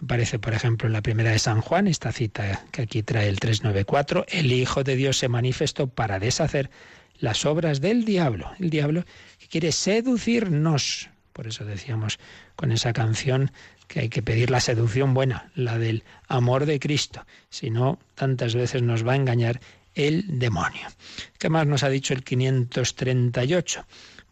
Aparece, 0.00 0.38
por 0.38 0.54
ejemplo, 0.54 0.86
en 0.86 0.92
la 0.92 1.02
primera 1.02 1.32
de 1.32 1.40
San 1.40 1.60
Juan, 1.60 1.88
esta 1.88 2.12
cita 2.12 2.64
que 2.70 2.82
aquí 2.82 3.02
trae 3.02 3.28
el 3.28 3.40
394, 3.40 4.26
el 4.28 4.52
Hijo 4.52 4.84
de 4.84 4.94
Dios 4.94 5.18
se 5.18 5.28
manifestó 5.28 5.88
para 5.88 6.20
deshacer 6.20 6.70
las 7.18 7.44
obras 7.44 7.80
del 7.80 8.04
diablo. 8.04 8.52
El 8.60 8.70
diablo 8.70 9.04
que 9.40 9.48
quiere 9.48 9.72
seducirnos. 9.72 11.10
Por 11.32 11.48
eso 11.48 11.64
decíamos 11.64 12.20
con 12.54 12.70
esa 12.70 12.92
canción 12.92 13.50
que 13.88 14.00
hay 14.00 14.08
que 14.08 14.22
pedir 14.22 14.50
la 14.50 14.60
seducción 14.60 15.14
buena, 15.14 15.50
la 15.56 15.78
del 15.78 16.04
amor 16.28 16.66
de 16.66 16.78
Cristo. 16.78 17.26
Si 17.50 17.70
no, 17.70 17.98
tantas 18.14 18.54
veces 18.54 18.82
nos 18.82 19.06
va 19.06 19.14
a 19.14 19.16
engañar 19.16 19.60
el 19.94 20.38
demonio. 20.38 20.86
¿Qué 21.38 21.48
más 21.48 21.66
nos 21.66 21.82
ha 21.82 21.88
dicho 21.88 22.14
el 22.14 22.22
538? 22.22 23.84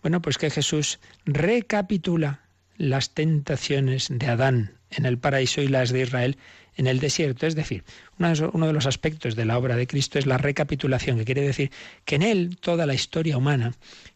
Bueno, 0.03 0.22
pues 0.22 0.38
que 0.38 0.51
Jesús 0.51 0.99
recapitula 1.24 2.40
las 2.76 3.14
tentaciones 3.14 4.09
de 4.11 4.26
Adán 4.26 4.72
en 4.90 5.07
el 5.07 5.18
paraíso 5.18 5.61
y 5.62 5.68
las 5.68 5.90
de 5.90 6.03
Israel 6.03 6.36
en 6.76 6.86
el 6.86 7.01
desierto. 7.01 7.47
Es 7.47 7.55
decir, 7.55 7.84
uno 8.18 8.66
de 8.66 8.72
los 8.72 8.86
aspectos 8.86 9.34
de 9.34 9.44
la 9.44 9.59
obra 9.59 9.76
de 9.76 9.86
Cristo 9.86 10.18
es 10.18 10.26
la 10.26 10.38
recapitulación, 10.38 11.18
que 11.18 11.24
quiere 11.24 11.42
decir 11.42 11.70
que 12.05 12.16
en 12.16 12.22
él 12.22 12.59
toda 12.61 12.86
la 12.86 12.94
historia 12.94 13.36
humana 13.36 13.72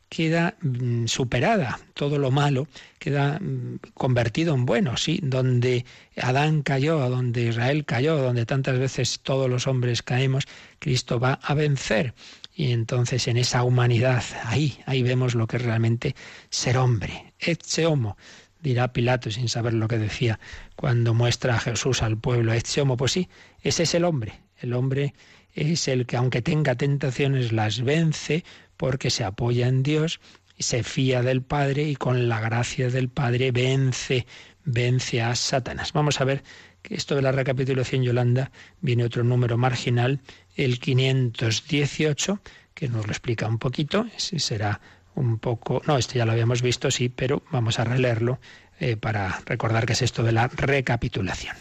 queda 0.08 0.56
mm, 0.60 1.06
superada, 1.06 1.78
todo 1.94 2.18
lo 2.18 2.30
malo 2.32 2.66
queda 2.98 3.38
mm, 3.38 3.78
convertido 3.94 4.54
en 4.54 4.66
bueno, 4.66 4.96
sí, 4.96 5.20
donde 5.22 5.86
Adán 6.16 6.62
cayó, 6.62 7.08
donde 7.08 7.44
Israel 7.44 7.84
cayó, 7.84 8.18
donde 8.18 8.44
tantas 8.44 8.78
veces 8.78 9.20
todos 9.22 9.48
los 9.48 9.66
hombres 9.68 10.02
caemos, 10.02 10.46
Cristo 10.80 11.20
va 11.20 11.34
a 11.42 11.54
vencer. 11.54 12.12
Y 12.60 12.72
entonces 12.72 13.26
en 13.26 13.38
esa 13.38 13.64
humanidad, 13.64 14.22
ahí, 14.44 14.78
ahí 14.84 15.02
vemos 15.02 15.34
lo 15.34 15.46
que 15.46 15.56
es 15.56 15.62
realmente 15.62 16.14
ser 16.50 16.76
hombre, 16.76 17.32
ese 17.38 17.86
homo, 17.86 18.18
dirá 18.60 18.92
Pilato 18.92 19.30
sin 19.30 19.48
saber 19.48 19.72
lo 19.72 19.88
que 19.88 19.96
decía 19.96 20.38
cuando 20.76 21.14
muestra 21.14 21.54
a 21.54 21.58
Jesús 21.58 22.02
al 22.02 22.18
pueblo. 22.18 22.52
Este 22.52 22.82
homo, 22.82 22.98
pues 22.98 23.12
sí, 23.12 23.30
ese 23.62 23.84
es 23.84 23.94
el 23.94 24.04
hombre. 24.04 24.42
El 24.58 24.74
hombre 24.74 25.14
es 25.54 25.88
el 25.88 26.04
que 26.04 26.18
aunque 26.18 26.42
tenga 26.42 26.74
tentaciones 26.74 27.50
las 27.50 27.80
vence 27.80 28.44
porque 28.76 29.08
se 29.08 29.24
apoya 29.24 29.66
en 29.66 29.82
Dios, 29.82 30.20
se 30.58 30.82
fía 30.82 31.22
del 31.22 31.40
Padre 31.40 31.84
y 31.84 31.96
con 31.96 32.28
la 32.28 32.40
gracia 32.40 32.90
del 32.90 33.08
Padre 33.08 33.52
vence, 33.52 34.26
vence 34.64 35.22
a 35.22 35.34
Satanás. 35.34 35.94
Vamos 35.94 36.20
a 36.20 36.24
ver 36.24 36.42
esto 36.88 37.14
de 37.14 37.22
la 37.22 37.32
recapitulación 37.32 38.02
Yolanda 38.02 38.50
viene 38.80 39.04
otro 39.04 39.24
número 39.24 39.56
marginal, 39.58 40.20
el 40.56 40.78
518, 40.78 42.40
que 42.74 42.88
nos 42.88 43.06
lo 43.06 43.12
explica 43.12 43.46
un 43.46 43.58
poquito, 43.58 44.06
ese 44.16 44.38
será 44.38 44.80
un 45.14 45.38
poco, 45.38 45.82
no, 45.86 45.98
esto 45.98 46.14
ya 46.14 46.24
lo 46.24 46.32
habíamos 46.32 46.62
visto, 46.62 46.90
sí, 46.90 47.08
pero 47.08 47.42
vamos 47.50 47.78
a 47.78 47.84
releerlo 47.84 48.40
eh, 48.78 48.96
para 48.96 49.42
recordar 49.46 49.86
qué 49.86 49.92
es 49.92 50.02
esto 50.02 50.22
de 50.22 50.32
la 50.32 50.48
recapitulación. 50.48 51.56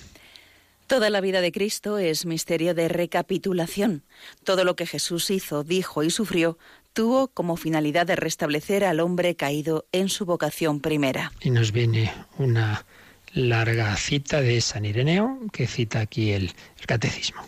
Toda 0.87 1.11
la 1.11 1.21
vida 1.21 1.41
de 1.41 1.51
Cristo 1.51 1.99
es 1.99 2.25
misterio 2.25 2.73
de 2.73 2.87
recapitulación. 2.87 4.03
Todo 4.43 4.63
lo 4.63 4.75
que 4.75 4.87
Jesús 4.87 5.29
hizo, 5.29 5.63
dijo 5.63 6.01
y 6.01 6.09
sufrió 6.09 6.57
tuvo 6.93 7.27
como 7.29 7.55
finalidad 7.55 8.05
de 8.05 8.15
restablecer 8.15 8.83
al 8.83 8.99
hombre 8.99 9.35
caído 9.35 9.85
en 9.91 10.09
su 10.09 10.25
vocación 10.25 10.79
primera. 10.79 11.31
Y 11.41 11.49
nos 11.49 11.71
viene 11.71 12.13
una 12.37 12.85
larga 13.39 13.95
cita 13.95 14.41
de 14.41 14.61
San 14.61 14.85
Ireneo 14.85 15.39
que 15.51 15.67
cita 15.67 16.01
aquí 16.01 16.31
el 16.31 16.51
catecismo. 16.85 17.41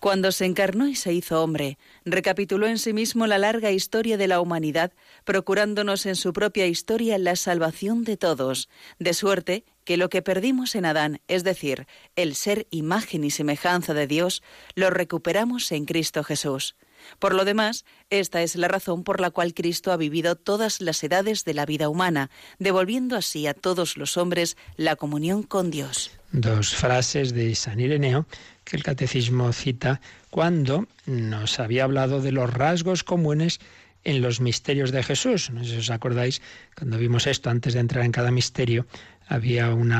Cuando 0.00 0.32
se 0.32 0.46
encarnó 0.46 0.88
y 0.88 0.94
se 0.94 1.12
hizo 1.12 1.42
hombre, 1.42 1.76
recapituló 2.06 2.66
en 2.66 2.78
sí 2.78 2.94
mismo 2.94 3.26
la 3.26 3.36
larga 3.36 3.70
historia 3.70 4.16
de 4.16 4.28
la 4.28 4.40
humanidad, 4.40 4.92
procurándonos 5.24 6.06
en 6.06 6.16
su 6.16 6.32
propia 6.32 6.66
historia 6.66 7.18
la 7.18 7.36
salvación 7.36 8.04
de 8.04 8.16
todos, 8.16 8.70
de 8.98 9.12
suerte 9.12 9.64
que 9.84 9.98
lo 9.98 10.08
que 10.08 10.22
perdimos 10.22 10.74
en 10.74 10.86
Adán, 10.86 11.20
es 11.28 11.44
decir, 11.44 11.86
el 12.16 12.34
ser 12.34 12.66
imagen 12.70 13.24
y 13.24 13.30
semejanza 13.30 13.92
de 13.92 14.06
Dios, 14.06 14.42
lo 14.74 14.88
recuperamos 14.88 15.70
en 15.70 15.84
Cristo 15.84 16.24
Jesús. 16.24 16.76
Por 17.18 17.34
lo 17.34 17.44
demás, 17.44 17.84
esta 18.10 18.42
es 18.42 18.56
la 18.56 18.68
razón 18.68 19.04
por 19.04 19.20
la 19.20 19.30
cual 19.30 19.54
Cristo 19.54 19.92
ha 19.92 19.96
vivido 19.96 20.36
todas 20.36 20.80
las 20.80 21.02
edades 21.04 21.44
de 21.44 21.54
la 21.54 21.66
vida 21.66 21.88
humana, 21.88 22.30
devolviendo 22.58 23.16
así 23.16 23.46
a 23.46 23.54
todos 23.54 23.96
los 23.96 24.16
hombres 24.16 24.56
la 24.76 24.96
comunión 24.96 25.42
con 25.42 25.70
Dios. 25.70 26.10
Dos 26.32 26.74
frases 26.74 27.34
de 27.34 27.54
San 27.54 27.80
Ireneo 27.80 28.26
que 28.64 28.76
el 28.76 28.82
catecismo 28.82 29.52
cita 29.52 30.00
cuando 30.30 30.86
nos 31.06 31.58
había 31.58 31.84
hablado 31.84 32.20
de 32.20 32.32
los 32.32 32.52
rasgos 32.52 33.02
comunes 33.02 33.58
en 34.04 34.22
los 34.22 34.40
misterios 34.40 34.92
de 34.92 35.02
Jesús. 35.02 35.50
No 35.50 35.64
sé 35.64 35.70
si 35.70 35.76
os 35.78 35.90
acordáis, 35.90 36.40
cuando 36.76 36.98
vimos 36.98 37.26
esto, 37.26 37.50
antes 37.50 37.74
de 37.74 37.80
entrar 37.80 38.04
en 38.04 38.12
cada 38.12 38.30
misterio, 38.30 38.86
había 39.30 39.72
un, 39.72 39.92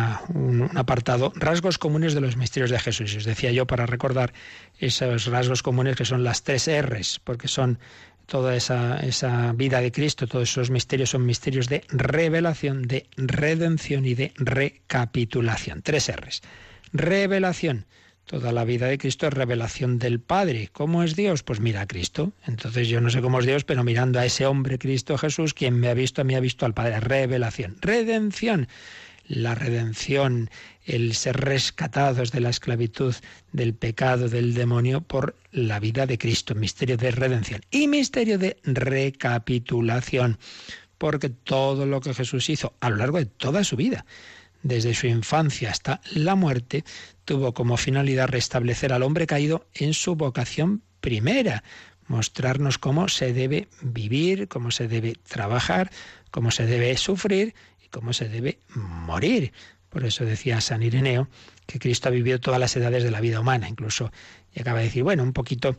apartado, 0.75 1.33
rasgos 1.37 1.79
comunes 1.79 2.15
de 2.15 2.21
los 2.21 2.37
misterios 2.37 2.71
de 2.71 2.81
Jesús. 2.81 3.15
Y 3.15 3.19
os 3.19 3.25
decía 3.25 3.53
yo 3.53 3.67
para 3.67 3.87
recordar 3.87 4.33
esos 4.79 5.27
rasgos 5.27 5.63
comunes 5.63 5.95
que 5.97 6.05
son 6.05 6.25
las 6.25 6.43
tres 6.43 6.69
R's, 6.69 7.21
porque 7.23 7.47
son 7.47 7.79
toda 8.27 8.57
esa, 8.57 8.99
esa 8.99 9.53
vida 9.53 9.81
de 9.81 9.93
Cristo, 9.93 10.27
todos 10.27 10.51
esos 10.51 10.71
misterios 10.71 11.11
son 11.11 11.25
misterios 11.25 11.69
de 11.69 11.85
revelación, 11.89 12.83
de 12.83 13.07
redención 13.17 14.05
y 14.05 14.15
de 14.15 14.33
recapitulación. 14.37 15.83
Tres 15.83 16.11
R's. 16.11 16.43
Revelación 16.93 17.87
Toda 18.31 18.53
la 18.53 18.65
vida 18.65 18.87
de 18.87 18.97
Cristo 18.97 19.27
es 19.27 19.35
revelación 19.35 19.99
del 19.99 20.21
Padre. 20.21 20.69
¿Cómo 20.73 21.03
es 21.03 21.17
Dios? 21.17 21.43
Pues 21.43 21.59
mira 21.59 21.81
a 21.81 21.87
Cristo. 21.89 22.33
Entonces 22.47 22.87
yo 22.87 23.01
no 23.01 23.11
sé 23.11 23.21
cómo 23.21 23.41
es 23.41 23.45
Dios, 23.45 23.65
pero 23.65 23.83
mirando 23.83 24.21
a 24.21 24.25
ese 24.25 24.47
hombre 24.47 24.79
Cristo 24.79 25.19
Jesús, 25.19 25.53
quien 25.53 25.81
me 25.81 25.89
ha 25.89 25.95
visto, 25.95 26.21
a 26.21 26.25
mí 26.25 26.37
ha 26.37 26.41
visto 26.41 26.65
al 26.65 26.73
Padre. 26.73 27.01
Revelación. 27.01 27.77
Redención. 27.81 28.69
La 29.33 29.55
redención, 29.55 30.51
el 30.85 31.15
ser 31.15 31.37
rescatados 31.37 32.33
de 32.33 32.41
la 32.41 32.51
esclavitud, 32.51 33.15
del 33.53 33.75
pecado, 33.75 34.29
del 34.29 34.55
demonio, 34.55 35.03
por 35.03 35.37
la 35.53 35.79
vida 35.79 36.05
de 36.07 36.19
Cristo. 36.19 36.57
Misterio 36.57 36.97
de 36.97 37.13
redención. 37.13 37.61
Y 37.71 37.87
misterio 37.87 38.39
de 38.39 38.57
recapitulación. 38.65 40.37
Porque 40.99 41.29
todo 41.29 41.87
lo 41.87 42.01
que 42.01 42.13
Jesús 42.13 42.51
hizo 42.51 42.75
a 42.81 42.91
lo 42.91 42.97
largo 42.97 43.19
de 43.19 43.27
toda 43.27 43.63
su 43.63 43.77
vida, 43.77 44.05
desde 44.65 44.95
su 44.95 45.07
infancia 45.07 45.71
hasta 45.71 46.01
la 46.13 46.35
muerte, 46.35 46.83
tuvo 47.25 47.55
como 47.55 47.77
finalidad 47.77 48.27
restablecer 48.27 48.93
al 48.93 49.05
hombre 49.05 49.29
caído 49.29 49.69
en 49.75 49.95
su 49.95 50.17
vocación 50.17 50.83
primera, 51.01 51.63
mostrarnos 52.09 52.79
cómo 52.79 53.07
se 53.07 53.33
debe 53.33 53.69
vivir, 53.81 54.49
cómo 54.49 54.73
se 54.73 54.89
debe 54.89 55.15
trabajar, 55.29 55.93
cómo 56.33 56.51
se 56.51 56.67
debe 56.67 56.97
sufrir 56.97 57.55
cómo 57.91 58.13
se 58.13 58.29
debe 58.29 58.59
morir. 58.75 59.53
Por 59.89 60.05
eso 60.05 60.25
decía 60.25 60.61
San 60.61 60.83
Ireneo 60.83 61.29
que 61.67 61.79
Cristo 61.79 62.09
ha 62.09 62.13
vivido 62.13 62.41
todas 62.41 62.61
las 62.61 62.75
edades 62.77 63.03
de 63.03 63.11
la 63.11 63.21
vida 63.21 63.41
humana, 63.41 63.69
incluso 63.69 64.13
llegaba 64.55 64.81
a 64.81 64.83
decir, 64.83 65.03
bueno, 65.03 65.23
un 65.23 65.33
poquito 65.33 65.77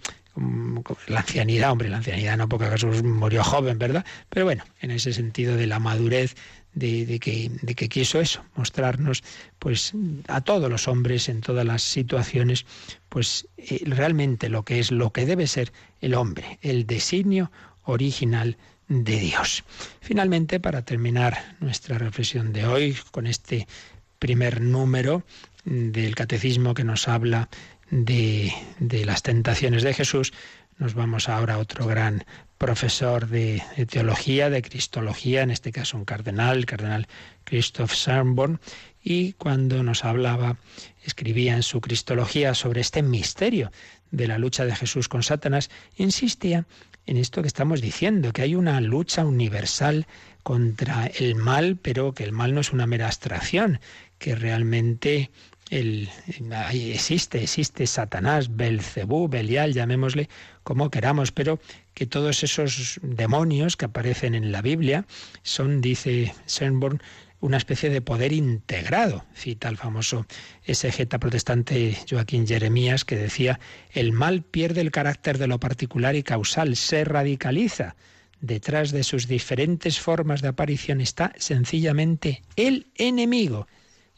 la 1.07 1.20
ancianidad, 1.20 1.72
hombre, 1.72 1.89
la 1.89 1.97
ancianidad 1.97 2.38
no 2.38 2.47
porque 2.47 2.68
Jesús 2.68 3.03
murió 3.03 3.43
joven, 3.43 3.78
¿verdad? 3.78 4.05
Pero 4.30 4.45
bueno, 4.45 4.64
en 4.80 4.91
ese 4.91 5.12
sentido 5.14 5.57
de 5.57 5.68
la 5.68 5.80
madurez 5.80 6.36
de, 6.74 7.20
que, 7.20 7.51
de, 7.62 7.76
que, 7.76 7.89
quiso 7.89 8.22
eso, 8.22 8.43
mostrarnos 8.55 9.24
pues 9.59 9.93
a 10.28 10.39
todos 10.41 10.70
los 10.70 10.88
hombres 10.88 11.28
en 11.28 11.41
todas 11.41 11.66
las 11.66 11.82
situaciones, 11.82 12.66
pues 13.09 13.47
eh, 13.57 13.82
realmente 13.86 14.47
lo 14.47 14.64
que 14.64 14.80
es, 14.80 14.91
lo 14.91 15.12
que 15.12 15.26
debe 15.26 15.47
ser 15.47 15.74
el 15.99 16.14
hombre, 16.14 16.59
el 16.62 16.86
designio 16.86 17.51
original 17.84 18.57
de 18.91 19.19
Dios. 19.19 19.63
Finalmente, 20.01 20.59
para 20.59 20.81
terminar 20.83 21.55
nuestra 21.61 21.97
reflexión 21.97 22.51
de 22.51 22.65
hoy 22.65 22.97
con 23.11 23.25
este 23.25 23.65
primer 24.19 24.59
número 24.59 25.23
del 25.63 26.13
catecismo 26.13 26.73
que 26.73 26.83
nos 26.83 27.07
habla 27.07 27.47
de, 27.89 28.51
de 28.79 29.05
las 29.05 29.23
tentaciones 29.23 29.83
de 29.83 29.93
Jesús, 29.93 30.33
nos 30.77 30.93
vamos 30.93 31.29
ahora 31.29 31.53
a 31.53 31.57
otro 31.59 31.85
gran 31.85 32.25
profesor 32.57 33.27
de, 33.27 33.63
teología, 33.89 34.49
de 34.49 34.61
cristología, 34.61 35.41
en 35.41 35.51
este 35.51 35.71
caso 35.71 35.97
un 35.97 36.05
cardenal, 36.05 36.59
el 36.59 36.65
cardenal 36.65 37.07
Christoph 37.43 37.93
Sanborn, 37.93 38.59
y 39.03 39.33
cuando 39.33 39.81
nos 39.83 40.03
hablaba, 40.05 40.57
escribía 41.03 41.55
en 41.55 41.63
su 41.63 41.81
cristología 41.81 42.53
sobre 42.53 42.81
este 42.81 43.01
misterio 43.01 43.71
de 44.11 44.27
la 44.27 44.37
lucha 44.37 44.65
de 44.65 44.75
Jesús 44.75 45.07
con 45.07 45.23
Satanás, 45.23 45.71
insistía 45.95 46.65
en 47.06 47.18
esto 47.18 47.41
que 47.41 47.47
estamos 47.47 47.82
diciendo, 47.82 48.34
que 48.34 48.43
hay 48.43 48.56
una 48.56 48.80
lucha 48.82 49.26
universal 49.26 50.08
contra 50.43 51.08
el 51.08 51.36
mal, 51.36 51.78
pero 51.82 52.14
que 52.14 52.24
el 52.24 52.32
mal 52.32 52.54
no 52.54 52.62
es 52.62 52.72
una 52.72 52.88
mera 52.88 53.08
abstracción, 53.08 53.80
que 54.18 54.36
realmente 54.36 55.30
el, 55.70 56.10
existe, 56.74 57.41
existe 57.41 57.88
Satanás, 57.88 58.56
Belcebú, 58.56 59.28
Belial, 59.30 59.74
llamémosle 59.74 60.30
como 60.64 60.91
queramos, 60.91 61.32
pero 61.32 61.60
que 61.93 62.06
todos 62.06 62.43
esos 62.43 62.99
demonios 63.02 63.78
que 63.78 63.86
aparecen 63.86 64.36
en 64.36 64.52
la 64.52 64.62
Biblia 64.62 65.06
son, 65.43 65.82
dice 65.82 66.34
Sernborn, 66.45 67.02
una 67.41 67.57
especie 67.57 67.89
de 67.89 68.01
poder 68.01 68.31
integrado. 68.31 69.25
Cita 69.33 69.67
el 69.67 69.77
famoso 69.77 70.25
exegeta 70.63 71.19
protestante 71.19 71.97
Joaquín 72.09 72.47
Jeremías 72.47 73.03
que 73.03 73.17
decía, 73.17 73.59
el 73.91 74.13
mal 74.13 74.43
pierde 74.43 74.81
el 74.81 74.91
carácter 74.91 75.37
de 75.37 75.47
lo 75.47 75.59
particular 75.59 76.15
y 76.15 76.23
causal, 76.23 76.75
se 76.75 77.03
radicaliza. 77.03 77.95
Detrás 78.39 78.91
de 78.91 79.03
sus 79.03 79.27
diferentes 79.27 79.99
formas 79.99 80.41
de 80.41 80.47
aparición 80.47 81.01
está 81.01 81.33
sencillamente 81.37 82.43
el 82.55 82.87
enemigo. 82.95 83.67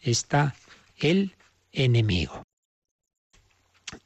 Está 0.01 0.55
el 0.97 1.35
enemigo. 1.71 2.43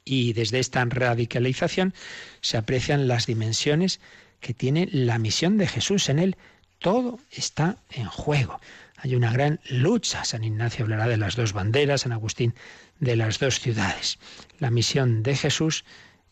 Y 0.04 0.34
desde 0.34 0.60
esta 0.60 0.86
radicalización 0.86 1.94
se 2.42 2.58
aprecian 2.58 3.08
las 3.08 3.26
dimensiones 3.26 4.00
que 4.40 4.54
tiene 4.54 4.88
la 4.92 5.18
misión 5.18 5.58
de 5.58 5.68
Jesús. 5.68 6.10
En 6.10 6.20
él 6.20 6.38
todo 6.80 7.20
está 7.32 7.78
en 7.90 8.06
juego. 8.06 8.60
Hay 8.98 9.16
una 9.16 9.32
gran 9.32 9.60
lucha. 9.70 10.26
San 10.26 10.44
Ignacio 10.44 10.84
hablará 10.84 11.08
de 11.08 11.18
las 11.18 11.36
dos 11.36 11.54
banderas, 11.54 12.02
San 12.02 12.12
Agustín 12.12 12.56
de 13.00 13.16
las 13.16 13.40
dos 13.40 13.60
ciudades. 13.60 14.18
La 14.60 14.72
misión 14.72 15.24
de 15.24 15.36
Jesús 15.36 15.86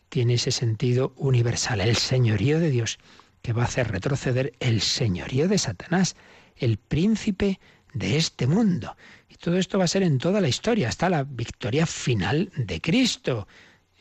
tiene 0.08 0.34
ese 0.34 0.50
sentido 0.50 1.12
universal, 1.16 1.80
el 1.80 1.96
señorío 1.96 2.58
de 2.58 2.70
Dios, 2.70 2.98
que 3.42 3.52
va 3.52 3.62
a 3.62 3.66
hacer 3.66 3.90
retroceder 3.90 4.52
el 4.58 4.80
señorío 4.80 5.48
de 5.48 5.58
Satanás, 5.58 6.16
el 6.56 6.78
príncipe 6.78 7.60
de 7.94 8.16
este 8.16 8.46
mundo. 8.46 8.96
Y 9.28 9.36
todo 9.36 9.56
esto 9.58 9.78
va 9.78 9.84
a 9.84 9.88
ser 9.88 10.02
en 10.02 10.18
toda 10.18 10.40
la 10.40 10.48
historia, 10.48 10.88
hasta 10.88 11.08
la 11.08 11.22
victoria 11.22 11.86
final 11.86 12.50
de 12.56 12.80
Cristo. 12.80 13.46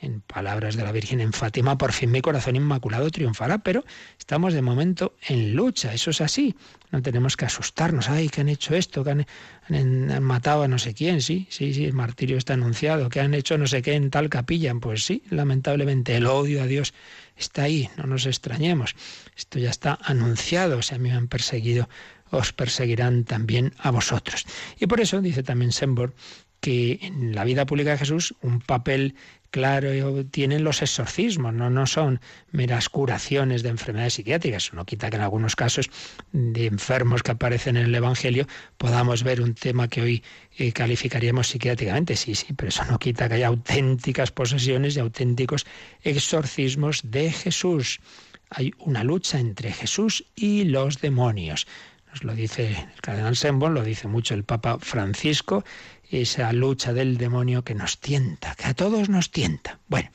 En 0.06 0.22
palabras 0.22 0.76
de 0.76 0.84
la 0.84 0.92
Virgen 0.92 1.20
en 1.20 1.34
Fátima, 1.34 1.80
por 1.80 1.92
fin 1.92 2.12
mi 2.12 2.22
corazón 2.22 2.56
inmaculado 2.56 3.10
triunfará, 3.10 3.58
pero 3.58 3.84
estamos 4.20 4.54
de 4.54 4.62
momento 4.62 5.16
en 5.28 5.56
lucha, 5.56 5.96
eso 5.96 6.12
es 6.12 6.22
así. 6.22 6.56
No 6.92 7.02
tenemos 7.02 7.36
que 7.36 7.46
asustarnos, 7.46 8.08
ay, 8.08 8.30
que 8.30 8.42
han 8.42 8.50
hecho 8.50 8.76
esto, 8.76 9.04
que 9.04 9.26
han, 9.70 10.24
matado 10.24 10.62
a 10.62 10.68
no 10.68 10.78
sé 10.78 10.94
quién, 10.94 11.24
sí, 11.24 11.48
sí, 11.50 11.74
sí, 11.74 11.86
el 11.86 11.94
martirio 11.94 12.38
está 12.38 12.54
anunciado, 12.54 13.10
que 13.10 13.20
han 13.20 13.34
hecho 13.34 13.58
no 13.58 13.66
sé 13.66 13.82
qué 13.82 13.96
en 13.96 14.12
tal 14.12 14.30
capilla, 14.30 14.76
pues 14.76 15.04
sí, 15.04 15.24
lamentablemente 15.32 16.16
el 16.16 16.28
odio 16.28 16.62
a 16.62 16.68
Dios 16.68 16.94
está 17.36 17.64
ahí, 17.64 17.90
no 17.98 18.04
nos 18.06 18.28
extrañemos. 18.28 18.96
Esto 19.36 19.58
ya 19.58 19.72
está 19.72 19.98
anunciado, 20.04 20.78
o 20.78 20.82
sea, 20.84 20.98
a 20.98 21.00
mí 21.00 21.10
me 21.10 21.16
han 21.16 21.28
perseguido 21.28 21.90
os 22.30 22.54
perseguirán 22.54 23.24
también 23.24 23.74
a 23.80 23.90
vosotros. 23.90 24.46
Y 24.80 24.86
por 24.86 25.00
eso 25.00 25.20
dice 25.22 25.42
también 25.42 25.72
Sembor 25.72 26.14
que 26.60 26.98
en 27.04 27.36
la 27.36 27.44
vida 27.44 27.68
pública 27.68 27.92
de 27.92 28.00
Jesús 28.00 28.34
un 28.42 28.60
papel 28.60 29.14
claro 29.56 29.90
tienen 30.26 30.66
los 30.66 30.82
exorcismos, 30.82 31.54
no, 31.54 31.70
no 31.70 31.88
son 31.88 32.20
meras 32.52 32.90
curaciones 32.90 33.64
de 33.64 33.70
enfermedades 33.70 34.16
psiquiátricas. 34.16 34.74
No 34.74 34.86
quita 34.86 35.10
que 35.10 35.16
en 35.16 35.22
algunos 35.22 35.56
casos 35.56 35.90
de 36.34 36.66
enfermos 36.66 37.24
que 37.24 37.32
aparecen 37.32 37.78
en 37.78 37.86
el 37.86 37.96
Evangelio 37.96 38.48
podamos 38.78 39.24
ver 39.24 39.40
un 39.40 39.54
tema 39.54 39.88
que 39.88 40.02
hoy 40.02 40.24
eh, 40.58 40.74
calificaríamos 40.74 41.48
psiquiátricamente. 41.48 42.18
Sí, 42.18 42.36
sí, 42.36 42.48
pero 42.54 42.68
eso 42.68 42.84
no 42.84 43.00
quita 43.00 43.30
que 43.30 43.36
haya 43.36 43.48
auténticas 43.48 44.30
posesiones 44.30 44.98
y 44.98 45.00
auténticos 45.00 45.66
exorcismos 46.04 47.00
de 47.06 47.32
Jesús. 47.32 48.02
Hay 48.50 48.74
una 48.80 49.06
lucha 49.06 49.40
entre 49.40 49.72
Jesús 49.72 50.26
y 50.36 50.66
los 50.66 51.00
demonios 51.00 51.66
lo 52.24 52.34
dice 52.34 52.70
el 52.70 53.02
cardenal 53.02 53.36
Sembon, 53.36 53.74
lo 53.74 53.84
dice 53.84 54.08
mucho 54.08 54.34
el 54.34 54.44
Papa 54.44 54.78
Francisco, 54.80 55.64
esa 56.10 56.52
lucha 56.54 56.94
del 56.94 57.18
demonio 57.18 57.64
que 57.64 57.76
nos 57.76 58.00
tienta, 58.00 58.56
que 58.56 58.66
a 58.66 58.74
todos 58.74 59.10
nos 59.10 59.32
tienta. 59.32 59.80
Bueno, 59.88 60.10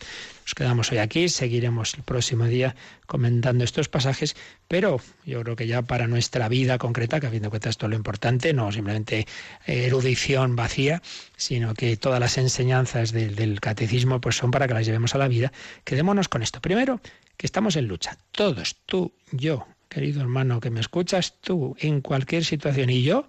nos 0.44 0.54
quedamos 0.54 0.90
hoy 0.92 0.98
aquí, 0.98 1.28
seguiremos 1.28 1.94
el 1.94 2.02
próximo 2.02 2.46
día 2.46 2.74
comentando 3.06 3.64
estos 3.64 3.88
pasajes, 3.88 4.36
pero 4.68 5.00
yo 5.24 5.42
creo 5.42 5.56
que 5.56 5.66
ya 5.66 5.82
para 5.82 6.06
nuestra 6.06 6.48
vida 6.48 6.78
concreta, 6.78 7.20
que 7.20 7.26
a 7.26 7.30
fin 7.30 7.42
de 7.42 7.48
cuentas 7.48 7.70
esto 7.70 7.86
es 7.86 7.90
lo 7.90 7.96
importante, 7.96 8.52
no 8.52 8.72
simplemente 8.72 9.26
erudición 9.66 10.56
vacía, 10.56 11.02
sino 11.36 11.74
que 11.74 11.96
todas 11.96 12.20
las 12.20 12.38
enseñanzas 12.38 13.12
del 13.12 13.60
catecismo 13.60 14.20
pues 14.20 14.36
son 14.36 14.50
para 14.50 14.66
que 14.66 14.74
las 14.74 14.86
llevemos 14.86 15.14
a 15.14 15.18
la 15.18 15.28
vida, 15.28 15.52
quedémonos 15.84 16.28
con 16.28 16.42
esto. 16.42 16.60
Primero, 16.60 17.00
que 17.36 17.46
estamos 17.46 17.76
en 17.76 17.88
lucha, 17.88 18.18
todos, 18.32 18.76
tú, 18.86 19.12
yo, 19.32 19.66
querido 19.88 20.20
hermano 20.20 20.60
que 20.60 20.70
me 20.70 20.80
escuchas, 20.80 21.40
tú, 21.40 21.76
en 21.78 22.00
cualquier 22.00 22.44
situación, 22.44 22.90
y 22.90 23.02
yo, 23.02 23.28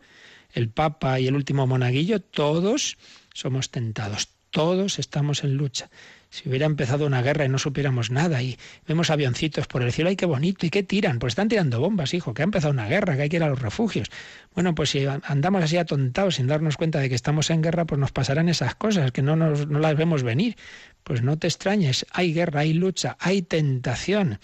el 0.53 0.69
Papa 0.69 1.19
y 1.19 1.27
el 1.27 1.35
último 1.35 1.67
monaguillo, 1.67 2.21
todos 2.21 2.97
somos 3.33 3.69
tentados, 3.69 4.29
todos 4.49 4.99
estamos 4.99 5.43
en 5.43 5.55
lucha. 5.55 5.89
Si 6.29 6.47
hubiera 6.47 6.65
empezado 6.65 7.05
una 7.05 7.21
guerra 7.21 7.43
y 7.43 7.49
no 7.49 7.59
supiéramos 7.59 8.09
nada 8.09 8.41
y 8.41 8.57
vemos 8.87 9.09
avioncitos 9.09 9.67
por 9.67 9.81
el 9.81 9.91
cielo, 9.91 10.09
¡ay, 10.09 10.15
qué 10.15 10.25
bonito! 10.25 10.65
¿Y 10.65 10.69
qué 10.69 10.81
tiran? 10.81 11.19
Pues 11.19 11.31
están 11.31 11.49
tirando 11.49 11.81
bombas, 11.81 12.13
hijo, 12.13 12.33
que 12.33 12.41
ha 12.41 12.45
empezado 12.45 12.71
una 12.71 12.87
guerra, 12.87 13.17
que 13.17 13.23
hay 13.23 13.29
que 13.29 13.35
ir 13.35 13.43
a 13.43 13.49
los 13.49 13.61
refugios. 13.61 14.09
Bueno, 14.55 14.73
pues 14.73 14.91
si 14.91 15.05
andamos 15.05 15.61
así 15.61 15.75
atontados 15.75 16.35
sin 16.35 16.47
darnos 16.47 16.77
cuenta 16.77 16.99
de 16.99 17.09
que 17.09 17.15
estamos 17.15 17.49
en 17.49 17.61
guerra, 17.61 17.83
pues 17.83 17.99
nos 17.99 18.13
pasarán 18.13 18.47
esas 18.47 18.75
cosas, 18.75 19.11
que 19.11 19.21
no, 19.21 19.35
nos, 19.35 19.67
no 19.67 19.79
las 19.79 19.97
vemos 19.97 20.23
venir. 20.23 20.55
Pues 21.03 21.21
no 21.21 21.37
te 21.37 21.47
extrañes, 21.47 22.05
hay 22.11 22.33
guerra, 22.33 22.61
hay 22.61 22.73
lucha, 22.73 23.17
hay 23.19 23.41
tentación 23.41 24.39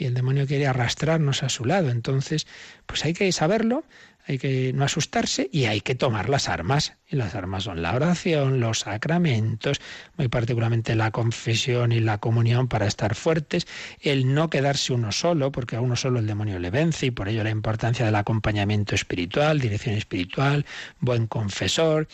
y 0.00 0.06
el 0.06 0.14
demonio 0.14 0.46
quiere 0.46 0.66
arrastrarnos 0.66 1.42
a 1.42 1.50
su 1.50 1.66
lado. 1.66 1.90
Entonces, 1.90 2.46
pues 2.86 3.04
hay 3.04 3.12
que 3.12 3.30
saberlo, 3.32 3.84
hay 4.30 4.38
que 4.38 4.72
no 4.72 4.84
asustarse 4.84 5.48
y 5.52 5.64
hay 5.64 5.80
que 5.80 5.96
tomar 5.96 6.28
las 6.28 6.48
armas. 6.48 6.94
Y 7.08 7.16
las 7.16 7.34
armas 7.34 7.64
son 7.64 7.82
la 7.82 7.94
oración, 7.94 8.60
los 8.60 8.80
sacramentos, 8.80 9.80
muy 10.16 10.28
particularmente 10.28 10.94
la 10.94 11.10
confesión 11.10 11.90
y 11.90 11.98
la 11.98 12.18
comunión 12.18 12.68
para 12.68 12.86
estar 12.86 13.16
fuertes, 13.16 13.66
el 14.00 14.32
no 14.32 14.48
quedarse 14.48 14.92
uno 14.92 15.10
solo, 15.10 15.50
porque 15.50 15.74
a 15.74 15.80
uno 15.80 15.96
solo 15.96 16.20
el 16.20 16.26
demonio 16.28 16.60
le 16.60 16.70
vence 16.70 17.06
y 17.06 17.10
por 17.10 17.28
ello 17.28 17.42
la 17.42 17.50
importancia 17.50 18.06
del 18.06 18.14
acompañamiento 18.14 18.94
espiritual, 18.94 19.58
dirección 19.58 19.96
espiritual, 19.96 20.64
buen 21.00 21.26
confesor, 21.26 22.06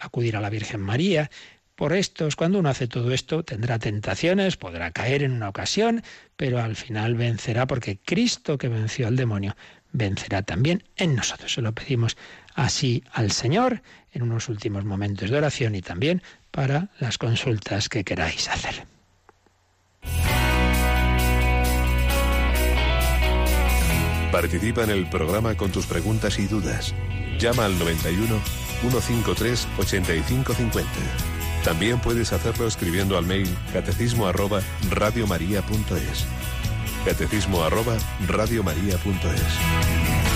acudir 0.00 0.36
a 0.36 0.40
la 0.40 0.48
Virgen 0.48 0.80
María, 0.80 1.30
por 1.80 1.94
estos. 1.94 2.36
Cuando 2.36 2.58
uno 2.58 2.68
hace 2.68 2.88
todo 2.88 3.10
esto, 3.10 3.42
tendrá 3.42 3.78
tentaciones, 3.78 4.58
podrá 4.58 4.90
caer 4.90 5.22
en 5.22 5.32
una 5.32 5.48
ocasión, 5.48 6.02
pero 6.36 6.60
al 6.60 6.76
final 6.76 7.14
vencerá 7.14 7.66
porque 7.66 7.98
Cristo 7.98 8.58
que 8.58 8.68
venció 8.68 9.06
al 9.06 9.16
demonio 9.16 9.56
vencerá 9.92 10.42
también 10.42 10.84
en 10.96 11.14
nosotros. 11.14 11.52
Se 11.52 11.62
lo 11.62 11.72
pedimos 11.72 12.16
así 12.54 13.04
al 13.12 13.32
Señor 13.32 13.82
en 14.12 14.22
unos 14.22 14.48
últimos 14.48 14.84
momentos 14.84 15.30
de 15.30 15.38
oración 15.38 15.74
y 15.74 15.82
también 15.82 16.22
para 16.50 16.90
las 16.98 17.18
consultas 17.18 17.88
que 17.88 18.04
queráis 18.04 18.48
hacer. 18.48 18.86
Participa 24.32 24.84
en 24.84 24.90
el 24.90 25.08
programa 25.10 25.56
con 25.56 25.72
tus 25.72 25.86
preguntas 25.86 26.38
y 26.38 26.46
dudas. 26.46 26.94
Llama 27.38 27.64
al 27.64 27.78
91 27.78 28.40
153 28.80 29.68
8550. 29.78 30.90
También 31.64 32.00
puedes 32.00 32.32
hacerlo 32.32 32.66
escribiendo 32.66 33.18
al 33.18 33.26
mail 33.26 33.48
catecismo 33.72 34.26
arroba 34.26 34.62
radiomaria.es. 34.90 36.26
Catecismo 37.04 37.62
arroba 37.62 37.96
radiomaria.es. 38.28 40.29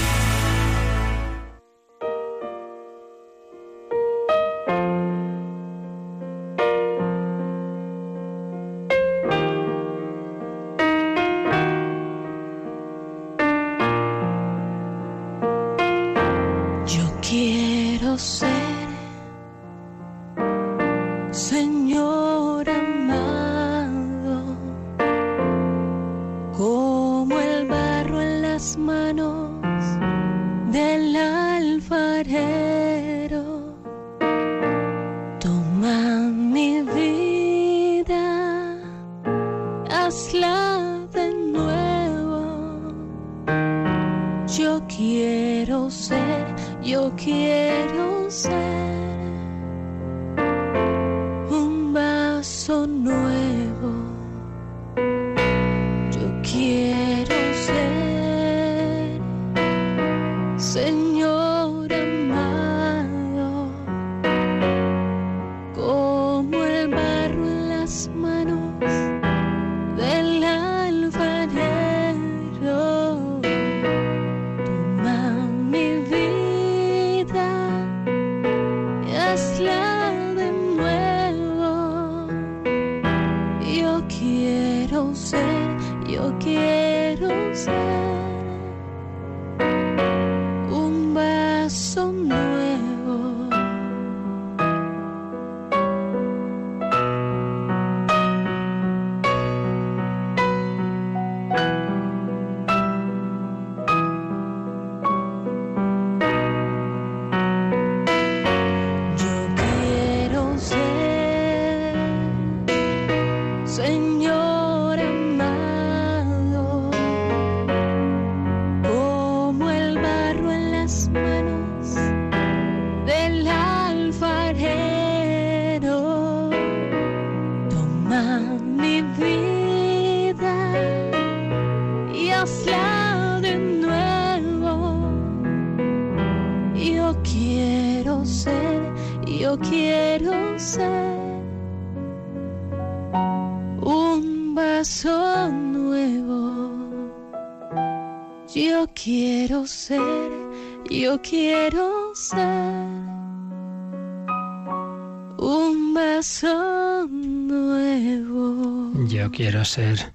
Yo 159.15 159.31
quiero 159.31 159.65
ser 159.65 160.13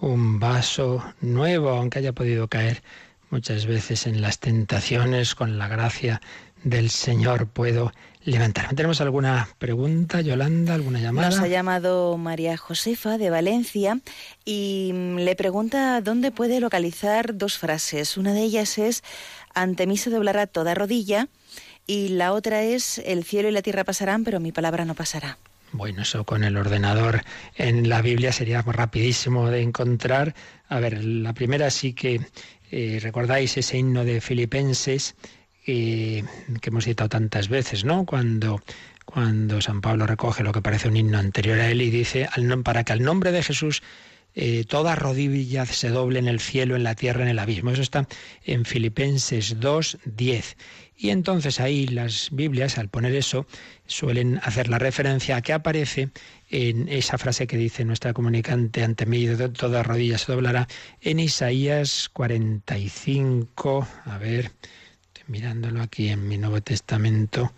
un 0.00 0.40
vaso 0.40 1.04
nuevo, 1.20 1.68
aunque 1.68 2.00
haya 2.00 2.12
podido 2.12 2.48
caer 2.48 2.82
muchas 3.30 3.64
veces 3.64 4.08
en 4.08 4.20
las 4.20 4.40
tentaciones, 4.40 5.36
con 5.36 5.56
la 5.56 5.68
gracia 5.68 6.20
del 6.64 6.90
Señor 6.90 7.46
puedo 7.46 7.92
levantarme. 8.24 8.74
¿Tenemos 8.74 9.00
alguna 9.00 9.48
pregunta, 9.60 10.20
Yolanda, 10.20 10.74
alguna 10.74 10.98
llamada? 10.98 11.30
Nos 11.30 11.38
ha 11.38 11.46
llamado 11.46 12.16
María 12.16 12.56
Josefa 12.56 13.18
de 13.18 13.30
Valencia 13.30 14.00
y 14.44 14.90
le 15.16 15.36
pregunta 15.36 16.00
dónde 16.00 16.32
puede 16.32 16.58
localizar 16.58 17.38
dos 17.38 17.56
frases. 17.56 18.16
Una 18.16 18.32
de 18.32 18.42
ellas 18.42 18.78
es 18.78 19.04
ante 19.54 19.86
mí 19.86 19.96
se 19.96 20.10
doblará 20.10 20.48
toda 20.48 20.74
rodilla 20.74 21.28
y 21.86 22.08
la 22.08 22.32
otra 22.32 22.64
es 22.64 22.98
el 22.98 23.22
cielo 23.22 23.48
y 23.48 23.52
la 23.52 23.62
tierra 23.62 23.84
pasarán, 23.84 24.24
pero 24.24 24.40
mi 24.40 24.50
palabra 24.50 24.84
no 24.84 24.96
pasará. 24.96 25.38
Bueno, 25.72 26.02
eso 26.02 26.24
con 26.24 26.42
el 26.42 26.56
ordenador 26.56 27.22
en 27.54 27.88
la 27.88 28.02
Biblia 28.02 28.32
sería 28.32 28.62
rapidísimo 28.62 29.50
de 29.50 29.62
encontrar. 29.62 30.34
A 30.68 30.80
ver, 30.80 31.04
la 31.04 31.32
primera 31.32 31.70
sí 31.70 31.92
que 31.92 32.20
eh, 32.70 32.98
recordáis 33.00 33.56
ese 33.56 33.78
himno 33.78 34.04
de 34.04 34.20
Filipenses 34.20 35.14
eh, 35.66 36.24
que 36.60 36.70
hemos 36.70 36.84
citado 36.84 37.08
tantas 37.08 37.48
veces, 37.48 37.84
¿no? 37.84 38.04
Cuando 38.04 38.60
cuando 39.04 39.60
San 39.60 39.80
Pablo 39.80 40.06
recoge 40.06 40.44
lo 40.44 40.52
que 40.52 40.62
parece 40.62 40.88
un 40.88 40.96
himno 40.96 41.18
anterior 41.18 41.58
a 41.58 41.68
él 41.68 41.82
y 41.82 41.90
dice, 41.90 42.28
para 42.62 42.84
que 42.84 42.92
al 42.92 43.02
nombre 43.02 43.32
de 43.32 43.42
Jesús 43.42 43.82
eh, 44.34 44.64
toda 44.64 44.94
rodilla 44.94 45.66
se 45.66 45.88
doble 45.88 46.20
en 46.20 46.28
el 46.28 46.38
cielo, 46.38 46.76
en 46.76 46.84
la 46.84 46.94
tierra, 46.94 47.22
en 47.22 47.28
el 47.28 47.38
abismo. 47.40 47.72
Eso 47.72 47.82
está 47.82 48.06
en 48.44 48.64
Filipenses 48.64 49.58
2, 49.58 49.98
10. 50.04 50.56
Y 51.02 51.08
entonces 51.08 51.60
ahí 51.60 51.86
las 51.86 52.28
Biblias, 52.30 52.76
al 52.76 52.90
poner 52.90 53.14
eso, 53.14 53.46
suelen 53.86 54.38
hacer 54.42 54.68
la 54.68 54.78
referencia 54.78 55.36
a 55.36 55.40
que 55.40 55.54
aparece 55.54 56.10
en 56.50 56.90
esa 56.90 57.16
frase 57.16 57.46
que 57.46 57.56
dice 57.56 57.86
nuestra 57.86 58.12
comunicante, 58.12 58.84
ante 58.84 59.06
mí 59.06 59.26
toda 59.56 59.82
rodilla 59.82 60.18
se 60.18 60.30
doblará, 60.30 60.68
en 61.00 61.18
Isaías 61.18 62.10
45, 62.12 63.88
a 64.04 64.18
ver, 64.18 64.52
estoy 65.14 65.24
mirándolo 65.28 65.80
aquí 65.80 66.10
en 66.10 66.28
mi 66.28 66.36
Nuevo 66.36 66.60
Testamento, 66.60 67.50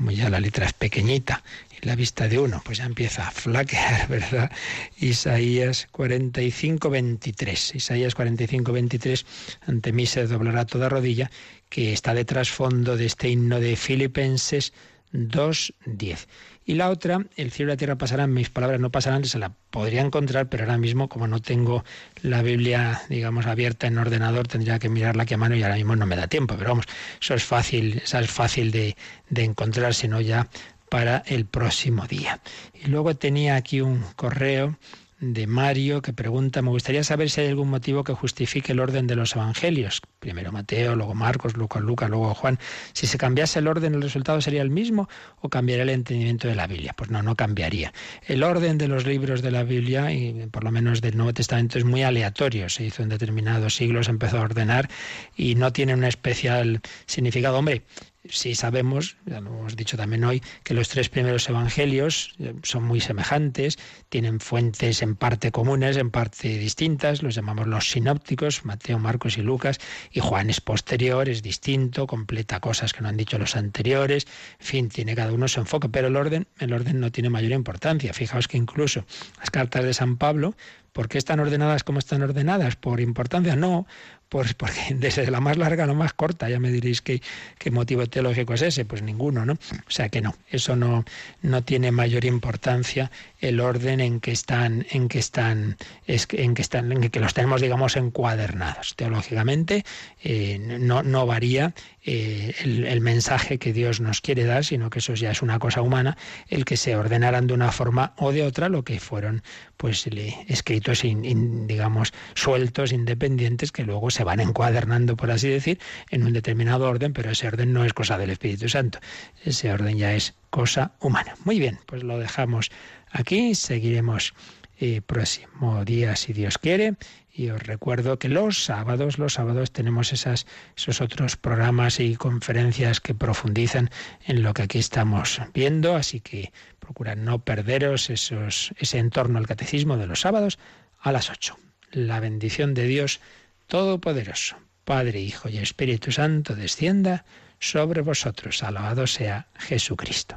como 0.00 0.12
ya 0.12 0.30
la 0.30 0.40
letra 0.40 0.64
es 0.64 0.72
pequeñita, 0.72 1.42
la 1.82 1.94
vista 1.94 2.26
de 2.26 2.38
uno, 2.38 2.62
pues 2.64 2.78
ya 2.78 2.86
empieza 2.86 3.28
a 3.28 3.30
flaquear, 3.30 4.08
¿verdad? 4.08 4.50
Isaías 4.98 5.88
45, 5.90 6.88
23. 6.88 7.74
Isaías 7.74 8.14
45, 8.14 8.72
23, 8.72 9.26
ante 9.66 9.92
mí 9.92 10.06
se 10.06 10.26
doblará 10.26 10.64
toda 10.64 10.88
rodilla, 10.88 11.30
que 11.68 11.92
está 11.92 12.14
de 12.14 12.24
trasfondo 12.24 12.96
de 12.96 13.04
este 13.04 13.28
himno 13.28 13.60
de 13.60 13.76
Filipenses 13.76 14.72
2, 15.12 15.74
10. 15.84 16.28
Y 16.70 16.74
la 16.74 16.88
otra, 16.88 17.26
el 17.34 17.50
cielo 17.50 17.72
y 17.72 17.74
la 17.74 17.76
tierra 17.76 17.98
pasarán, 17.98 18.32
mis 18.32 18.48
palabras 18.48 18.78
no 18.78 18.90
pasarán, 18.90 19.24
se 19.24 19.40
la 19.40 19.52
podría 19.72 20.02
encontrar, 20.02 20.48
pero 20.48 20.62
ahora 20.62 20.78
mismo, 20.78 21.08
como 21.08 21.26
no 21.26 21.42
tengo 21.42 21.84
la 22.22 22.42
Biblia, 22.42 23.02
digamos, 23.08 23.46
abierta 23.46 23.88
en 23.88 23.98
ordenador, 23.98 24.46
tendría 24.46 24.78
que 24.78 24.88
mirarla 24.88 25.24
aquí 25.24 25.34
a 25.34 25.36
mano 25.36 25.56
y 25.56 25.64
ahora 25.64 25.74
mismo 25.74 25.96
no 25.96 26.06
me 26.06 26.14
da 26.14 26.28
tiempo. 26.28 26.54
Pero 26.56 26.70
vamos, 26.70 26.84
eso 27.20 27.34
es 27.34 27.42
fácil, 27.42 28.00
esa 28.04 28.20
es 28.20 28.30
fácil 28.30 28.70
de, 28.70 28.96
de 29.30 29.42
encontrar, 29.42 29.94
si 29.94 30.06
no 30.06 30.20
ya 30.20 30.46
para 30.88 31.24
el 31.26 31.44
próximo 31.44 32.06
día. 32.06 32.38
Y 32.72 32.86
luego 32.86 33.16
tenía 33.16 33.56
aquí 33.56 33.80
un 33.80 34.04
correo 34.14 34.78
de 35.20 35.46
Mario 35.46 36.00
que 36.00 36.12
pregunta, 36.14 36.62
me 36.62 36.70
gustaría 36.70 37.04
saber 37.04 37.28
si 37.28 37.42
hay 37.42 37.48
algún 37.48 37.68
motivo 37.68 38.04
que 38.04 38.14
justifique 38.14 38.72
el 38.72 38.80
orden 38.80 39.06
de 39.06 39.16
los 39.16 39.36
evangelios. 39.36 40.00
Primero 40.18 40.50
Mateo, 40.50 40.96
luego 40.96 41.14
Marcos, 41.14 41.56
Lucas, 41.56 41.82
Lucas, 41.82 42.08
luego 42.08 42.34
Juan. 42.34 42.58
Si 42.94 43.06
se 43.06 43.18
cambiase 43.18 43.58
el 43.58 43.68
orden, 43.68 43.94
¿el 43.94 44.02
resultado 44.02 44.40
sería 44.40 44.62
el 44.62 44.70
mismo 44.70 45.08
o 45.40 45.50
cambiaría 45.50 45.82
el 45.82 45.90
entendimiento 45.90 46.48
de 46.48 46.54
la 46.54 46.66
Biblia? 46.66 46.94
Pues 46.96 47.10
no, 47.10 47.22
no 47.22 47.36
cambiaría. 47.36 47.92
El 48.26 48.42
orden 48.42 48.78
de 48.78 48.88
los 48.88 49.06
libros 49.06 49.42
de 49.42 49.50
la 49.50 49.62
Biblia, 49.62 50.10
y 50.12 50.46
por 50.50 50.64
lo 50.64 50.70
menos 50.70 51.02
del 51.02 51.16
Nuevo 51.16 51.34
Testamento, 51.34 51.78
es 51.78 51.84
muy 51.84 52.02
aleatorio. 52.02 52.68
Se 52.70 52.84
hizo 52.84 53.02
en 53.02 53.10
determinados 53.10 53.74
siglos, 53.74 54.08
empezó 54.08 54.38
a 54.38 54.42
ordenar 54.42 54.88
y 55.36 55.54
no 55.54 55.72
tiene 55.72 55.92
un 55.92 56.04
especial 56.04 56.80
significado. 57.06 57.58
Hombre, 57.58 57.82
sí 58.28 58.54
sabemos, 58.54 59.16
ya 59.24 59.40
lo 59.40 59.50
hemos 59.50 59.76
dicho 59.76 59.96
también 59.96 60.24
hoy, 60.24 60.42
que 60.62 60.74
los 60.74 60.88
tres 60.88 61.08
primeros 61.08 61.48
evangelios 61.48 62.34
eh, 62.38 62.54
son 62.62 62.84
muy 62.84 63.00
semejantes, 63.00 63.78
tienen 64.08 64.40
fuentes 64.40 65.02
en 65.02 65.16
parte 65.16 65.50
comunes, 65.50 65.96
en 65.96 66.10
parte 66.10 66.58
distintas, 66.58 67.22
los 67.22 67.34
llamamos 67.34 67.66
los 67.66 67.90
sinópticos, 67.90 68.64
Mateo, 68.64 68.98
Marcos 68.98 69.38
y 69.38 69.42
Lucas, 69.42 69.78
y 70.10 70.20
Juan 70.20 70.50
es 70.50 70.60
posterior, 70.60 71.28
es 71.28 71.42
distinto, 71.42 72.06
completa 72.06 72.60
cosas 72.60 72.92
que 72.92 73.00
no 73.00 73.08
han 73.08 73.16
dicho 73.16 73.38
los 73.38 73.56
anteriores, 73.56 74.26
en 74.60 74.66
fin, 74.66 74.88
tiene 74.88 75.14
cada 75.14 75.32
uno 75.32 75.48
su 75.48 75.60
enfoque, 75.60 75.88
pero 75.88 76.08
el 76.08 76.16
orden, 76.16 76.46
el 76.58 76.72
orden 76.72 77.00
no 77.00 77.10
tiene 77.10 77.30
mayor 77.30 77.52
importancia. 77.52 78.12
Fijaos 78.12 78.48
que 78.48 78.58
incluso 78.58 79.04
las 79.38 79.50
cartas 79.50 79.84
de 79.84 79.94
San 79.94 80.16
Pablo, 80.16 80.54
¿Por 80.92 81.08
qué 81.08 81.18
están 81.18 81.38
ordenadas 81.38 81.84
como 81.84 81.98
están 81.98 82.22
ordenadas? 82.22 82.76
¿Por 82.76 83.00
importancia? 83.00 83.54
No, 83.54 83.86
pues 84.30 84.54
porque 84.54 84.80
desde 84.94 85.30
la 85.30 85.40
más 85.40 85.58
larga 85.58 85.84
a 85.84 85.86
la 85.86 85.92
más 85.92 86.14
corta, 86.14 86.48
ya 86.48 86.58
me 86.58 86.70
diréis 86.70 87.02
qué, 87.02 87.20
qué 87.58 87.70
motivo 87.70 88.06
teológico 88.06 88.54
es 88.54 88.62
ese, 88.62 88.86
pues 88.86 89.02
ninguno, 89.02 89.44
¿no? 89.44 89.54
O 89.54 89.90
sea 89.90 90.08
que 90.08 90.22
no, 90.22 90.34
eso 90.48 90.76
no, 90.76 91.04
no 91.42 91.62
tiene 91.62 91.90
mayor 91.90 92.24
importancia 92.24 93.10
el 93.40 93.60
orden 93.60 94.00
en 94.00 94.20
que 94.20 94.30
están, 94.30 94.86
en 94.90 95.08
que 95.08 95.18
están, 95.18 95.76
es, 96.06 96.28
en 96.30 96.54
que 96.54 96.62
están, 96.62 96.92
en 96.92 97.10
que 97.10 97.20
los 97.20 97.34
tenemos, 97.34 97.60
digamos, 97.60 97.96
encuadernados. 97.96 98.94
Teológicamente 98.96 99.84
eh, 100.22 100.58
no, 100.58 101.02
no 101.02 101.26
varía 101.26 101.74
eh, 102.02 102.54
el, 102.62 103.00
mensaje 103.00 103.58
que 103.58 103.72
Dios 103.72 104.00
nos 104.00 104.20
quiere 104.20 104.44
dar, 104.44 104.64
sino 104.64 104.88
que 104.88 105.00
eso 105.00 105.14
ya 105.14 105.30
es 105.30 105.42
una 105.42 105.58
cosa 105.58 105.82
humana, 105.82 106.16
el 106.48 106.64
que 106.64 106.76
se 106.76 106.96
ordenaran 106.96 107.46
de 107.46 107.54
una 107.54 107.72
forma 107.72 108.14
o 108.16 108.32
de 108.32 108.42
otra 108.42 108.68
lo 108.68 108.84
que 108.84 108.98
fueron 109.00 109.42
pues 109.76 110.06
escritos, 110.48 111.02
digamos, 111.02 112.12
sueltos, 112.34 112.92
independientes, 112.92 113.70
que 113.72 113.84
luego 113.84 114.10
se 114.10 114.24
van 114.24 114.40
encuadernando, 114.40 115.16
por 115.16 115.30
así 115.30 115.48
decir, 115.48 115.78
en 116.10 116.24
un 116.24 116.32
determinado 116.32 116.88
orden, 116.88 117.12
pero 117.12 117.30
ese 117.30 117.48
orden 117.48 117.72
no 117.72 117.84
es 117.84 117.92
cosa 117.92 118.16
del 118.16 118.30
Espíritu 118.30 118.68
Santo, 118.68 118.98
ese 119.44 119.70
orden 119.70 119.98
ya 119.98 120.14
es 120.14 120.34
cosa 120.48 120.92
humana. 121.00 121.34
Muy 121.44 121.58
bien, 121.58 121.78
pues 121.86 122.02
lo 122.02 122.18
dejamos 122.18 122.70
aquí, 123.10 123.54
seguiremos 123.54 124.34
eh, 124.82 125.02
próximo 125.02 125.84
día 125.84 126.16
si 126.16 126.32
Dios 126.32 126.56
quiere. 126.56 126.94
Y 127.32 127.50
os 127.50 127.62
recuerdo 127.62 128.18
que 128.18 128.28
los 128.28 128.64
sábados, 128.64 129.18
los 129.18 129.34
sábados 129.34 129.70
tenemos 129.70 130.12
esas, 130.12 130.46
esos 130.76 131.00
otros 131.00 131.36
programas 131.36 132.00
y 132.00 132.16
conferencias 132.16 133.00
que 133.00 133.14
profundizan 133.14 133.90
en 134.26 134.42
lo 134.42 134.52
que 134.52 134.62
aquí 134.62 134.78
estamos 134.78 135.40
viendo, 135.54 135.94
así 135.94 136.20
que 136.20 136.52
procurad 136.78 137.16
no 137.16 137.38
perderos 137.38 138.10
ese 138.10 138.98
entorno 138.98 139.38
al 139.38 139.46
catecismo 139.46 139.96
de 139.96 140.06
los 140.06 140.20
sábados 140.20 140.58
a 141.00 141.12
las 141.12 141.30
8. 141.30 141.56
La 141.92 142.20
bendición 142.20 142.74
de 142.74 142.86
Dios 142.86 143.20
Todopoderoso, 143.68 144.56
Padre, 144.84 145.20
Hijo 145.20 145.48
y 145.48 145.58
Espíritu 145.58 146.10
Santo, 146.10 146.56
descienda 146.56 147.24
sobre 147.60 148.00
vosotros. 148.00 148.64
Alabado 148.64 149.06
sea 149.06 149.46
Jesucristo. 149.56 150.36